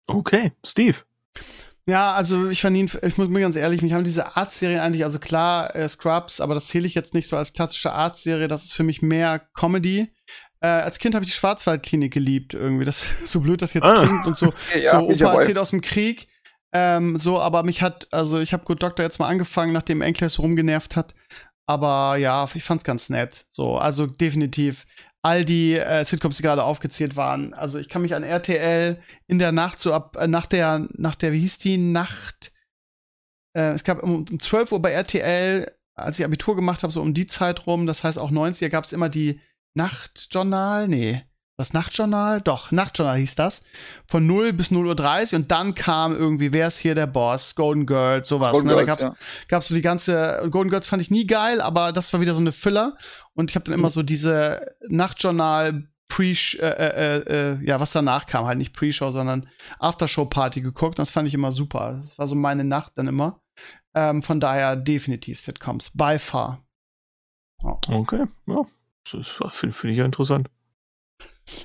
[0.07, 0.98] Okay, Steve.
[1.86, 5.05] Ja, also ich fand ihn, ich muss mir ganz ehrlich, mich haben diese Arztserien eigentlich,
[5.05, 8.64] also klar, äh, Scrubs, aber das zähle ich jetzt nicht so als klassische Arztserie, das
[8.64, 10.09] ist für mich mehr Comedy.
[10.61, 12.84] Äh, als Kind habe ich die Schwarzwaldklinik geliebt, irgendwie.
[12.84, 14.05] Das so blöd das jetzt Ah.
[14.05, 16.28] klingt und so, Ja, so Opa erzählt aus dem Krieg.
[16.72, 20.28] Ähm, so, aber mich hat, also ich habe Good Doctor jetzt mal angefangen, nachdem Enkler
[20.28, 21.14] so rumgenervt hat.
[21.66, 23.44] Aber ja, ich fand's ganz nett.
[23.48, 24.84] So, also definitiv
[25.22, 27.54] all die äh, Sitcoms, die gerade aufgezählt waren.
[27.54, 31.14] Also ich kann mich an RTL in der Nacht so ab äh, nach der nach
[31.14, 32.52] der wie hieß die Nacht?
[33.56, 37.00] Äh, es gab um, um 12 Uhr bei RTL, als ich Abitur gemacht habe, so
[37.00, 39.40] um die Zeit rum, das heißt auch 90er gab es immer die
[39.74, 41.22] Nachtjournal, nee,
[41.59, 43.62] das Nachtjournal, doch, Nachtjournal hieß das,
[44.09, 47.86] von 0 bis 0.30 Uhr und dann kam irgendwie, wer ist hier der Boss, Golden
[47.86, 48.53] Girls, sowas.
[48.53, 48.74] Golden ne?
[48.74, 49.16] da Girls, gab's, ja.
[49.48, 52.40] gab's so die ganze Golden Girls fand ich nie geil, aber das war wieder so
[52.40, 52.96] eine Füller
[53.34, 53.92] und ich habe dann immer Mhm.
[53.92, 59.48] so diese Nachtjournal Pre äh, äh, äh, ja, was danach kam, halt nicht Pre-Show, sondern
[59.78, 60.98] Aftershow-Party geguckt.
[60.98, 62.03] Das fand ich immer super.
[62.07, 63.40] Das war so meine Nacht dann immer.
[63.94, 65.88] Ähm, von daher definitiv Sitcoms.
[65.94, 66.62] By far.
[67.62, 68.61] Okay, ja.
[69.11, 70.50] Das finde find ich ja interessant.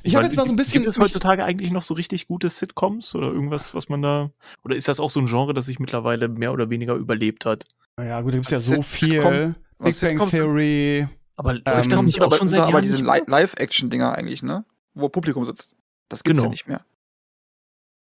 [0.03, 2.27] Ich hab mein, jetzt mal so ein bisschen- Gibt es heutzutage eigentlich noch so richtig
[2.27, 4.31] gute Sitcoms oder irgendwas, was man da.
[4.63, 7.65] Oder ist das auch so ein Genre, das sich mittlerweile mehr oder weniger überlebt hat?
[7.99, 9.47] Ja, gut, da gibt's ja Was so Sitcom- viel.
[9.79, 11.07] Big was Bang Theory.
[11.35, 14.65] Aber Ähm, das nicht sind auch aber, schon seit aber diese nicht Live-Action-Dinger eigentlich, ne?
[14.95, 15.75] Wo Publikum sitzt.
[16.09, 16.47] Das gibt's Genau.
[16.47, 16.81] ja nicht mehr.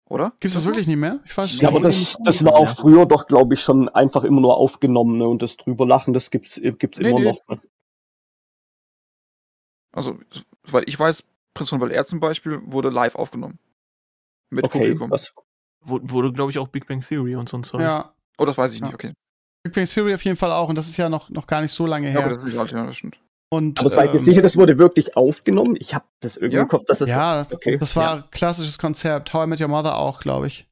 [0.08, 0.32] Oder?
[0.40, 1.20] Gibt's das wirklich nicht mehr?
[1.26, 4.24] Ich weiß Ja, aber das, nicht das war auch früher doch, glaube ich, schon einfach
[4.24, 5.28] immer nur aufgenommen, ne?
[5.28, 7.24] Und das drüber lachen, das gibt's, gibt's Nee, immer nee.
[7.26, 7.46] noch.
[7.48, 7.60] Ne?
[9.92, 10.18] Also,
[10.64, 11.24] weil ich weiß,
[11.58, 13.58] Prinz von Bel Air zum Beispiel wurde live aufgenommen.
[14.50, 15.10] Mit Okay, Publikum.
[15.10, 15.32] das,
[15.80, 17.80] Wurde, glaube ich, auch Big Bang Theory und so ein Zeug.
[17.80, 18.12] Ja.
[18.38, 18.86] Oh, das weiß ich Ja.
[18.86, 19.12] nicht, okay.
[19.62, 20.68] Big Bang Theory auf jeden Fall auch.
[20.68, 22.34] Und das ist ja noch, noch gar nicht so lange Ja, aber her.
[22.34, 23.18] das ist nicht alt, ja, das stimmt.
[23.50, 25.76] Und, aber seid ihr ähm, sicher, das wurde wirklich aufgenommen?
[25.78, 26.62] Ich habe das irgendwie Ja.
[26.62, 27.08] im Kopf, dass das.
[27.08, 27.78] ja, das, okay.
[27.78, 28.24] das war Ja.
[28.30, 29.32] klassisches Konzept.
[29.32, 30.68] How I Met Your Mother auch, glaube ich.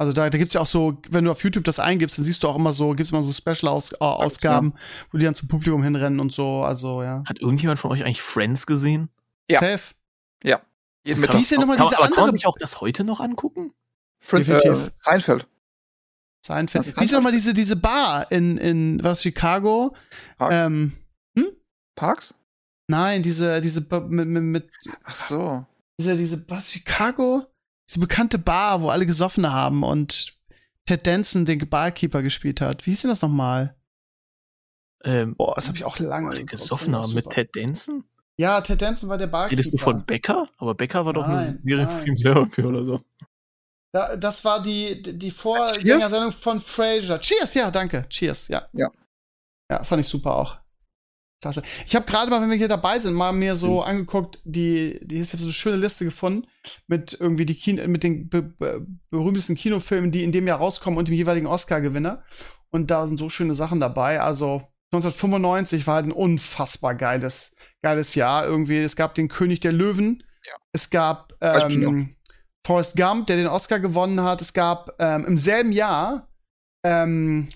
[0.00, 2.42] Also da, da gibt's ja auch so, wenn du auf YouTube das eingibst, dann siehst
[2.42, 4.72] du auch immer so, gibt's immer so Special-Ausgaben,
[5.12, 6.62] wo die dann zum Publikum hinrennen und so.
[6.62, 7.22] Also ja.
[7.26, 9.10] Hat irgendjemand von euch eigentlich Friends gesehen?
[9.50, 9.60] Ja.
[9.60, 9.94] Safe.
[11.04, 13.04] Jeden Wie hieß denn nochmal Kann- diese aber Kann andere man sich auch das heute
[13.04, 13.72] noch angucken?
[14.20, 14.88] Friend, Definitiv.
[14.88, 15.46] äh, Seinfeld.
[16.44, 16.86] Seinfeld.
[16.86, 19.94] Ist Wie ist nochmal diese, diese Bar in, in was, Chicago?
[20.36, 20.52] Park.
[20.52, 20.92] Ähm,
[21.94, 22.34] Parks?
[22.86, 24.70] nein, diese, diese, mit, mit, mit
[25.04, 25.66] Ach so.
[25.98, 27.46] diese, diese, was, Chicago?
[27.90, 30.38] Diese bekannte Bar, wo alle gesoffen haben und
[30.86, 32.86] Ted Danson den Barkeeper gespielt hat.
[32.86, 33.74] Wie hieß denn das nochmal?
[35.02, 36.30] Ähm, Boah, das habe ich auch lange.
[36.30, 37.28] alle gesoffen haben mit.
[37.30, 38.04] Ted Danson?
[38.36, 39.50] Ja, Ted Danson war der Barkeeper.
[39.50, 40.48] Redest du von Becker?
[40.58, 41.98] Aber Becker war doch eine Nein, Serie nein.
[41.98, 43.00] von ihm selber für oder so.
[43.92, 47.18] Da, das war die, die Vorgängersendung von Frasier.
[47.18, 48.08] Cheers, ja, danke.
[48.08, 48.68] Cheers, ja.
[48.72, 48.88] Ja.
[49.68, 50.59] Ja, fand ich super auch.
[51.40, 51.62] Klasse.
[51.86, 55.18] Ich habe gerade mal, wenn wir hier dabei sind, mal mir so angeguckt, die, die
[55.18, 56.46] ist so eine schöne Liste gefunden
[56.86, 60.98] mit irgendwie die Kino, mit den be be berühmtesten Kinofilmen, die in dem Jahr rauskommen
[60.98, 62.22] und dem jeweiligen Oscar-Gewinner.
[62.70, 64.20] Und da sind so schöne Sachen dabei.
[64.20, 64.62] Also
[64.92, 68.78] 1995 war halt ein unfassbar geiles, geiles Jahr irgendwie.
[68.78, 70.22] Es gab den König der Löwen.
[70.44, 70.52] Ja.
[70.72, 72.16] Es gab ähm,
[72.66, 74.42] Forrest Gump, der den Oscar gewonnen hat.
[74.42, 76.28] Es gab ähm, im selben Jahr,
[76.84, 77.48] ähm,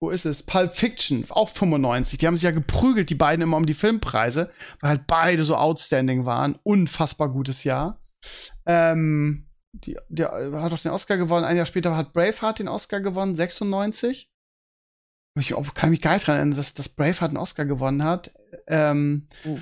[0.00, 0.42] wo ist es?
[0.42, 2.18] Pulp Fiction, auch 95.
[2.18, 5.56] Die haben sich ja geprügelt, die beiden immer um die Filmpreise, weil halt beide so
[5.56, 6.58] outstanding waren.
[6.62, 8.00] Unfassbar gutes Jahr.
[8.66, 11.44] Ähm, die, der hat auch den Oscar gewonnen.
[11.44, 14.28] Ein Jahr später hat Braveheart den Oscar gewonnen, 96.
[15.38, 18.32] Ich auch- kann mich gar nicht dran erinnern, dass, dass Braveheart einen Oscar gewonnen hat.
[18.66, 19.58] Ähm, Uh.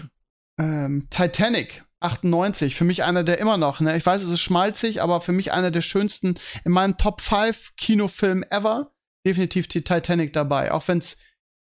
[0.60, 2.74] ähm, Titanic, 98.
[2.76, 3.96] Für mich einer der immer noch, ne?
[3.96, 6.34] Ich weiß, es ist schmalzig, aber für mich einer der schönsten
[6.64, 8.92] in meinem Top 5 Kinofilm ever.
[9.28, 10.72] Definitiv die Titanic dabei.
[10.72, 11.18] Auch wenn es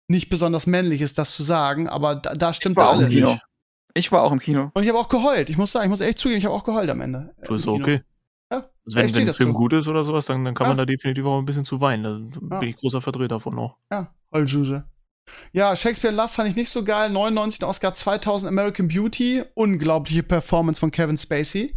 [0.08, 3.14] nicht besonders männlich ist, das zu sagen, aber da, da stimmt war auch im alles.
[3.14, 3.38] Kino.
[3.96, 4.70] Ich war auch im Kino.
[4.74, 5.50] Und ich habe auch geheult.
[5.50, 7.34] Ich muss sagen, ich muss echt zugeben, ich habe auch geheult am Ende.
[7.38, 7.76] äh, Das im ist Kino.
[7.78, 8.02] okay.
[8.52, 9.58] Ja, Also ich wenn, wenn der Film dazu.
[9.60, 10.84] gut ist oder sowas, dann, dann kann man Ja.
[10.84, 12.04] da definitiv auch ein bisschen zu weinen.
[12.32, 12.62] Da bin Ja.
[12.62, 13.78] ich großer Vertreter von auch.
[13.92, 14.84] Ja, Heulsuse.
[15.54, 17.10] Ja, Shakespeare in Love fand ich nicht so geil.
[17.10, 19.44] 99 den Oscar 2000 American Beauty.
[19.56, 21.74] Unglaubliche Performance von Kevin Spacey.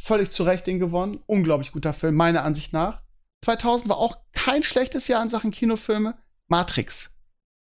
[0.00, 1.18] Völlig zu Recht den gewonnen.
[1.26, 3.02] Unglaublich guter Film, meiner Ansicht nach.
[3.46, 6.16] 2000 war auch kein schlechtes Jahr in Sachen Kinofilme.
[6.48, 7.16] Matrix.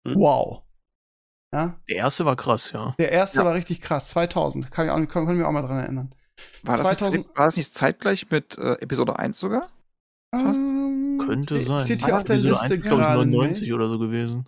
[0.05, 0.15] Hm.
[0.19, 0.63] Wow.
[1.53, 2.95] Ja, Der erste war krass, ja.
[2.99, 3.45] der erste Ja.
[3.45, 4.09] war richtig krass.
[4.09, 4.69] 2000.
[4.71, 6.13] Kann ich auch, ich mich auch mal dran erinnern.
[6.63, 9.69] War das, 2000 nicht, war das nicht zeitgleich mit äh, Episode 1 sogar?
[10.35, 10.59] Fast.
[10.59, 11.85] Ähm, Könnte sein.
[11.85, 13.73] Steht hier auf der Episode Liste 1 ist, glaube ich, gerade 99 nicht.
[13.73, 14.45] oder so gewesen.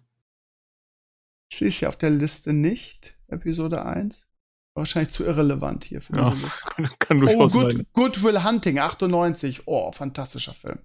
[1.51, 3.17] Steht hier auf der Liste nicht.
[3.27, 4.27] Episode 1.
[4.75, 6.61] Wahrscheinlich zu irrelevant hier für Ja, diese Liste.
[6.69, 7.63] kann, kann Oh, durchaus sein.
[7.63, 9.63] Good, Good Will Hunting, 98.
[9.67, 10.79] Oh, fantastischer Film.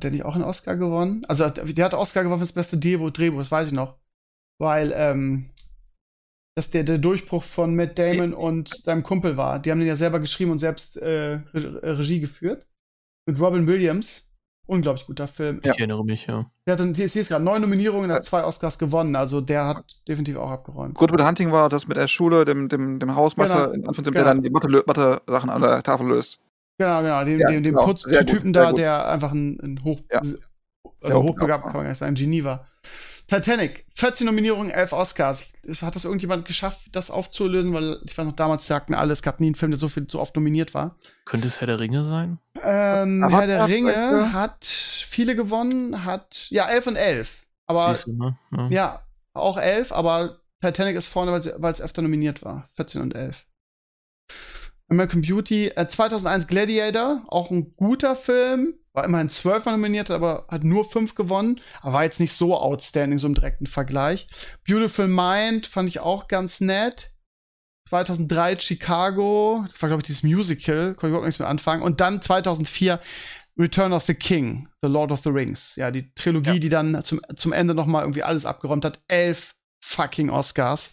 [0.00, 1.26] Hat der nicht auch einen Oscar gewonnen?
[1.28, 3.98] Also, der hat Oscar gewonnen für das beste Drehbuch, Drehbuch, das weiß ich noch.
[4.58, 5.50] Weil, ähm,
[6.56, 9.58] dass der der Durchbruch von Matt Damon und seinem Kumpel war.
[9.58, 12.66] Die haben den ja selber geschrieben und selbst äh, äh, Regie geführt.
[13.26, 14.26] Mit Robin Williams.
[14.66, 15.60] Unglaublich guter Film.
[15.64, 16.50] Ich erinnere mich, ja.
[16.66, 19.16] Der hat, ich sehe es gerade, neun Nominierungen, er hat zwei Oscars gewonnen.
[19.16, 20.94] Also, der hat definitiv auch abgeräumt.
[20.94, 23.72] Good Will Hunting war das mit der Schule, dem, dem, dem Hausmeister, Genau.
[23.72, 24.24] in Anführungszeichen, Genau.
[24.24, 26.38] der dann die Mathe- Mathe-Sachen an der Tafel löst.
[26.80, 27.84] Genau, genau, dem, Ja, dem, dem genau.
[27.84, 28.78] Putztypen da, gut.
[28.78, 30.22] der einfach ein, ein Hoch, Ja.
[31.02, 31.72] also hochbegabt, ja.
[31.72, 32.66] kann man sagen, Genie war.
[33.28, 35.44] Titanic, 14 Nominierungen, 11 Oscars.
[35.82, 37.72] Hat das irgendjemand geschafft, das aufzulösen?
[37.74, 40.06] Weil ich weiß noch, damals sagten alle, es gab nie einen Film, der so viel
[40.10, 40.96] so oft nominiert war.
[41.26, 42.38] Könnte es Herr der Ringe sein?
[42.62, 44.32] Ähm, Herr der hat- Ringe ja.
[44.32, 47.46] hat viele gewonnen, hat, ja, 11 und 11.
[47.66, 48.38] Aber, Siehst du, ne?
[48.56, 48.68] Ja.
[48.70, 49.00] ja,
[49.34, 52.68] auch 11, aber Titanic ist vorne, weil es öfter nominiert war.
[52.76, 53.44] 14 und 11.
[54.90, 58.74] American Beauty, äh, 2001 Gladiator, auch ein guter Film.
[58.92, 61.60] War immerhin 12 Mal nominiert, aber hat nur 5 gewonnen.
[61.80, 64.26] Aber war jetzt nicht so outstanding, so im direkten Vergleich.
[64.66, 67.12] Beautiful Mind fand ich auch ganz nett.
[67.88, 71.82] 2003 Chicago, das war, glaube ich, dieses Musical, konnte ich überhaupt nichts mehr anfangen.
[71.82, 73.00] Und dann 2004
[73.58, 75.76] Return of the King, The Lord of the Rings.
[75.76, 76.58] Ja, die Trilogie, Ja.
[76.58, 79.00] die dann zum, zum Ende noch mal irgendwie alles abgeräumt hat.
[79.08, 79.54] Elf
[79.84, 80.90] fucking Oscars.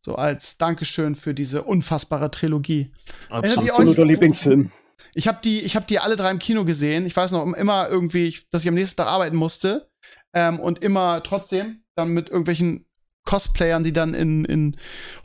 [0.00, 2.92] So als Dankeschön für diese unfassbare Trilogie.
[3.28, 4.70] Absoluter Lieblingsfilm.
[5.14, 7.06] Ich habe die, ich habe die alle drei im Kino gesehen.
[7.06, 9.90] Ich weiß noch immer irgendwie, dass ich am nächsten Tag arbeiten musste
[10.32, 12.86] ähm, und immer trotzdem dann mit irgendwelchen
[13.24, 14.76] Cosplayern, die dann in, in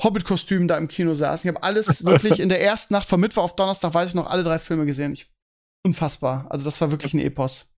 [0.04, 1.50] Hobbit-Kostümen da im Kino saßen.
[1.50, 4.28] Ich habe alles wirklich in der ersten Nacht von Mittwoch auf Donnerstag, weiß ich noch,
[4.28, 5.14] alle drei Filme gesehen.
[5.14, 5.28] Ich,
[5.86, 6.48] unfassbar.
[6.50, 7.73] Also das war wirklich ein Epos.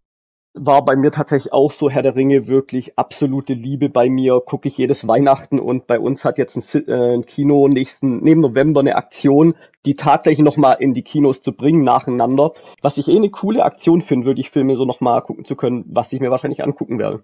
[0.57, 4.39] War bei mir tatsächlich auch so Herr der Ringe wirklich absolute Liebe bei mir.
[4.39, 8.39] Gucke ich jedes Weihnachten und bei uns hat jetzt ein, äh, ein Kino nächsten, neben
[8.39, 9.55] November eine Aktion,
[9.85, 12.53] die tatsächlich nochmal in die Kinos zu bringen, nacheinander.
[12.81, 15.83] Was ich eh eine coole Aktion finde, würde ich Filme so nochmal gucken zu können,
[15.89, 17.23] was ich mir wahrscheinlich angucken werde.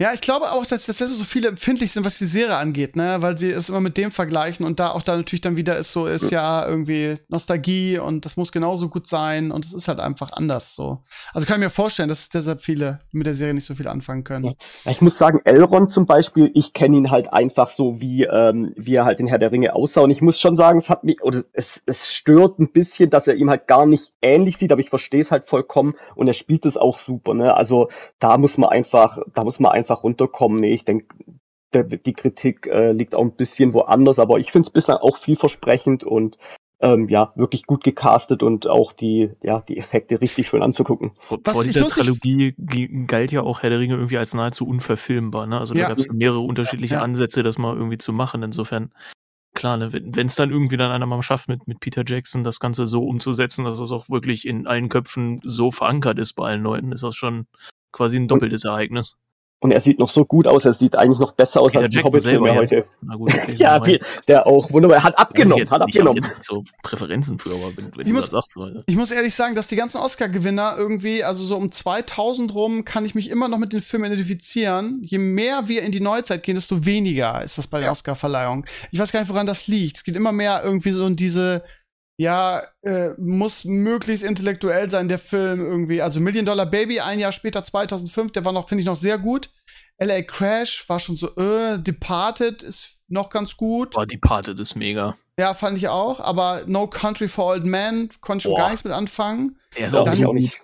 [0.00, 3.16] Ja, ich glaube auch, dass, dass so viele empfindlich sind, was die Serie angeht, ne?
[3.20, 5.90] Weil sie es immer mit dem vergleichen und da auch da natürlich dann wieder ist
[5.90, 9.98] so, ist ja irgendwie Nostalgie und das muss genauso gut sein und es ist halt
[9.98, 11.02] einfach anders so.
[11.34, 14.22] Also kann ich mir vorstellen, dass deshalb viele mit der Serie nicht so viel anfangen
[14.22, 14.44] können.
[14.44, 14.52] Ja.
[14.84, 18.72] Ja, Ich muss sagen, Elrond zum Beispiel, ich kenne ihn halt einfach so, wie, ähm,
[18.76, 20.02] wie er halt in Herr der Ringe aussah.
[20.02, 23.26] Und ich muss schon sagen, es hat mich, oder es, es stört ein bisschen, dass
[23.26, 26.34] er ihm halt gar nicht ähnlich sieht, aber ich verstehe es halt vollkommen und er
[26.34, 27.34] spielt es auch super.
[27.34, 27.52] Ne?
[27.54, 27.88] Also
[28.20, 30.60] da muss man einfach, da muss man einfach runterkommen.
[30.60, 31.14] Nee, ich denke,
[31.74, 36.02] die Kritik äh, liegt auch ein bisschen woanders, aber ich finde es bislang auch vielversprechend
[36.04, 36.38] und
[36.80, 41.10] ähm, ja, wirklich gut gecastet und auch die, ja, die Effekte richtig schön anzugucken.
[41.16, 42.54] Vor, Was vor dieser Trilogie
[43.06, 45.46] galt ja auch Herr der Ringe irgendwie als nahezu unverfilmbar.
[45.46, 45.58] Ne?
[45.58, 45.88] Also da Ja.
[45.88, 47.02] gab es mehrere unterschiedliche Ja.
[47.02, 48.44] Ansätze, das mal irgendwie zu machen.
[48.44, 48.92] Insofern,
[49.54, 52.60] klar, ne, wenn es dann irgendwie dann einer mal schafft, mit, mit Peter Jackson das
[52.60, 56.62] Ganze so umzusetzen, dass es auch wirklich in allen Köpfen so verankert ist bei allen
[56.62, 57.48] Leuten, ist das schon
[57.90, 59.16] quasi ein doppeltes Ereignis.
[59.60, 61.90] Und er sieht noch so gut aus, er sieht eigentlich noch besser aus Peter als
[61.90, 62.84] die Jackson Hobbit-Filme heute.
[63.02, 63.98] Na gut, okay, Ja, die,
[64.28, 64.98] der auch wunderbar.
[64.98, 66.24] Er hat ich abgenommen, jetzt hat ich abgenommen.
[66.32, 69.34] jetzt so Präferenzen für, aber wenn, wenn Ich muss- das sagst, weil- Ich muss ehrlich
[69.34, 73.48] sagen, dass die ganzen Oscar-Gewinner irgendwie, also so um 2000 rum, kann ich mich immer
[73.48, 75.00] noch mit den Filmen identifizieren.
[75.02, 77.92] Je mehr wir in die Neuzeit gehen, desto weniger ist das bei der Ja.
[77.92, 78.64] Oscar-Verleihung.
[78.92, 79.96] Ich weiß gar nicht, woran das liegt.
[79.96, 81.64] Es geht immer mehr irgendwie so in diese,
[82.18, 86.02] ja, äh, muss möglichst intellektuell sein, der Film irgendwie.
[86.02, 89.18] Also Million Dollar Baby, ein Jahr später, 2005, der war noch, finde ich, noch sehr
[89.18, 89.50] gut.
[89.98, 93.92] LA Crash war schon so, äh, Departed ist noch ganz gut.
[93.92, 95.16] Boah, Departed ist mega.
[95.38, 96.18] Ja, fand ich auch.
[96.18, 98.58] Aber No Country for Old Men konnte ich schon Boah.
[98.58, 99.56] gar nichts mit anfangen.
[99.76, 100.60] Der ist auch auch nicht.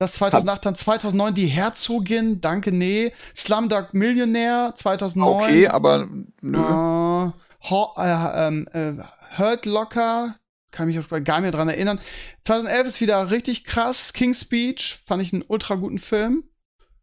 [0.00, 3.12] Das 2008, dann 2009 die Herzogin, danke, nee.
[3.36, 5.44] Slumdog Millionär, 2009.
[5.44, 6.08] Okay, aber
[6.40, 6.58] nö.
[6.58, 7.30] Äh,
[7.68, 8.94] Ho äh, ähm, äh,
[9.36, 10.36] Hurt Locker,
[10.70, 12.00] kann mich auch gar nicht mehr dran erinnern.
[12.44, 14.12] 2011 ist wieder richtig krass.
[14.12, 16.44] King's Speech, fand ich einen ultra guten Film.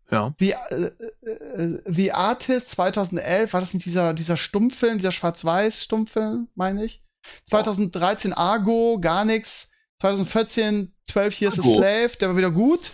[0.09, 0.33] Ja.
[0.39, 0.91] The, äh,
[1.25, 7.03] äh, The Artist 2011, war das nicht dieser, dieser Stummfilm, dieser Schwarz-Weiß-Stummfilm, meine ich?
[7.49, 9.69] 2013 Argo, gar nix.
[9.99, 11.77] 2014 12 Years a Argo.
[11.77, 12.91] Slave, der war wieder gut.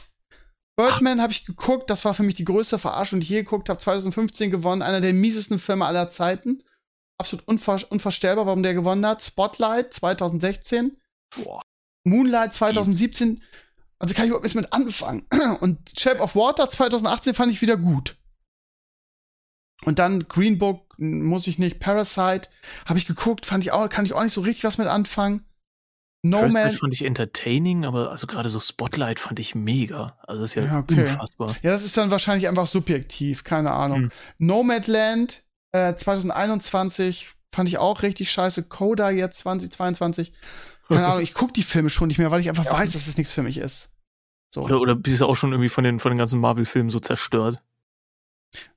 [0.76, 3.70] Birdman habe ich geguckt, das war für mich die größte Verarschung, die ich je geguckt
[3.70, 3.80] habe.
[3.80, 6.64] 2015 gewonnen, einer der miesesten Filme aller Zeiten.
[7.24, 9.24] Absolut unver unvorstellbar, warum der gewonnen hat.
[9.24, 10.98] Spotlight 2016.
[11.38, 11.62] Boah.
[12.04, 13.42] Moonlight 2017.
[13.98, 15.26] Also kann ich überhaupt nichts mit anfangen.
[15.62, 18.18] Und Shape of Water 2018 fand ich wieder gut.
[19.86, 21.80] Und dann Green Book muss ich nicht.
[21.80, 22.50] Parasite
[22.86, 25.46] habe ich geguckt, fand ich auch, kann ich auch nicht so richtig was mit anfangen.
[26.26, 26.72] No Parasite Man.
[26.74, 30.18] fand ich entertaining, aber also gerade so Spotlight fand ich mega.
[30.28, 31.02] Also das ist ja, Ja, okay.
[31.02, 31.56] unfassbar.
[31.64, 34.04] Ja, das ist dann wahrscheinlich einfach subjektiv, keine Ahnung.
[34.04, 34.12] Hm.
[34.40, 35.43] Nomadland
[35.74, 38.64] äh, 2021 fand ich auch richtig scheiße.
[38.70, 40.32] Coda jetzt 2022.
[40.88, 43.18] Keine Ahnung, ich guck die Filme schon nicht mehr, weil ich einfach weiß, dass es
[43.18, 43.96] nichts für mich ist.
[44.54, 44.62] So.
[44.64, 47.62] Oder, oder bist du auch schon irgendwie von den, von den ganzen Marvel-Filmen so zerstört?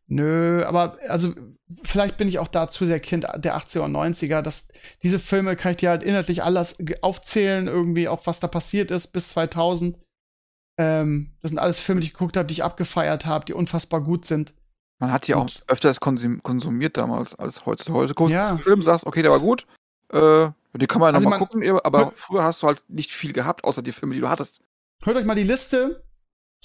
[0.09, 1.35] Nö, aber also
[1.82, 4.40] vielleicht bin ich auch da zu sehr Kind der 80er und 90er.
[4.40, 4.68] Dass
[5.02, 9.09] diese Filme kann ich dir halt inhaltlich alles aufzählen, irgendwie auch was da passiert ist
[9.09, 9.98] bis 2000.
[10.78, 14.01] Ähm, das sind alles Filme, die ich geguckt habe, die ich abgefeiert habe, die unfassbar
[14.02, 14.55] gut sind.
[14.98, 17.93] Man hat die auch öfters konsum konsumiert damals als heute.
[17.93, 18.48] Heute guckst du Ja.
[18.51, 19.66] einen Film, sagst, okay, der war gut.
[20.12, 22.12] Äh, den kann man ja Also nochmal gucken, aber Ja.
[22.14, 24.60] früher hast du halt nicht viel gehabt, außer die Filme, die du hattest.
[25.02, 26.02] Hört euch mal die Liste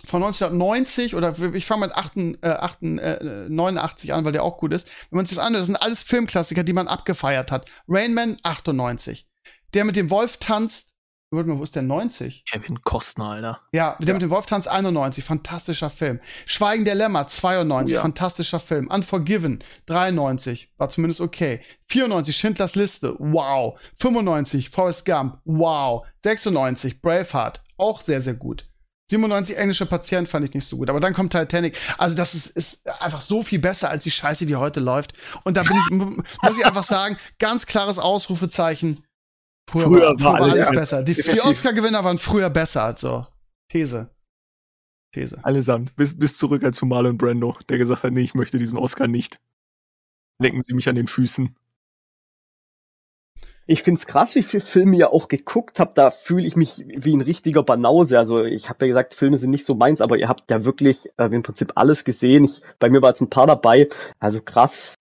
[0.06, 4.58] von 1990 oder ich fange mit 8, äh, 8, äh, 89 an, weil der auch
[4.58, 4.88] gut ist.
[5.10, 7.70] Wenn man sich das anhört, das sind alles Filmklassiker, die man abgefeiert hat.
[7.88, 9.28] Rain Man 98.
[9.74, 10.91] Der mit dem Wolf tanzt.
[11.34, 12.44] Warte mal, wo ist der 90?
[12.45, 13.62] Kevin Costner, Alter.
[13.72, 16.20] Ja, der mit dem Wolf tanzt 91, fantastischer Film.
[16.45, 18.02] Schweigen der Lämmer 92, Ja.
[18.02, 18.88] fantastischer Film.
[18.90, 21.62] Unforgiven 93, war zumindest okay.
[21.90, 23.80] 94 Schindlers Liste, wow.
[23.99, 26.06] 95 Forrest Gump, wow.
[26.24, 28.66] 96 Braveheart, auch sehr sehr gut.
[29.10, 31.78] 97 englische Patient fand ich nicht so gut, aber dann kommt Titanic.
[31.98, 35.14] Also das ist, ist einfach so viel besser als die Scheiße, die heute läuft.
[35.44, 36.06] Und da bin ich, mu-
[36.44, 39.03] muss ich einfach sagen, ganz klares Ausrufezeichen.
[39.72, 41.03] Früher, Früher war, war alles alles besser.
[41.03, 41.41] Die, die.
[41.41, 42.84] Oscar-Gewinner waren früher besser.
[42.84, 43.26] Also
[43.69, 44.10] These.
[45.14, 45.39] These.
[45.43, 45.95] Allesamt.
[45.95, 49.39] Bis, bis zurück zu Marlon Brando, der gesagt hat, nee, ich möchte diesen Oscar nicht.
[50.39, 51.56] Lecken Sie mich an den Füßen.
[53.68, 55.98] Ich find's krass, wie viele Filme ihr auch geguckt habt.
[55.98, 58.18] Da fühle ich mich wie ein richtiger Banause.
[58.18, 61.07] Also ich habe ja gesagt, Filme sind nicht so meins, aber ihr habt ja wirklich
[61.18, 62.43] äh, im Prinzip alles gesehen.
[62.43, 63.88] Ich, bei mir war jetzt ein paar dabei.
[64.19, 64.95] Also krass.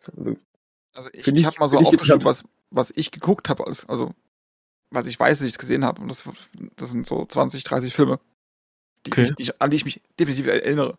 [0.94, 2.50] Also ich, ich ich- habe mal so aufgeschrieben, was, interessant.
[2.70, 4.12] was ich geguckt habe, als, also
[4.90, 6.00] was ich weiß, dass ich es gesehen habe.
[6.02, 6.24] Und das,
[6.76, 8.20] das sind so 20, 30 Filme,
[9.06, 9.28] die Okay.
[9.30, 10.98] ich, die ich, an die ich mich definitiv erinnere,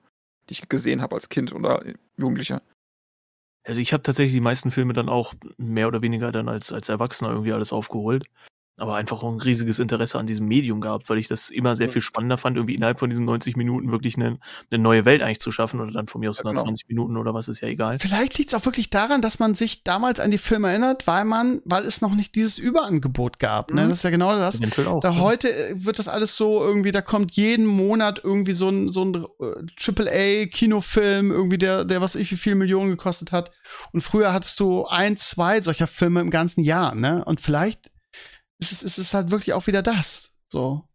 [0.50, 1.84] die ich gesehen habe als Kind oder
[2.18, 2.62] Jugendlicher.
[3.64, 6.90] Also ich habe tatsächlich die meisten Filme dann auch mehr oder weniger dann als, als
[6.90, 8.26] Erwachsener irgendwie alles aufgeholt.
[8.78, 11.90] Aber einfach auch ein riesiges Interesse an diesem Medium gehabt, weil ich das immer sehr
[11.90, 14.40] viel spannender fand, irgendwie innerhalb von diesen 90 Minuten wirklich eine,
[14.72, 16.62] eine neue Welt eigentlich zu schaffen oder dann von mir aus Ja, genau.
[16.62, 18.00] 120 Minuten oder was ist ja egal.
[18.00, 21.26] Vielleicht liegt es auch wirklich daran, dass man sich damals an die Filme erinnert, weil
[21.26, 23.72] man, weil es noch nicht dieses Überangebot gab.
[23.72, 23.84] Ne?
[23.84, 23.90] Mhm.
[23.90, 24.56] Das ist ja genau das.
[24.56, 25.02] Eventuell auch.
[25.02, 25.20] Da ne?
[25.20, 29.06] heute äh, wird das alles so irgendwie, da kommt jeden Monat irgendwie so ein, so
[29.06, 33.52] ein äh, AAA-Kinofilm, irgendwie der, der was ich wie viel Millionen gekostet hat.
[33.92, 37.24] Und früher hattest du ein, zwei solcher Filme im ganzen Jahr, ne?
[37.26, 37.92] Und vielleicht
[38.62, 40.32] ist es, ist es halt wirklich auch wieder das.
[40.52, 40.88] So.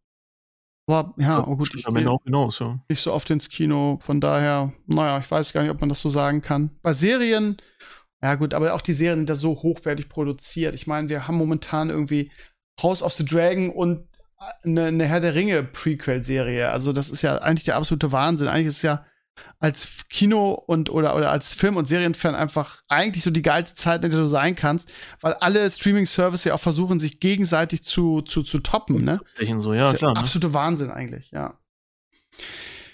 [0.88, 2.78] Aber ja, oh gut, ich am Ende gehe auch hinaus, ja.
[2.88, 3.98] nicht so oft ins Kino.
[4.00, 6.70] Von daher, naja, ich weiß gar nicht, ob man das so sagen kann.
[6.82, 7.56] Bei Serien,
[8.22, 10.76] ja gut, aber auch die Serien sind da so hochwertig produziert.
[10.76, 12.30] Ich meine, wir haben momentan irgendwie
[12.80, 14.06] House of the Dragon und
[14.62, 16.70] eine, eine Herr der Ringe Prequel-Serie.
[16.70, 18.46] Also das ist ja eigentlich der absolute Wahnsinn.
[18.46, 19.04] Eigentlich ist es ja
[19.58, 24.04] als Kino und oder oder als Film- und Serienfan einfach eigentlich so die geilste Zeit,
[24.04, 24.88] in der du sein kannst,
[25.20, 29.20] weil alle Streaming-Services ja auch versuchen, sich gegenseitig zu, zu, zu toppen, ne?
[29.58, 30.14] So, Das ja, ist klar.
[30.14, 30.20] Ne?
[30.20, 31.58] Absolute Wahnsinn eigentlich, ja.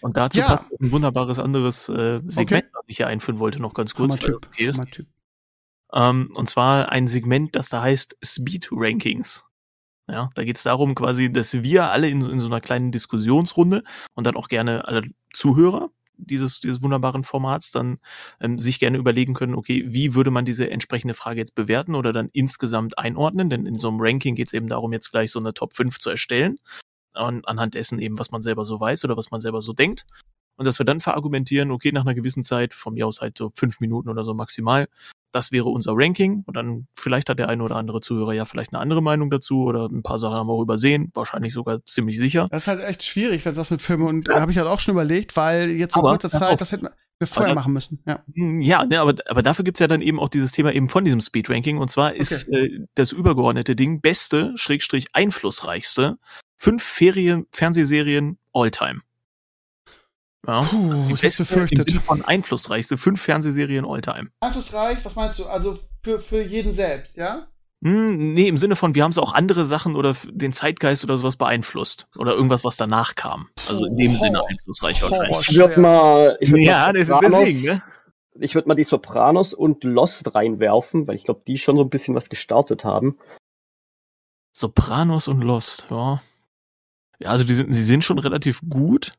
[0.01, 0.56] Und dazu Ja.
[0.56, 4.12] passt ein wunderbares anderes äh, Segment, was ich hier einführen wollte, noch ganz kurz.
[4.12, 5.10] Hammer-Typ, okay ist.
[5.94, 9.44] Ähm, und zwar ein Segment, das da heißt Speed Rankings.
[10.10, 13.85] Ja, da geht es darum quasi, dass wir alle in, in so einer kleinen Diskussionsrunde
[14.14, 15.02] und dann auch gerne alle
[15.32, 15.90] Zuhörer
[16.27, 17.97] dieses, dieses wunderbaren Formats dann
[18.40, 22.12] ähm, sich gerne überlegen können, okay, wie würde man diese entsprechende Frage jetzt bewerten oder
[22.12, 23.51] dann insgesamt einordnen?
[23.51, 25.99] Denn in so einem Ranking geht es eben darum, jetzt gleich so eine Top 5
[25.99, 26.59] zu erstellen.
[27.15, 30.07] An, anhand dessen eben, was man selber so weiß oder was man selber so denkt.
[30.62, 33.51] Und dass wir dann verargumentieren, okay, nach einer gewissen Zeit, von mir aus halt so
[33.52, 34.86] fünf Minuten oder so maximal,
[35.32, 36.44] das wäre unser Ranking.
[36.47, 39.64] Und dann vielleicht hat der eine oder andere Zuhörer ja vielleicht eine andere Meinung dazu
[39.64, 42.47] oder ein paar Sachen haben wir auch übersehen, wahrscheinlich sogar ziemlich sicher.
[42.52, 44.68] Das ist halt echt schwierig, wenn es was mit Filmen und da habe ich halt
[44.68, 46.86] auch schon überlegt, weil jetzt in kurzer Zeit, das hätten
[47.18, 48.01] wir vorher da- machen müssen.
[48.06, 48.22] Ja.
[48.34, 51.05] Hm, Ja, ne, aber, aber dafür gibt's ja dann eben auch dieses Thema eben von
[51.05, 51.78] diesem Speed-Ranking.
[51.78, 56.18] Und zwar ist äh, das übergeordnete Ding beste, Schrägstrich einflussreichste,
[56.59, 59.01] fünf Ferien, Fernsehserien all-time.
[60.47, 60.62] Ja.
[60.62, 61.85] Puh, Die ich beste, Im befürchtet.
[61.85, 64.31] Sinne von einflussreichste, fünf Fernsehserien all-time.
[64.40, 65.47] Einflussreich, was meinst du?
[65.47, 67.47] Also für, für jeden selbst, ja?
[67.85, 71.16] Hm, nee, im Sinne von, wir haben so auch andere Sachen oder den Zeitgeist oder
[71.19, 72.09] sowas beeinflusst.
[72.16, 73.48] Oder irgendwas, was danach kam.
[73.69, 74.19] Also in dem Horror.
[74.20, 75.19] Sinne einflussreich Horror.
[75.19, 75.48] wahrscheinlich.
[75.51, 77.82] Ich würde mal, ich würd Ja, mal Sopranos, deswegen, ne?
[78.40, 81.90] ich würde mal die Sopranos und Lost reinwerfen, weil ich glaube, die schon so ein
[81.90, 83.16] bisschen was gestartet haben.
[84.52, 86.20] Sopranos und Lost, ja.
[87.19, 89.12] Ja, also die sind, sie sind schon relativ gut.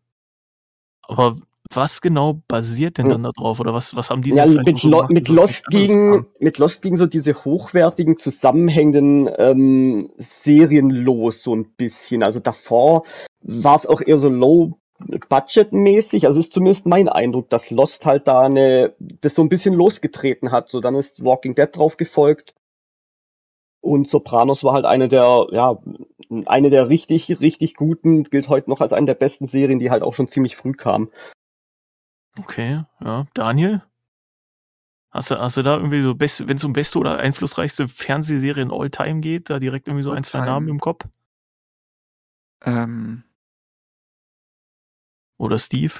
[1.07, 1.35] Aber
[1.73, 3.59] was genau basiert denn dann da drauf?
[3.59, 6.25] Oder was, was haben die Ja, mit, so gemacht, mit Lost kam?
[6.39, 12.23] mit Lost ging so diese hochwertigen, zusammenhängenden ähm, Serien los, so ein bisschen.
[12.23, 13.03] Also davor
[13.41, 14.77] war es auch eher so low
[15.29, 16.25] budgetmäßig.
[16.25, 20.51] Also ist zumindest mein Eindruck, dass Lost halt da eine, das so ein bisschen losgetreten
[20.51, 20.69] hat.
[20.69, 22.53] So dann ist Walking Dead drauf gefolgt.
[23.83, 25.77] Und Sopranos war halt eine der, ja,
[26.45, 30.03] eine der richtig, richtig guten, gilt heute noch als eine der besten Serien, die halt
[30.03, 31.11] auch schon ziemlich früh kam.
[32.39, 33.25] Okay, ja.
[33.33, 33.83] Daniel?
[35.11, 38.89] Hast du, hast du da irgendwie so, wenn es um beste oder einflussreichste Fernsehserien all
[38.89, 40.53] time geht, da direkt irgendwie so ein, zwei All-time.
[40.53, 41.05] Namen im Kopf?
[42.63, 43.25] Ähm,
[45.37, 45.95] Oder Steve?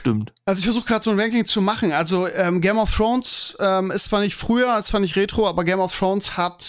[0.00, 0.32] Stimmt.
[0.44, 1.92] Also ich versuche gerade so ein Ranking zu machen.
[1.92, 5.64] Also ähm, Game of Thrones ähm, ist zwar nicht früher, ist zwar nicht retro, aber
[5.64, 6.60] Game of Thrones hat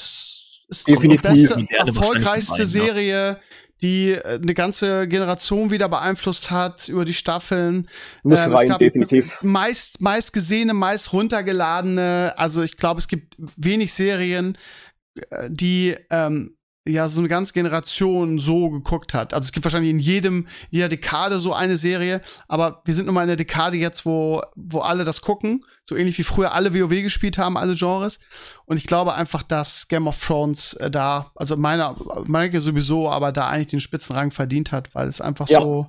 [0.68, 1.22] ist Definitiv.
[1.22, 3.40] die beste, erfolgreichste gemeint, Serie,
[3.82, 7.88] die äh, eine ganze Generation wieder beeinflusst hat über die Staffeln.
[8.24, 9.38] Muss Ähm, es rein, gab definitiv.
[9.42, 12.34] Meist, meist gesehene, meist runtergeladene.
[12.38, 14.58] Also ich glaube, es gibt wenig Serien,
[15.30, 16.58] äh, die ähm,
[16.88, 19.34] ja so eine ganze Generation so geguckt hat.
[19.34, 23.16] Also es gibt wahrscheinlich in jedem, jeder Dekade so eine Serie, aber wir sind nun
[23.16, 25.66] mal in der Dekade jetzt, wo, wo alle das gucken.
[25.84, 28.20] So ähnlich wie früher alle WoW gespielt haben, alle Genres.
[28.66, 31.96] Und ich glaube einfach, dass Game of Thrones äh, da, also meiner,
[32.26, 35.62] meine sowieso, aber da eigentlich den Spitzenrang verdient hat, weil es einfach Ja.
[35.62, 35.88] so.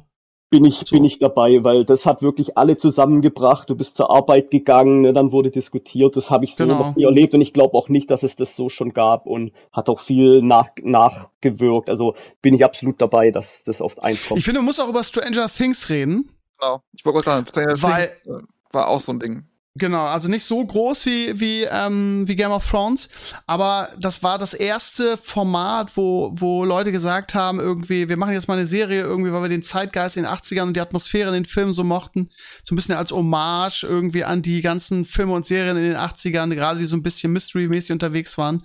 [0.51, 0.94] Bin ich, So.
[0.97, 3.68] bin ich dabei, weil das hat wirklich alle zusammengebracht.
[3.68, 6.16] Du bist zur Arbeit gegangen, ne, dann wurde diskutiert.
[6.16, 6.78] Das habe ich so Genau.
[6.78, 9.52] noch nie erlebt und ich glaube auch nicht, dass es das so schon gab und
[9.73, 11.89] hat auch viel nach, nachgewirkt.
[11.89, 14.39] Also bin ich absolut dabei, dass das oft eins kommt.
[14.39, 16.31] Ich finde, man muss auch über Stranger Things reden.
[16.59, 16.81] genau.
[16.93, 19.44] Ich wollte gerade sagen, Stranger Weil- Things, äh, war auch so ein Ding.
[19.78, 23.11] Genau, also nicht so groß wie, wie, ähm, wie Game of Thrones,
[23.47, 28.48] aber das war das erste Format, wo, wo Leute gesagt haben, irgendwie, wir machen jetzt
[28.48, 31.35] mal eine Serie, irgendwie, weil wir den Zeitgeist in den 80ern und die Atmosphäre in
[31.35, 32.31] den Filmen so mochten,
[32.62, 36.55] so ein bisschen als Hommage irgendwie an die ganzen Filme und Serien in den 80ern,
[36.55, 38.62] gerade die so ein bisschen Mystery-mäßig unterwegs waren.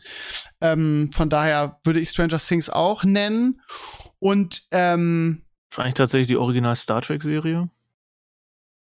[0.62, 3.60] Ähm, von daher würde ich Stranger Things auch nennen.
[4.20, 7.70] Und ähm, Wahrscheinlich tatsächlich die Original Star Trek Serie.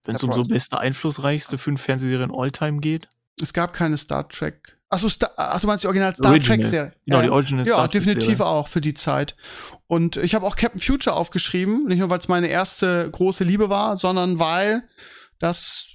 [0.08, 3.08] Wenn es um so beste, einflussreichste fünf Fernsehserien all time geht.
[3.42, 4.76] es gab keine Star Trek.
[4.90, 6.58] Achso, Star, ach, du meinst die Original Star Original.
[6.60, 6.94] Trek-Serie.
[7.06, 8.46] Genau, die Ähm, Original Ja, Star Trek definitiv Serie.
[8.46, 9.36] auch für die Zeit.
[9.88, 13.70] Und ich habe auch Captain Future aufgeschrieben, nicht nur weil es meine erste große Liebe
[13.70, 14.84] war, sondern weil
[15.40, 15.88] das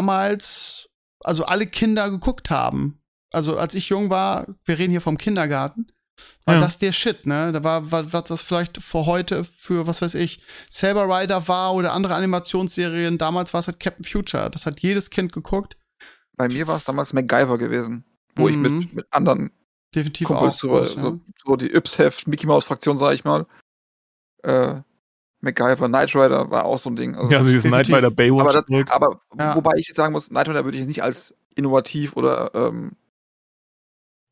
[0.00, 0.88] damals
[1.20, 3.00] also alle Kinder geguckt haben.
[3.30, 5.86] Also als ich jung war, wir reden hier vom Kindergarten,
[6.44, 6.60] war Ja.
[6.60, 7.52] das der Shit, ne?
[7.52, 11.74] Da war, war was das vielleicht vor heute für was weiß ich Saber Rider war
[11.74, 13.18] oder andere Animationsserien.
[13.18, 14.50] Damals war es halt Captain Future.
[14.50, 15.76] Das hat jedes Kind geguckt.
[16.36, 18.04] Bei mir war es damals MacGyver gewesen,
[18.36, 18.62] wo ich Mhm.
[18.78, 19.50] mit, mit anderen
[19.94, 20.58] Definitiv Kumpels auch.
[20.60, 23.46] so, groß, so, so die Yps-Heft, Mickey Mouse-Fraktion, sag ich mal.
[24.42, 24.80] Äh,
[25.42, 27.14] MacGyver, Knight Rider war auch so ein Ding.
[27.16, 27.88] Also, Ja, also dieses Knight.
[27.88, 29.56] Rider Baywatch aber das, aber Ja.
[29.56, 32.92] wobei ich jetzt sagen muss, Knight Rider würde ich jetzt nicht als innovativ oder ähm,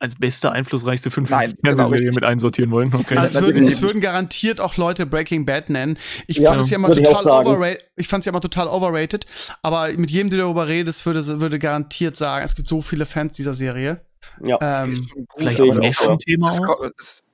[0.01, 2.95] als beste, einflussreichste fünf Nein, genau, mit einsortieren wollen.
[2.95, 3.17] Okay.
[3.17, 5.99] Also es würden, es würden garantiert auch Leute Breaking Bad nennen.
[6.27, 7.91] Ich Ja, fand es ja immer total overrated.
[7.97, 9.27] Ich fand es ja immer total overrated.
[9.63, 13.33] Aber mit jedem, der darüber redet, würde, würde garantiert sagen, es gibt so viele Fans
[13.33, 14.01] dieser Serie.
[14.45, 14.85] Ja.
[14.85, 16.91] Ähm, Vielleicht auch ich Mesh auch, ein Thema es, auch.
[16.99, 17.25] es,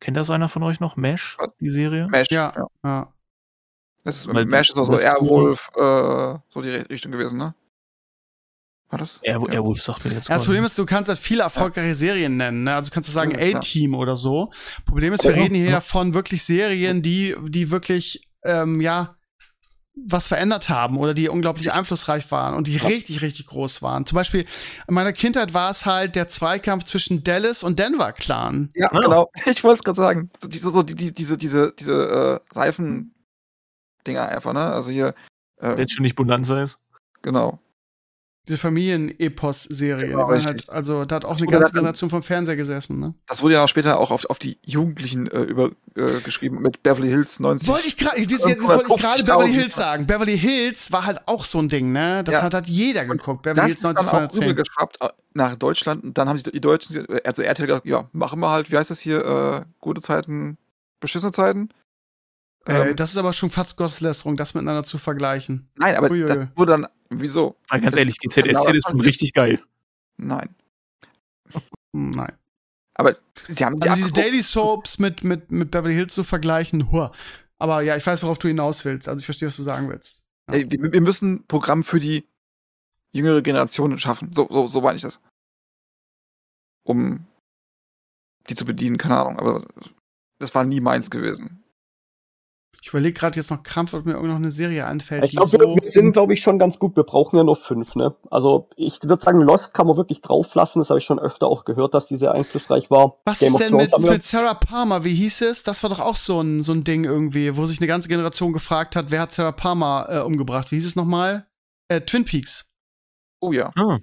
[0.00, 0.96] Kennt das einer von euch noch?
[0.96, 2.08] Mesh, die Serie?
[2.08, 2.52] Mesh, Ja.
[2.56, 2.66] ja.
[2.84, 3.12] ja.
[4.04, 7.54] Das ist, Mesh ist auch so Airwolf, äh, so die Richtung gewesen, ne?
[8.88, 9.18] War das?
[9.22, 9.54] Air, ja.
[9.54, 12.64] Airwolf sagt mir jetzt Ja, das Problem ist, du kannst halt viele erfolgreiche Serien nennen.
[12.64, 12.74] Ne?
[12.74, 13.56] Also kannst du sagen Ja.
[13.58, 14.52] A-Team oder so.
[14.84, 15.70] Problem ist, wir Ja, reden hier ja.
[15.72, 19.16] ja von wirklich Serien, die, die wirklich, ähm, ja,
[19.98, 24.04] was verändert haben oder die unglaublich einflussreich waren und die richtig, richtig groß waren.
[24.04, 24.44] Zum Beispiel
[24.86, 28.70] in meiner Kindheit war es halt der Zweikampf zwischen Dallas und Denver Clan.
[28.74, 29.00] Ja, Ah.
[29.00, 29.30] genau.
[29.46, 30.30] Ich wollte es gerade sagen.
[30.40, 34.60] So, diese, so, die, die, diese, diese, diese äh, Seifen-Dinger einfach, ne?
[34.66, 35.14] Also hier,
[35.60, 36.78] äh, Wenn es schon nicht Bonanza ist.
[37.22, 37.58] genau.
[38.48, 40.08] Diese Familien-Epos-Serie.
[40.08, 43.00] Genau, die halt, also da hat auch Das eine ganze Generation vom Fernseher gesessen.
[43.00, 43.14] Ne?
[43.26, 46.82] Das wurde ja auch später auch auf, auf die Jugendlichen äh, über, äh, geschrieben mit
[46.82, 47.66] Beverly Hills 90.
[47.68, 48.62] Wollte ich gerade, jetzt, jetzt wollte
[48.94, 49.24] ich gerade 150.000.
[49.24, 50.06] Beverly Hills sagen.
[50.06, 52.22] Beverly Hills war halt auch so ein Ding, ne?
[52.22, 52.42] Das Ja.
[52.42, 53.42] hat halt jeder geguckt.
[53.42, 54.64] Beverly das Hills ist dann auch 1910.
[55.00, 58.50] äh, nach Deutschland und dann haben die, die Deutschen, also RTL gesagt, ja, machen wir
[58.50, 60.56] halt, wie heißt das hier, äh, gute Zeiten,
[61.00, 61.70] beschissene Zeiten?
[62.66, 65.68] Äh, Ähm, das ist aber schon fast Gotteslästerung, das miteinander zu vergleichen.
[65.76, 66.26] nein, aber uiui.
[66.26, 67.56] das wurde dann, wieso?
[67.68, 69.62] Weil ganz Das ehrlich, ist genau GZSZ ist schon richtig geil.
[70.16, 70.54] Nein.
[71.92, 72.32] Nein.
[72.94, 73.14] Aber
[73.48, 74.12] sie haben sie Also diese.
[74.14, 77.12] Daily Soaps mit, mit, mit Beverly Hills zu vergleichen, hua.
[77.58, 79.08] Aber ja, ich weiß, worauf du hinaus willst.
[79.08, 80.24] Also ich verstehe, was du sagen willst.
[80.46, 82.26] Ey, wir, wir müssen ein Programm für die
[83.12, 84.32] jüngere Generation schaffen.
[84.32, 85.20] So, so, so meine ich das.
[86.84, 87.26] Um
[88.48, 89.38] die zu bedienen, keine Ahnung.
[89.38, 89.66] Aber
[90.38, 91.62] das war nie meins gewesen.
[92.86, 95.24] Ich überlege gerade jetzt noch krampf, ob mir irgend noch eine Serie einfällt.
[95.24, 96.94] Ich die glaube, so wir, wir sind, glaube ich, schon ganz gut.
[96.94, 98.14] Wir brauchen ja nur fünf, ne?
[98.30, 100.78] Also ich würde sagen, Lost kann man wirklich drauf lassen.
[100.78, 103.18] Das habe ich schon öfter auch gehört, dass die sehr einflussreich war.
[103.24, 105.02] Was Game ist denn mit, mit Sarah Palmer?
[105.02, 105.64] Wie hieß es?
[105.64, 108.52] Das war doch auch so ein, so ein Ding irgendwie, wo sich eine ganze Generation
[108.52, 110.70] gefragt hat, wer hat Sarah Palmer äh, umgebracht?
[110.70, 111.44] Wie hieß es nochmal?
[111.88, 112.70] Äh, Twin Peaks.
[113.40, 113.72] Oh ja.
[113.76, 113.98] Ah.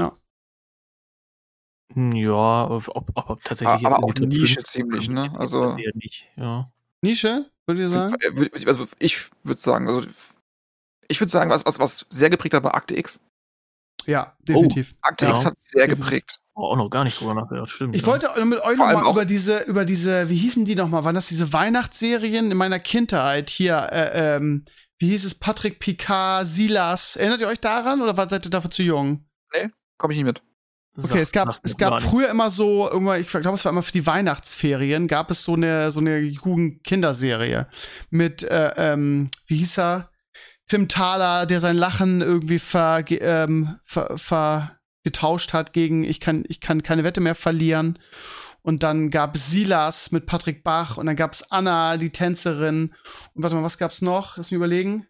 [0.00, 0.18] Ja.
[1.94, 5.08] Hm, Ja, ob, ob, ob tatsächlich Ah, jetzt aber in die auch Nische 5 ziemlich,
[5.08, 5.26] ne?
[5.26, 6.72] jetzt Also- eher nicht, ja.
[7.02, 8.14] Nische, würdet ihr sagen?
[8.20, 10.06] Äh, würd- Also ich würde sagen, also
[11.08, 13.20] ich würde sagen, was, was, was sehr geprägt hat, war Akte X.
[14.06, 14.94] Ja, definitiv.
[15.00, 15.30] Akte Ja.
[15.32, 16.40] X hat sehr geprägt.
[16.56, 17.96] Oh, auch noch gar nicht drüber nachgedacht, stimmt.
[17.96, 18.06] Ich ja.
[18.06, 21.04] wollte mit euch nochmal über diese, über diese, wie hießen die nochmal?
[21.04, 23.88] Waren das diese Weihnachtsserien in meiner Kindheit hier?
[23.90, 24.64] Äh, ähm,
[25.00, 25.34] wie hieß es?
[25.34, 27.16] Patrick Picard, Silas.
[27.16, 29.24] Erinnert ihr euch daran oder war, seid ihr dafür zu jung?
[29.98, 30.42] Komme ich nicht mit.
[30.96, 33.92] Okay, es gab, es gab früher immer so, irgendwann, ich glaube, es war immer für
[33.92, 37.66] die Weihnachtsferien, gab es so eine, so eine Jugend-Kinderserie
[38.10, 40.10] mit, äh, ähm, wie hieß er?
[40.68, 46.44] Tim Thaler, der sein Lachen irgendwie ver, ähm, ver, ver, getauscht hat gegen, ich kann,
[46.48, 47.98] ich kann keine Wette mehr verlieren.
[48.62, 52.94] Und dann gab es Silas mit Patrick Bach und dann gab es Anna, die Tänzerin.
[53.34, 54.38] Und warte mal, was gab's noch?
[54.38, 55.06] Lass mich überlegen.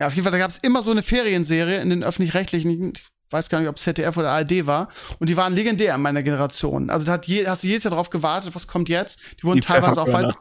[0.00, 3.13] Ja, auf jeden Fall, da gab es immer so eine Ferienserie in den öffentlich-rechtlichen, ich
[3.30, 4.88] weiß gar nicht, ob es ZDF oder ARD war.
[5.18, 6.90] Und die waren legendär in meiner Generation.
[6.90, 9.20] Also da hat je, hast du jedes Jahr drauf gewartet, was kommt jetzt?
[9.38, 10.34] Die wurden Die teilweise auch weit,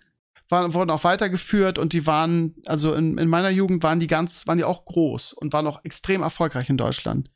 [0.49, 4.47] waren, wurden auch weitergeführt und die waren, also in, in meiner Jugend waren die ganz,
[4.47, 7.29] waren die auch groß und waren auch extrem erfolgreich in Deutschland.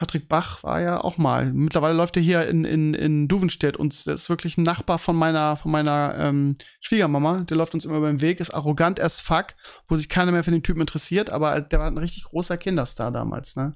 [0.00, 1.52] Patrick Bach war ja auch mal.
[1.52, 5.14] Mittlerweile läuft er hier in, in, in Duvenstedt und das ist wirklich ein Nachbar von
[5.14, 7.40] meiner, von meiner ähm, Schwiegermama.
[7.40, 9.48] Der läuft uns immer über den Weg, ist arrogant as fuck,
[9.88, 13.12] wo sich keiner mehr für den Typen interessiert, aber der war ein richtig großer Kinderstar
[13.12, 13.74] damals, ne?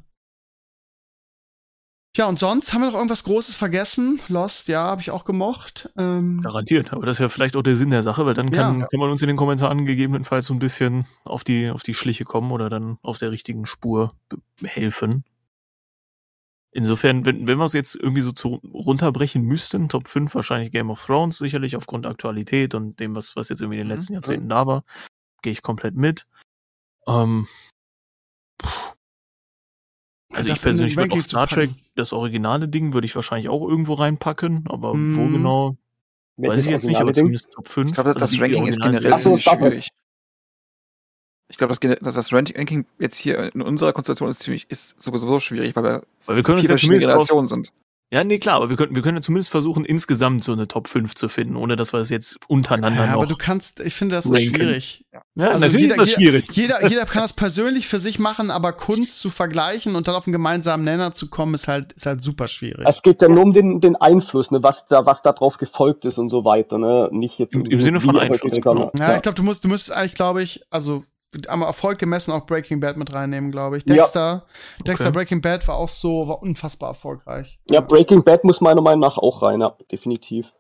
[2.15, 4.21] Tja, und sonst haben wir noch irgendwas Großes vergessen?
[4.29, 5.91] Lost, ja, habe ich auch gemocht.
[5.97, 8.79] Ähm, Garantiert, aber das ist ja vielleicht auch der Sinn der Sache, weil dann kann,
[8.81, 8.87] Ja.
[8.87, 12.23] kann man uns in den Kommentaren gegebenenfalls so ein bisschen auf die, auf die Schliche
[12.25, 14.15] kommen oder dann auf der richtigen Spur
[14.63, 15.25] helfen.
[16.71, 20.91] Insofern, wenn, wenn wir es jetzt irgendwie so zu, runterbrechen müssten, Top 5 wahrscheinlich Game
[20.91, 23.95] of Thrones, sicherlich aufgrund der Aktualität und dem, was, was jetzt irgendwie in den Mhm.
[23.95, 24.85] letzten Jahrzehnten da war,
[25.43, 26.27] gehe ich komplett mit.
[27.09, 27.47] Ähm,
[30.37, 33.67] also das ich persönlich würde auch Star Trek, das originale Ding, würde ich wahrscheinlich auch
[33.69, 35.33] irgendwo reinpacken, aber wo Mhm.
[35.33, 35.77] genau,
[36.37, 37.23] weiß Welches ich jetzt nicht, aber Ding?
[37.23, 37.91] zumindest Top 5.
[37.91, 39.69] Ich glaube, das, das Also Ranking ist generell Ach so, ziemlich Star Trek.
[39.73, 39.89] schwierig.
[41.49, 45.77] Ich glaube, das, das Ranking jetzt hier in unserer Konstellation ist ziemlich, ist sowieso schwierig,
[45.77, 47.73] weil wir Weil wir können viele verschiedene Generationen sind.
[48.13, 50.87] Ja, nee, klar, aber wir können, wir können ja zumindest versuchen, insgesamt so eine Top
[50.87, 53.23] 5 zu finden, ohne dass wir es jetzt untereinander ja, noch.
[53.23, 54.55] aber du kannst, ich finde, das ist ranken.
[54.55, 55.05] schwierig.
[55.13, 56.47] ja, also natürlich jeder- ist das schwierig.
[56.53, 60.27] Jeder, jeder kann das persönlich für sich machen, aber Kunst zu vergleichen und dann auf
[60.29, 62.87] einen gemeinsamen Nenner zu kommen, ist halt, ist halt super schwierig.
[62.87, 66.05] Es geht ja nur um den, den Einfluss, ne, was da, was da drauf gefolgt
[66.05, 68.93] ist und so weiter, ne, nicht jetzt Im- im Sinne von Einfluss, genau.
[68.97, 71.03] Ja, ich glaube, du musst, du musst eigentlich, glaube ich, also
[71.49, 73.85] am Erfolg gemessen auch Breaking Bad mit reinnehmen, glaube ich.
[73.89, 73.95] Ja.
[73.97, 74.47] Dexter,
[74.87, 75.13] Dexter Okay.
[75.13, 77.59] Breaking Bad war auch so, war unfassbar erfolgreich.
[77.71, 80.53] Ja, Breaking Bad muss meiner Meinung nach auch rein, ja, definitiv.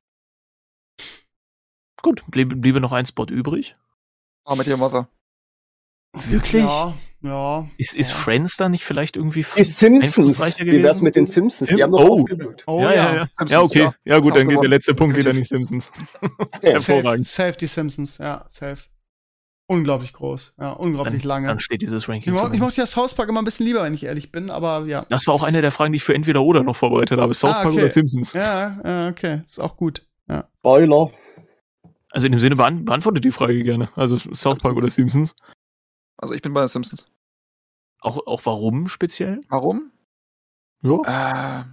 [2.03, 3.75] Gut, bliebe, bliebe noch ein Spot übrig.
[4.45, 5.09] Oh, mit Your Mother.
[6.29, 6.63] Wirklich?
[6.65, 7.67] Ja, ja.
[7.77, 8.17] Ist, ist Ja.
[8.17, 11.69] Friends da nicht vielleicht irgendwie Die Simpsons, wie wär's mit den Simpsons?
[11.69, 12.25] Sim- Die haben doch Oh.
[12.67, 13.29] Oh ja, ja, ja.
[13.39, 13.79] Simpsons, Ja, okay.
[13.81, 13.95] ja.
[14.05, 15.43] Ja, gut, dann geht der letzte Punkt geht an die.
[15.45, 15.91] Simpsons.
[16.63, 17.27] Ja, Safe, Hervorragend.
[17.27, 18.85] safe die Simpsons, ja, safe.
[19.67, 21.47] Unglaublich groß, ja, unglaublich Dann, lange.
[21.49, 22.53] dann steht dieses ich, Ranking mo zu.
[22.53, 25.07] ich mochte ja South Park immer ein bisschen lieber, wenn ich ehrlich bin, aber ja.
[25.09, 27.33] Das war auch eine der Fragen, die ich für entweder oder noch vorbereitet habe.
[27.33, 27.79] South Ah, Park okay.
[27.79, 28.35] oder Simpsons.
[28.35, 30.07] Ja, ja, okay, ist auch gut.
[30.29, 30.49] Ja.
[30.59, 31.11] Spoiler.
[32.11, 33.89] Also in dem Sinne beant beantwortet die Frage gerne.
[33.97, 35.35] Also South Park oder Simpsons.
[36.19, 37.07] Also ich bin bei den Simpsons.
[38.01, 39.41] Auch, auch warum speziell?
[39.49, 39.91] Warum?
[40.83, 41.61] Ja.
[41.61, 41.65] Äh,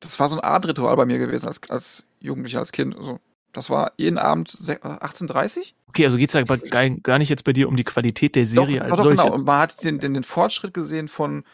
[0.00, 2.94] das war so ein Abendritual bei mir gewesen als, als Jugendlicher, als Kind.
[2.94, 3.18] Also,
[3.52, 7.52] das war jeden Abend se- äh, 18.30 Okay, also geht's ja gar, nicht jetzt bei
[7.54, 9.22] dir um die Qualität der Serie doch, als doch, doch, solches.
[9.24, 9.34] genau.
[9.34, 11.44] Und man hat den, den, den Fortschritt gesehen von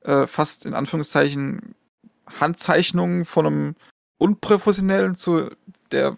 [0.00, 1.74] äh, fast in Anführungszeichen
[2.40, 3.76] Handzeichnungen von einem
[4.18, 5.50] unprofessionellen zu
[5.90, 6.16] der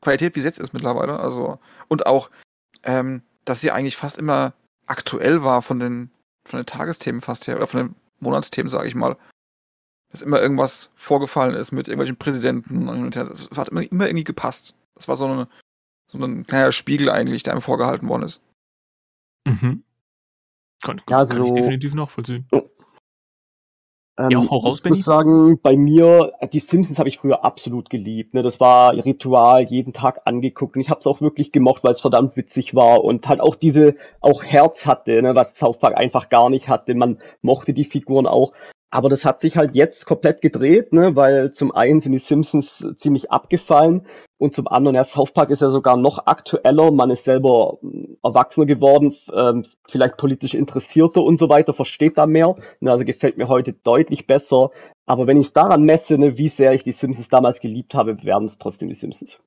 [0.00, 1.18] Qualität, wie es jetzt ist mittlerweile.
[1.18, 1.58] Also,
[1.88, 2.30] und auch,
[2.82, 4.52] ähm, dass sie eigentlich fast immer
[4.86, 6.10] aktuell war von den,
[6.46, 9.16] von den Tagesthemen fast her, oder von den Monatsthemen, sage ich mal.
[10.10, 13.24] Dass immer irgendwas vorgefallen ist mit irgendwelchen Präsidenten und hin und her.
[13.24, 14.74] Das hat immer, immer irgendwie gepasst.
[14.94, 15.48] Das war so, eine,
[16.06, 18.40] so ein kleiner Spiegel eigentlich, der einem vorgehalten worden ist.
[19.46, 19.82] Mhm.
[20.82, 22.46] Kann, Ja, kann ich definitiv nachvollziehen.
[24.18, 27.44] Ähm, Ja, hau raus, ich muss sagen, bei mir, äh, die Simpsons habe ich früher
[27.44, 28.34] absolut geliebt.
[28.34, 28.42] Ne?
[28.42, 30.74] Das war Ritual, jeden Tag angeguckt.
[30.74, 33.54] Und ich habe es auch wirklich gemocht, weil es verdammt witzig war und halt auch
[33.54, 35.34] diese, auch Herz hatte, ne?
[35.34, 36.94] was South Park einfach gar nicht hatte.
[36.94, 38.52] Man mochte die Figuren auch.
[38.90, 41.14] Aber das hat sich halt jetzt komplett gedreht, ne?
[41.14, 44.06] weil zum einen sind die Simpsons ziemlich abgefallen
[44.38, 46.92] und zum anderen, ja, South Park ist ja sogar noch aktueller.
[46.92, 52.26] Man ist selber mm, erwachsener geworden, ähm, vielleicht politisch interessierter und so weiter, versteht da
[52.26, 52.54] mehr.
[52.80, 54.70] Ne, also gefällt mir heute deutlich besser.
[55.06, 58.22] Aber wenn ich es daran messe, ne, wie sehr ich die Simpsons damals geliebt habe,
[58.24, 59.38] werden es trotzdem die Simpsons.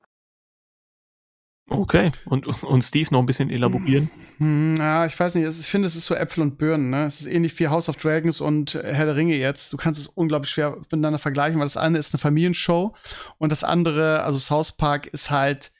[1.72, 2.12] Okay.
[2.26, 4.10] Und, und Steve noch ein bisschen elaborieren.
[4.38, 5.48] Hm, ja, ich weiß nicht.
[5.48, 6.90] Ich finde, es ist so Äpfel und Birnen.
[6.90, 7.06] Ne?
[7.06, 9.72] Es ist ähnlich wie House of Dragons und Herr der Ringe jetzt.
[9.72, 12.94] Du kannst es unglaublich schwer miteinander vergleichen, weil das eine ist eine Familienshow
[13.38, 15.72] und das andere, also South Park, ist halt,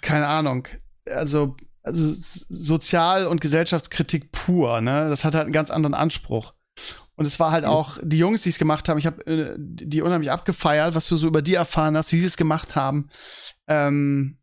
[0.00, 0.68] keine Ahnung,
[1.06, 2.12] also, also
[2.48, 4.80] Sozial- und Gesellschaftskritik pur.
[4.80, 5.08] Ne?
[5.08, 6.54] Das hat halt einen ganz anderen Anspruch.
[7.14, 8.98] Und es war halt auch die Jungs, die es gemacht haben.
[8.98, 12.26] Ich habe äh, die unheimlich abgefeiert, was du so über die erfahren hast, wie sie
[12.26, 13.10] es gemacht haben.
[13.68, 14.38] Ähm,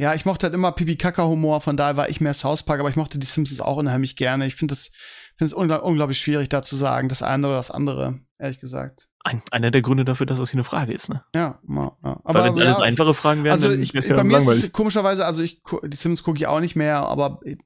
[0.00, 2.96] ja, ich mochte halt immer Pipi-Kaka-Humor, von daher war ich mehr South Park, aber ich
[2.96, 4.46] mochte die Simpsons auch unheimlich gerne.
[4.46, 4.90] Ich finde es
[5.36, 9.08] finde es ungl unglaublich schwierig, da zu sagen, das eine oder das andere, ehrlich gesagt.
[9.22, 11.10] Ein, einer der Gründe dafür, dass das hier eine Frage ist.
[11.10, 11.22] Ne?
[11.34, 12.20] Ja, ja, ja.
[12.24, 14.38] Weil wenn es alles ja, einfache Fragen wären, also dann ich, es ja bei mir
[14.38, 14.64] ist langweilig.
[14.64, 17.56] es komischerweise, also ich die Sims gucke ich auch nicht mehr, aber äh,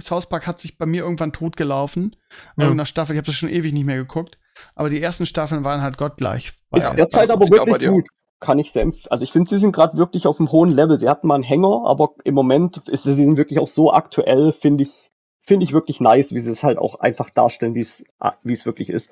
[0.00, 2.16] South Park hat sich bei mir irgendwann totgelaufen.
[2.56, 2.64] Ja.
[2.64, 4.38] irgendeiner Staffel, ich habe das schon ewig nicht mehr geguckt,
[4.74, 6.54] aber die ersten Staffeln waren halt gottgleich.
[6.74, 7.92] Ist derzeit das aber liegt auch bei wirklich dir.
[7.92, 8.08] gut.
[8.42, 10.98] Kann ich sehr Also ich finde, sie sind gerade wirklich auf einem hohen Level.
[10.98, 14.52] Sie hatten mal einen Hänger, aber im Moment ist sie sind wirklich auch so aktuell,
[14.52, 15.10] finde ich,
[15.40, 18.52] finde ich wirklich nice, wie sie es halt auch einfach darstellen, wie es, ah, wie
[18.52, 19.10] es wirklich ist.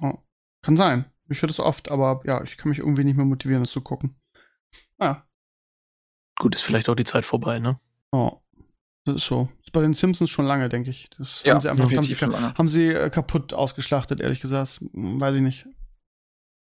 [0.00, 0.14] Oh,
[0.62, 1.04] kann sein.
[1.28, 3.82] Ich höre das oft, aber ja, ich kann mich irgendwie nicht mehr motivieren, das zu
[3.82, 4.16] gucken.
[4.98, 5.24] Ja,
[6.40, 7.78] Gut, ist vielleicht auch die Zeit vorbei, ne?
[8.12, 8.38] oh.
[9.06, 9.48] Das ist so.
[9.62, 11.08] Ist bei den Simpsons schon lange, denke ich.
[11.16, 14.80] Das Ja, haben sie einfach haben sie, haben sie äh, kaputt ausgeschlachtet, ehrlich gesagt.
[14.92, 15.66] Hm, Weiß ich nicht.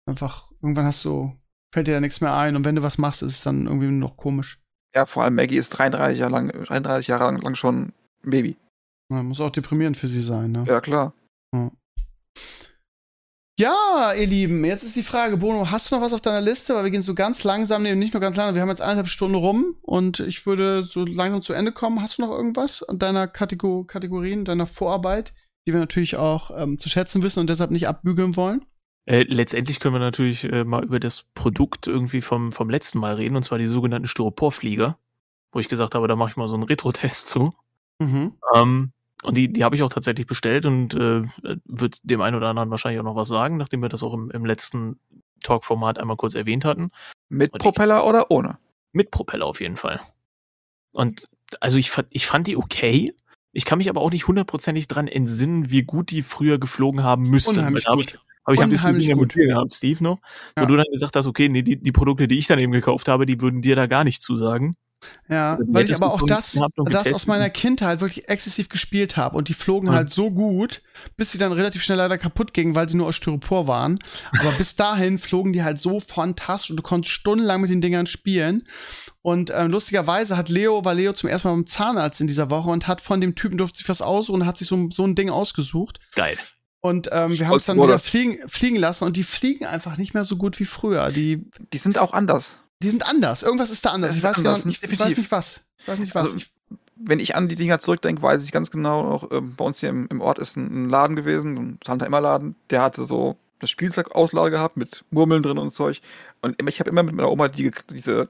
[0.06, 1.36] Einfach, irgendwann hast du,
[1.73, 3.88] fällt dir ja nichts mehr ein und wenn du was machst, ist es dann irgendwie
[3.88, 4.60] noch komisch.
[4.95, 8.57] Ja, vor allem Maggie ist 33 Jahre lang, 33 Jahre lang, lang schon ein Baby.
[9.11, 10.65] Ja, muss auch deprimierend für sie sein, ne?
[10.68, 11.14] Ja, klar.
[13.60, 16.73] Ja, ihr Lieben, jetzt ist die Frage, Bono, hast du noch was auf deiner Liste?
[16.73, 19.10] Weil wir gehen so ganz langsam, nee, nicht nur ganz langsam, wir haben jetzt eineinhalb
[19.10, 22.02] Stunden rum und ich würde so langsam zu Ende kommen.
[22.02, 25.34] Hast du noch irgendwas an deiner Kategor Kategorien, deiner Vorarbeit,
[25.68, 28.64] die wir natürlich auch ähm, zu schätzen wissen und deshalb nicht abbügeln wollen?
[29.10, 33.15] Äh, letztendlich können wir natürlich äh, mal über das Produkt irgendwie vom, vom letzten Mal
[33.15, 34.99] reden, und zwar die sogenannten Styroporflieger,
[35.52, 37.52] wo ich gesagt habe, da mache ich mal so einen Retro-Test zu.
[37.98, 38.34] Mhm.
[38.53, 38.91] Ähm,
[39.23, 41.23] und die, die habe ich auch tatsächlich bestellt und äh,
[41.65, 44.30] wird dem einen oder anderen wahrscheinlich auch noch was sagen, nachdem wir das auch im,
[44.30, 44.99] im letzten
[45.41, 46.91] Talk-Format einmal kurz erwähnt hatten.
[47.30, 48.60] Mit Und ich- Propeller oder ohne?
[48.91, 49.99] Mit Propeller auf jeden Fall.
[50.91, 51.27] Und
[51.61, 53.15] also ich fand, ich fand die okay.
[53.53, 57.23] Ich kann mich aber auch nicht hundertprozentig dran entsinnen, wie gut die früher geflogen haben
[57.23, 57.57] müssten.
[57.57, 58.06] Unheimlich Weil
[58.45, 58.56] gut.
[58.56, 59.36] Ich, habe Diskussion mit gut.
[59.36, 60.18] dir gehabt, Steve, noch,
[60.56, 60.66] wo Ja.
[60.68, 63.26] du dann gesagt hast, okay, nee, die, die Produkte, die ich dann eben gekauft habe,
[63.26, 64.76] die würden dir da gar nicht zusagen.
[65.30, 69.38] Ja, Also, weil ich aber auch das, das aus meiner Kindheit wirklich exzessiv gespielt habe
[69.38, 69.94] und die flogen Ja.
[69.94, 70.82] halt so gut,
[71.16, 73.99] bis sie dann relativ schnell leider kaputt gingen, weil sie nur aus Styropor waren.
[74.38, 78.07] Aber bis dahin flogen die halt so fantastisch und du konntest stundenlang mit den Dingern
[78.07, 78.68] spielen.
[79.22, 82.70] Und ähm, lustigerweise hat Leo, war Leo zum ersten Mal beim Zahnarzt in dieser Woche
[82.70, 85.16] und hat von dem Typen durfte sich was aussuchen und hat sich so, so ein
[85.16, 85.99] Ding ausgesucht.
[86.16, 86.38] Geil.
[86.82, 89.98] Und ähm, wir haben es dann Stolz, wieder fliegen, fliegen lassen und die fliegen einfach
[89.98, 91.10] nicht mehr so gut wie früher.
[91.12, 92.62] Die, Die sind auch anders.
[92.82, 93.44] die sind anders.
[93.44, 94.12] Irgendwas ist da anders.
[94.12, 95.66] Es Ich ist weiß, anders, genau, nicht ich weiß nicht was.
[95.78, 96.26] Ich weiß nicht was.
[96.26, 96.48] Also, ich,
[96.96, 99.90] Wenn ich an die Dinger zurückdenke, weiß ich ganz genau noch, ähm, bei uns hier
[99.90, 104.52] im, im Ort ist ein, ein Laden gewesen, ein Tante-Emma-Laden, der hatte so das Spielzeugauslage
[104.52, 106.02] gehabt mit Murmeln drin und Zeug.
[106.42, 108.30] Und ich habe immer mit meiner Oma die, diese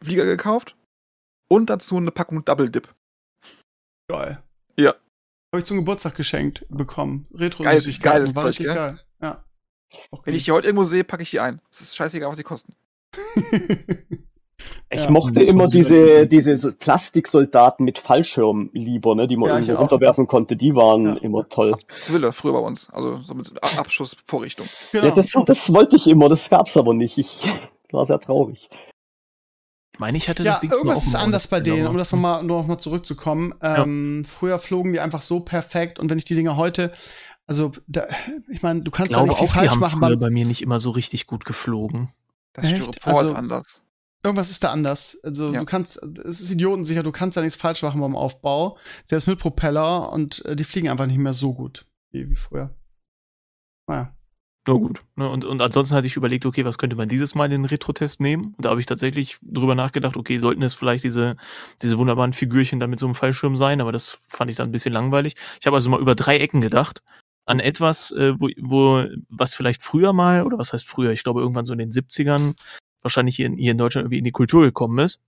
[0.00, 0.76] Flieger gekauft
[1.48, 2.88] und dazu eine Packung Double Dip.
[4.08, 4.40] Geil.
[4.76, 4.94] Ja.
[5.54, 7.28] Habe ich zum Geburtstag geschenkt bekommen.
[7.32, 8.74] retro Geil- geiles War Zeug, richtig gell?
[8.74, 9.00] geil.
[9.22, 9.44] Ja.
[10.24, 11.60] Wenn ich die heute irgendwo sehe, packe ich die ein.
[11.70, 12.74] Es ist scheißegal, was die kosten.
[14.90, 15.10] Ich Ja.
[15.10, 19.80] mochte immer diese, diese so Plastiksoldaten mit Fallschirm lieber, ne, die man Ja, irgendwo auch.
[19.82, 20.56] runterwerfen konnte.
[20.56, 21.14] Die waren Ja.
[21.22, 21.76] immer toll.
[21.96, 22.88] Zwille früher bei uns.
[22.90, 24.66] Also so mit Abschussvorrichtung.
[24.90, 25.04] genau.
[25.06, 27.16] Ja, das, das wollte ich immer, das gab's aber nicht.
[27.18, 27.44] Ich
[27.92, 28.68] war sehr traurig.
[29.94, 32.12] Ich meine, ich hatte ja, das Ding irgendwas ist anders bei denen, aber- um das
[32.12, 33.54] nochmal noch mal zurückzukommen.
[33.62, 36.92] Ähm, Früher flogen die einfach so perfekt und wenn ich die Dinger heute,
[37.46, 38.06] also da,
[38.48, 39.98] ich meine, du Ich kannst da glaube nicht viel auch, die falsch haben machen.
[40.02, 42.10] früher bei mir nicht immer so richtig gut geflogen.
[42.54, 42.76] Das Echt?
[42.78, 43.80] Styropor Also- ist anders.
[44.24, 45.18] Irgendwas ist da anders.
[45.22, 45.60] Also Ja.
[45.60, 48.78] du kannst, es ist idiotensicher, du kannst da nichts falsch machen beim Aufbau.
[49.04, 52.74] Selbst mit Propeller und äh, die fliegen einfach nicht mehr so gut wie, wie früher.
[53.86, 54.16] Naja.
[54.66, 55.02] Na gut.
[55.16, 57.64] Ne, und, und ansonsten hatte ich überlegt, okay, was könnte man dieses Mal in den
[57.66, 58.54] Retro-Test nehmen?
[58.56, 61.36] Und da habe ich tatsächlich drüber nachgedacht, okay, sollten es vielleicht diese,
[61.82, 64.72] diese wunderbaren Figürchen da mit so einem Fallschirm sein, aber das fand ich dann ein
[64.72, 65.36] bisschen langweilig.
[65.60, 67.02] Ich habe also mal über drei Ecken gedacht
[67.46, 71.40] an etwas, äh, wo, wo, was vielleicht früher mal, oder was heißt früher, ich glaube
[71.40, 72.54] irgendwann so in den 70ern,
[73.02, 75.22] wahrscheinlich hier in, hier in Deutschland irgendwie in die Kultur gekommen ist.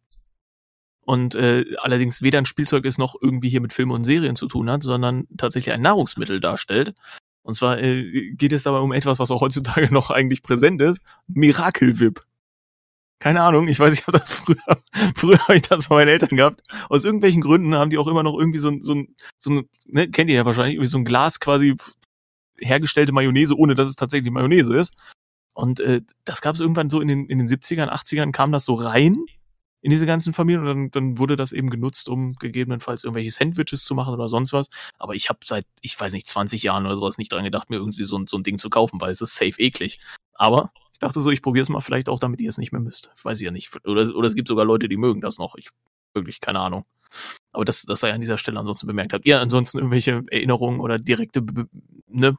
[1.03, 4.49] Und äh, allerdings weder ein Spielzeug ist noch irgendwie hier mit Filmen und Serien zu
[4.49, 6.95] tun hat, sondern tatsächlich ein Nahrungsmittel darstellt.
[7.47, 11.01] Und zwar äh, geht es dabei um etwas, was auch heutzutage noch eigentlich präsent ist.
[11.29, 12.25] Miracle Whip.
[13.21, 14.57] Keine Ahnung, ich weiß, ich habe das früher,
[15.15, 16.61] früher habe ich das bei meinen Eltern gehabt.
[16.89, 19.69] Aus irgendwelchen Gründen haben die auch immer noch irgendwie so ein, so ein, so ein
[19.87, 21.77] ne, kennt ihr ja wahrscheinlich, irgendwie so ein Glas quasi
[22.59, 24.97] hergestellte Mayonnaise, ohne dass es tatsächlich Mayonnaise ist.
[25.55, 28.65] Und äh, das gab es irgendwann so in den, in den 70ern, 80ern kam das
[28.65, 29.25] so rein
[29.87, 33.85] in diese ganzen Familien und dann, dann wurde das eben genutzt, um gegebenenfalls irgendwelche Sandwiches
[33.85, 34.67] zu machen oder sonst was.
[34.99, 37.77] Aber ich habe seit, ich weiß nicht, 20 Jahren oder sowas nicht dran gedacht, mir
[37.77, 40.01] irgendwie so, so ein Ding zu kaufen, weil es ist safe eklig.
[40.35, 42.81] Aber ich dachte so, ich probiere es mal vielleicht auch, damit ihr es nicht mehr
[42.81, 43.13] müsst.
[43.23, 43.79] Weiß ich ja nicht.
[43.87, 45.55] Oder, oder es gibt sogar Leute, die mögen das noch.
[45.55, 45.69] Ich
[46.15, 46.85] wirklich, keine Ahnung.
[47.53, 49.13] Aber das, das sei an dieser Stelle ansonsten bemerkt.
[49.13, 51.47] Habt ihr ansonsten irgendwelche Erinnerungen oder direkte
[52.09, 52.37] ne,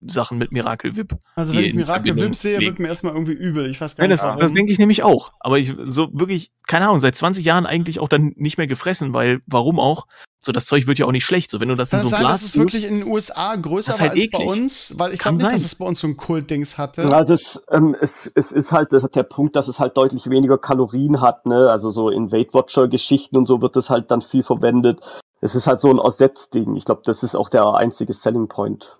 [0.00, 1.16] Sachen mit Miracle Whip.
[1.34, 3.68] Also wenn ich Miracle Whip sehe, wird mir erstmal irgendwie übel.
[3.70, 4.22] Ich weiß gar Nein, nicht.
[4.22, 5.32] Das, das denke ich nämlich auch.
[5.40, 9.14] Aber ich so wirklich, keine Ahnung, seit 20 Jahren eigentlich auch dann nicht mehr gefressen,
[9.14, 10.06] weil warum auch?
[10.46, 11.50] So, das Zeug wird ja auch nicht schlecht.
[11.50, 13.08] So, wenn du das Kann in so sein, ein Glas dass es wirklich in den
[13.08, 14.48] USA größer Das ist halt als bei eklig.
[14.48, 17.02] uns, weil ich Kann glaube nicht, dass es bei uns so ein Kultdings hatte.
[17.02, 20.30] Ja, das, ähm, es, es ist halt das hat der Punkt, dass es halt deutlich
[20.30, 21.68] weniger Kalorien hat, ne?
[21.68, 25.00] Also so in Weight Watcher Geschichten und so wird es halt dann viel verwendet.
[25.40, 26.76] Es ist halt so ein Ersetzding.
[26.76, 28.96] Ich glaube, das ist auch der einzige Selling Point.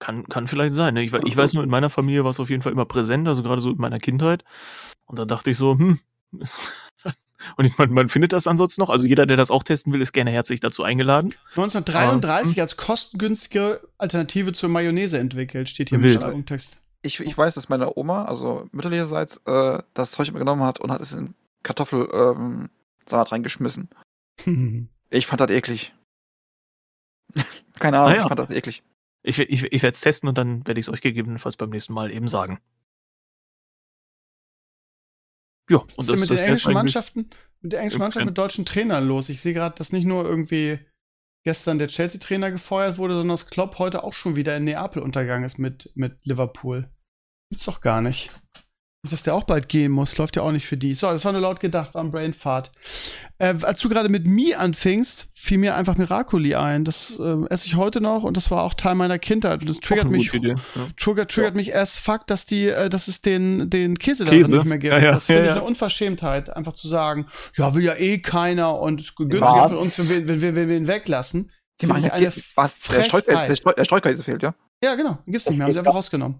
[0.00, 0.94] Kann, kann vielleicht sein.
[0.94, 1.02] Ne?
[1.02, 3.42] Ich, ich weiß nur, in meiner Familie war es auf jeden Fall immer präsent, also
[3.42, 4.44] gerade so in meiner Kindheit.
[5.06, 6.00] Und da dachte ich so, hm.
[7.56, 8.90] Und ich, man, man findet das ansonsten noch.
[8.90, 11.34] Also jeder, der das auch testen will, ist gerne herzlich dazu eingeladen.
[11.50, 16.20] 1933 als kostengünstige Alternative zur Mayonnaise entwickelt, steht hier im Wild.
[16.20, 16.78] Beschreibungstext.
[17.02, 20.92] Ich, ich weiß, dass meine Oma, also mütterlicherseits, äh, das Zeug immer genommen hat und
[20.92, 22.70] hat es in Kartoffelsalat ähm,
[23.06, 23.88] Salat reingeschmissen.
[25.12, 25.92] Ich fand das eklig.
[27.80, 28.22] Keine Ahnung, Ah ja.
[28.22, 28.84] ich fand das eklig.
[29.22, 31.92] Ich, ich, ich werde es testen und dann werde ich es euch gegebenenfalls beim nächsten
[31.92, 32.58] Mal eben sagen.
[35.70, 36.72] Ja, Was und ist denn mit den englischen.
[36.72, 37.30] Mannschaften,
[37.60, 37.98] mit der englischen.
[38.00, 39.28] Mannschaft mit deutschen Trainern los?
[39.28, 40.80] Ich sehe gerade, dass nicht nur irgendwie
[41.44, 45.44] gestern der Chelsea-Trainer gefeuert wurde, sondern dass Klopp heute auch schon wieder in Neapel untergegangen
[45.44, 46.90] ist mit, mit Liverpool.
[47.50, 48.30] Gibt's doch gar nicht.
[49.08, 50.92] Dass der auch bald gehen muss, läuft ja auch nicht für die.
[50.92, 52.70] So, das war nur laut gedacht, war ein Brainfart.
[53.38, 56.84] Äh, als du gerade mit Mi anfingst, fiel mir einfach Miracoli ein.
[56.84, 59.62] Das äh, esse ich heute noch und das war auch Teil meiner Kindheit.
[59.62, 60.54] Und das triggert mich Idee.
[60.74, 60.88] Ja.
[60.98, 64.56] Trigger, triggert mich erst fuck, dass die, äh, dass es den, den Käse, da Käse?
[64.56, 64.92] nicht mehr gibt.
[64.92, 65.56] Ja, ja, das finde ja, ich ja.
[65.56, 67.24] eine Unverschämtheit, einfach zu sagen,
[67.56, 70.54] ja, will ja eh keiner und es ist günstiger für uns, wenn wir, wenn wir,
[70.56, 71.50] wenn wir ihn weglassen.
[71.80, 73.58] Die machen ich ja, eine der, Streukäse, der, Frechheit.
[73.58, 74.54] Streu, der Streukäse fehlt, ja?
[74.84, 76.38] Ja, genau, gibt's nicht mehr, haben sie einfach rausgenommen.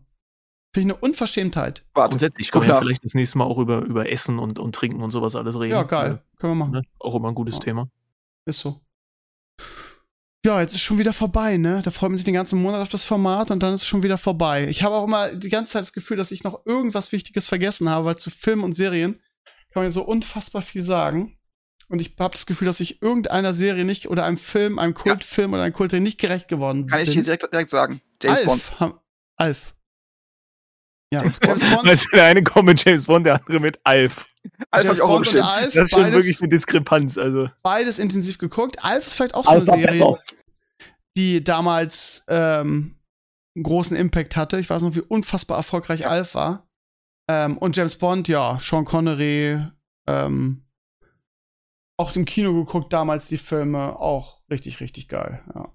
[0.73, 1.85] Finde ich eine Unverschämtheit.
[1.95, 2.81] Warte, Grundsätzlich können wir nach.
[2.81, 5.73] vielleicht das nächste Mal auch über, über Essen und, und Trinken und sowas alles reden.
[5.73, 6.23] Ja, geil.
[6.39, 6.73] Können wir machen.
[6.73, 6.83] Ne?
[7.01, 7.61] Auch immer ein gutes Ja.
[7.61, 7.89] Thema.
[8.47, 8.81] Ist so.
[10.47, 11.83] Ja, jetzt ist schon wieder vorbei, ne?
[11.85, 14.03] Da freut man sich den ganzen Monat auf das Format und dann ist es schon
[14.03, 14.69] wieder vorbei.
[14.69, 17.91] Ich habe auch immer die ganze Zeit das Gefühl, dass ich noch irgendwas Wichtiges vergessen
[17.91, 19.15] habe, weil zu Filmen und Serien
[19.73, 21.37] kann man ja so unfassbar viel sagen.
[21.89, 25.53] Und ich habe das Gefühl, dass ich irgendeiner Serie nicht oder einem Film, einem Kultfilm
[25.53, 27.19] oder einem Kultserie nicht gerecht geworden Kann ich bin.
[27.19, 28.01] dir direkt, direkt sagen.
[28.23, 28.51] James Bond.
[28.63, 28.81] Alf.
[28.81, 29.01] Ham-
[29.37, 29.75] Alf.
[31.13, 31.61] Ja, James Bond.
[31.85, 34.27] Weißt du, der eine kommt mit James Bond, der andere mit Alf.
[34.71, 35.45] Alles James hab ich auch Bond und bestimmt.
[35.45, 37.19] Alf, Das ist schon beides, wirklich eine Diskrepanz.
[37.19, 37.49] Also.
[37.63, 38.83] beides intensiv geguckt.
[38.85, 39.99] Alf ist vielleicht auch so Alpha eine Serie.
[39.99, 40.23] besser.
[41.17, 42.97] die damals ähm,
[43.57, 44.59] einen großen Impact hatte.
[44.59, 46.69] Ich weiß noch, wie unfassbar erfolgreich Alf war.
[47.29, 49.61] Ähm, und James Bond, ja, Sean Connery,
[50.09, 50.65] ähm,
[51.97, 55.73] auch im Kino geguckt, damals die Filme, auch richtig, richtig geil, ja.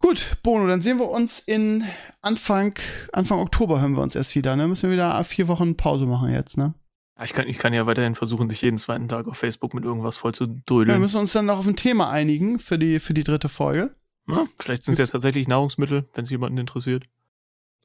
[0.00, 1.84] Gut, Bono, dann sehen wir uns in
[2.20, 2.74] Anfang,
[3.12, 4.68] Anfang Oktober hören wir uns erst wieder, ne?
[4.68, 6.74] Müssen wir wieder vier Wochen Pause machen jetzt, ne?
[7.22, 10.16] Ich kann, ich kann ja weiterhin versuchen, dich jeden zweiten Tag auf Facebook mit irgendwas
[10.16, 11.00] voll zu Ja, wir drödeln.
[11.00, 13.96] müssen uns dann noch auf ein Thema einigen für die, für die dritte Folge.
[14.28, 17.04] Ja, vielleicht sind es jetzt tatsächlich Nahrungsmittel, wenn es jemanden interessiert.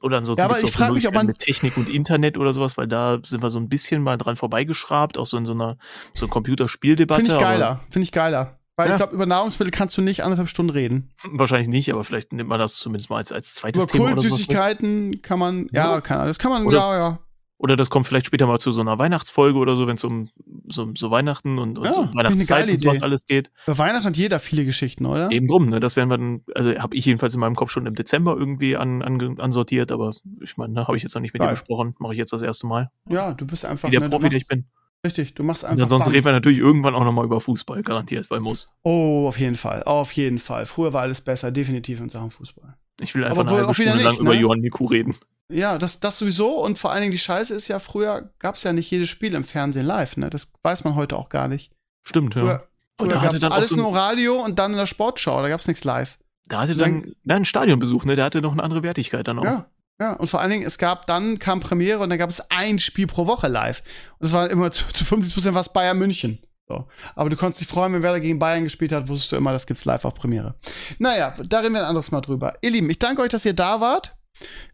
[0.02, 2.38] Oder ansonsten Ja, aber ich auch so frag mich, ob man- mit Technik und Internet
[2.38, 5.46] oder sowas, weil da sind wir so ein bisschen mal dran vorbeigeschrabt, auch so in
[5.46, 5.78] so einer
[6.12, 7.22] so Computerspieldebatte.
[7.24, 8.60] Finde ich geiler, finde ich geiler.
[8.76, 8.94] Weil Ja.
[8.94, 11.12] ich glaube, über Nahrungsmittel kannst du nicht anderthalb Stunden reden.
[11.30, 14.16] Wahrscheinlich nicht, aber vielleicht nimmt man das zumindest mal als, als zweites Über Thema mit.
[14.18, 16.00] Kultsüßigkeiten kann man, ja, Ja.
[16.00, 17.18] kann, das kann man, Oder- ja, ja.
[17.56, 20.28] Oder das kommt vielleicht später mal zu so einer Weihnachtsfolge oder so, wenn es um
[20.66, 23.52] so, so Weihnachten und, und, Ja, eine Weihnachtszeit und sowas alles geht.
[23.64, 25.30] Bei Weihnachten hat jeder viele Geschichten, oder?
[25.30, 25.78] Eben drum, ne?
[25.78, 28.76] Das werden wir dann, also habe ich jedenfalls in meinem Kopf schon im Dezember irgendwie
[28.76, 31.94] an, an, ansortiert, aber ich meine, ne, habe ich jetzt noch nicht mit dir besprochen,
[32.00, 32.90] mache ich jetzt das erste Mal.
[33.08, 34.66] Ja, du bist einfach, Wie der ne, Profi, der ich bin.
[35.04, 35.82] Richtig, du machst Und einfach.
[35.84, 36.14] ansonsten bam.
[36.14, 38.68] reden wir natürlich irgendwann auch nochmal über Fußball, garantiert, weil muss.
[38.82, 40.66] Oh, auf jeden Fall, auf jeden Fall.
[40.66, 42.74] Früher war alles besser, definitiv in Sachen Fußball.
[43.00, 44.40] Ich will einfach Aber eine halbe Stunde lang nicht, über ne?
[44.40, 45.14] Johann Miku reden.
[45.50, 48.62] Ja, das, das sowieso und vor allen Dingen die Scheiße ist ja, früher gab es
[48.62, 50.30] ja nicht jedes Spiel im Fernsehen live, ne?
[50.30, 51.70] Das weiß man heute auch gar nicht.
[52.02, 52.40] Stimmt, ja.
[52.40, 54.86] Früher, Und früher da hatte dann alles so nur im Radio und dann in der
[54.86, 56.18] Sportschau, da gab es nichts live.
[56.46, 58.16] Da hatte dann, Dann- dann ein Stadionbesuch, ne?
[58.16, 59.44] Der hatte noch eine andere Wertigkeit dann auch.
[59.44, 59.66] Ja.
[60.00, 62.78] Ja, und vor allen Dingen, es gab dann, kam Premiere und dann gab es ein
[62.78, 63.82] Spiel pro Woche live.
[64.18, 66.40] Und es war immer zu, zu 50 Prozent was Bayern München.
[66.68, 66.88] So.
[67.14, 69.66] Aber du konntest dich freuen, wenn Werder gegen Bayern gespielt hat, wusstest du immer, das
[69.66, 70.58] gibt's live auf Premiere.
[70.98, 72.56] Naja, da reden wir ein anderes Mal drüber.
[72.62, 74.16] Ihr Lieben, ich danke euch, dass ihr da wart.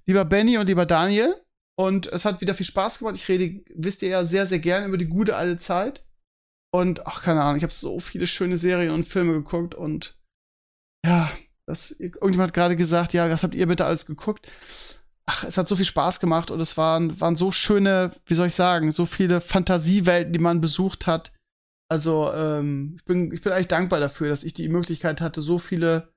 [0.06, 1.34] Lieber Benny und lieber Daniel.
[1.76, 3.16] Und es hat wieder viel Spaß gemacht.
[3.16, 6.04] Ich rede, wisst ihr ja, sehr, sehr gerne über die gute alte Zeit.
[6.72, 10.20] Und, ach, keine Ahnung, ich habe so viele schöne Serien und Filme geguckt und
[11.04, 11.32] ja,
[11.66, 14.50] das, irgendjemand hat gerade gesagt, ja, was habt ihr bitte alles geguckt?
[15.32, 18.48] Ach, es hat so viel Spaß gemacht und es waren, waren so schöne, wie soll
[18.48, 21.32] ich sagen, so viele Fantasiewelten, die man besucht hat.
[21.88, 25.58] Also, ähm, ich bin, ich bin eigentlich dankbar dafür, dass ich die Möglichkeit hatte, so
[25.58, 26.12] viele,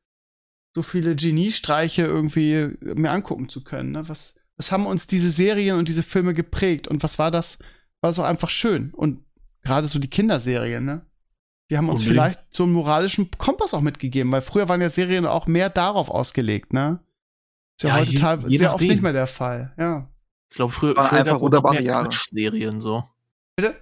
[0.76, 3.91] so viele Geniestreiche irgendwie mir angucken zu können.
[3.91, 4.10] Ne?
[4.10, 6.88] Was, was haben uns diese Serien und diese Filme geprägt?
[6.88, 7.60] Und was war das?
[8.02, 8.95] War das auch einfach schön?
[8.95, 9.23] Und
[9.61, 11.06] gerade so die Kinderserien, ne?
[11.69, 12.15] Die haben uns Unbedingt.
[12.15, 16.10] vielleicht so einen moralischen Kompass auch mitgegeben, weil früher waren ja Serien auch mehr darauf
[16.10, 16.99] ausgelegt, ne?
[17.78, 20.10] Ist ja, Ja, heute je- teilweise je sehr oft nicht mehr der Fall, ja.
[20.50, 22.04] Ich glaube, früher, Waren früher einfach gab's auch noch wunderbare mehr Jahre.
[22.04, 23.04] Quatschserien so.
[23.56, 23.76] Bitte?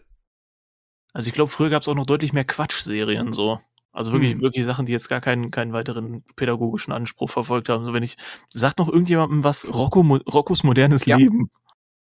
[1.13, 3.59] Also ich glaube, früher gab es auch noch deutlich mehr Quatschserien so.
[3.91, 4.41] Also wirklich, Hm.
[4.41, 7.83] wirklich Sachen, die jetzt gar keinen, keinen weiteren pädagogischen Anspruch verfolgt haben.
[7.83, 8.15] So wenn ich,
[8.49, 11.17] sagt noch irgendjemandem was, Rocco, Mo- Roccos modernes Ja.
[11.17, 11.51] Leben.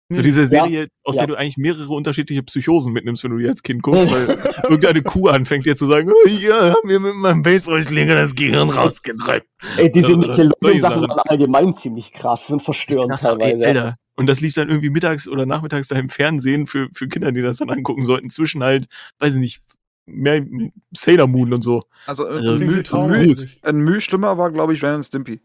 [0.09, 0.23] So Hm.
[0.23, 1.21] diese Serie, aus ja.
[1.21, 4.27] der du eigentlich mehrere unterschiedliche Psychosen mitnimmst, wenn du die als Kind guckst, weil
[4.63, 8.69] irgendeine Kuh anfängt dir zu sagen, oh, ja, hab mir mit meinem Baseballschläger das Gehirn
[8.69, 9.47] rausgetreibt.
[9.77, 11.09] Ey, diese solche Nickelodeon-Sachen Sachen.
[11.09, 13.65] waren allgemein ziemlich krass und verstörend dachte, ey, teilweise.
[13.65, 13.93] Alter.
[14.15, 17.41] Und das lief dann irgendwie mittags oder nachmittags da im Fernsehen für, für Kinder, die
[17.41, 18.87] das dann angucken sollten, zwischen halt,
[19.19, 19.61] weiß ich nicht,
[20.05, 20.45] mehr
[20.91, 21.83] Sailor Moon und so.
[22.05, 23.27] Also, äh, Also, ein, Klingt Müh, wie ein, traurig.
[23.27, 25.41] Müh, ein Müh schlimmer war, glaube ich, Ren Stimpy.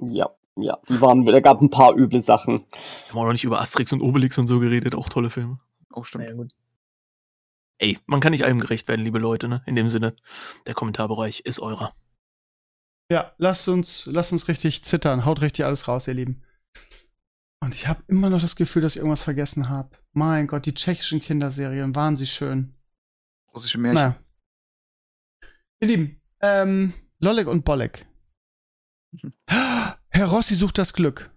[0.00, 0.30] Ja,
[0.62, 2.64] ja, die waren, da gab ein paar üble Sachen.
[3.08, 5.58] Haben wir auch noch nicht über Asterix und Obelix und so geredet, auch tolle Filme.
[5.92, 6.36] Oh, stimmt.
[6.36, 6.52] gut.
[7.78, 9.62] Ey, man kann nicht allem gerecht werden, liebe Leute, ne?
[9.66, 10.14] In dem Sinne,
[10.66, 11.94] der Kommentarbereich ist eurer.
[13.10, 15.24] Ja, lasst uns, lasst uns richtig zittern.
[15.24, 16.42] Haut richtig alles raus, ihr Lieben.
[17.60, 19.90] Und ich habe immer noch das Gefühl, dass ich irgendwas vergessen habe.
[20.12, 22.74] Mein Gott, die tschechischen Kinderserien waren sie schön.
[23.52, 23.94] Russische Märchen.
[23.94, 24.16] Naja.
[25.80, 28.06] Ihr Lieben, ähm, Lolek und Bolek.
[30.20, 31.30] Herr Rossi sucht das Glück.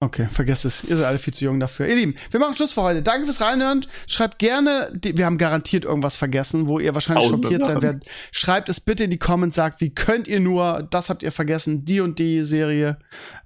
[0.00, 0.84] Okay, vergesst es.
[0.84, 1.86] Ihr seid alle viel zu jung dafür.
[1.86, 3.00] Ihr Lieben, wir machen Schluss für heute.
[3.00, 3.86] Danke fürs Reinhören.
[4.06, 8.04] Schreibt gerne, die, wir haben garantiert irgendwas vergessen, wo ihr wahrscheinlich Tausende schockiert sein werdet.
[8.32, 11.86] Schreibt es bitte in die Comments, sagt, wie könnt ihr nur, das habt ihr vergessen,
[11.86, 12.98] die und die Serie,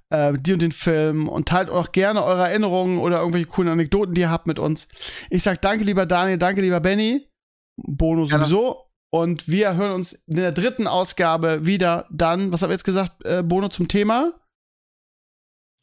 [0.09, 4.15] äh, die und den Film und teilt auch gerne eure Erinnerungen oder irgendwelche coolen Anekdoten,
[4.15, 4.89] die ihr habt mit uns.
[5.29, 7.29] Ich sag danke, lieber Daniel, danke, lieber Benny.
[7.77, 8.86] Bono sowieso.
[9.09, 13.23] Und wir hören uns in der dritten Ausgabe wieder dann, was haben wir jetzt gesagt,
[13.25, 14.33] äh, Bono zum Thema?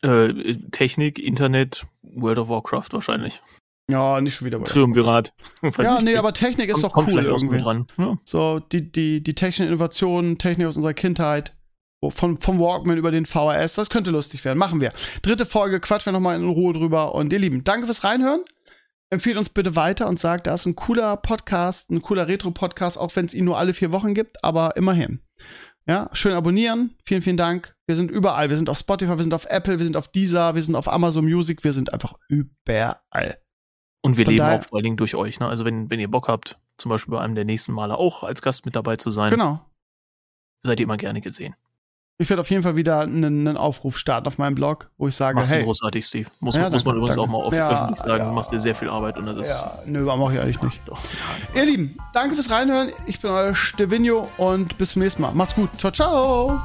[0.03, 3.43] Äh, Technik, Internet, World of Warcraft wahrscheinlich.
[3.91, 4.63] Ja, nicht schon wieder.
[4.63, 5.33] Triumvirat.
[5.79, 7.59] Ja, nee, aber Technik ist Kommt- doch cool irgendwie.
[7.59, 7.87] dran.
[7.99, 8.19] Ja.
[8.25, 11.55] So, die, die, die technischen Innovationen, Technik aus unserer Kindheit,
[12.11, 14.59] von, vom Walkman über den VHS, das könnte lustig werden.
[14.59, 14.93] Machen wir.
[15.23, 17.15] Dritte Folge, quatschen wir nochmal in Ruhe drüber.
[17.15, 18.43] Und ihr Lieben, danke fürs Reinhören.
[19.15, 23.15] Empfehlt uns bitte weiter und sagt, da ist ein cooler Podcast, ein cooler Retro-Podcast, auch
[23.15, 25.21] wenn es ihn nur alle vier Wochen gibt, aber immerhin.
[25.87, 26.97] Ja, schön abonnieren.
[27.05, 27.77] Vielen, vielen Dank.
[27.87, 28.51] Wir sind überall.
[28.51, 30.89] Wir sind auf Spotify, wir sind auf Apple, wir sind auf Deezer, wir sind auf
[30.89, 33.39] Amazon Music, wir sind einfach überall.
[34.03, 35.39] Und wir Von leben daher- auch vor allen Dingen durch euch.
[35.39, 35.47] Ne?
[35.47, 38.43] Also wenn, wenn ihr Bock habt, zum Beispiel bei einem der nächsten Male auch als
[38.43, 39.65] Gast mit dabei zu sein, Genau.
[40.65, 41.55] seid ihr immer gerne gesehen.
[42.17, 45.17] Ich werde auf jeden Fall wieder einen, einen Aufruf starten auf meinem Blog, wo ich
[45.17, 46.29] sage, Machst hey, großartig, Steve.
[46.39, 47.29] Muss, Ja, muss man danke, übrigens danke.
[47.29, 48.11] auch mal off Ja, öffentlich sagen.
[48.23, 48.29] ja.
[48.29, 50.81] Du machst dir sehr viel Arbeit und das ist Ja, nö, mache ich eigentlich nicht.
[50.87, 50.99] doch.
[51.57, 52.91] Ihr Lieben, danke fürs Reinhören.
[53.07, 55.33] Ich bin euer Stevino und bis zum nächsten Mal.
[55.35, 55.71] Macht's gut.
[55.77, 56.63] Ciao, ciao.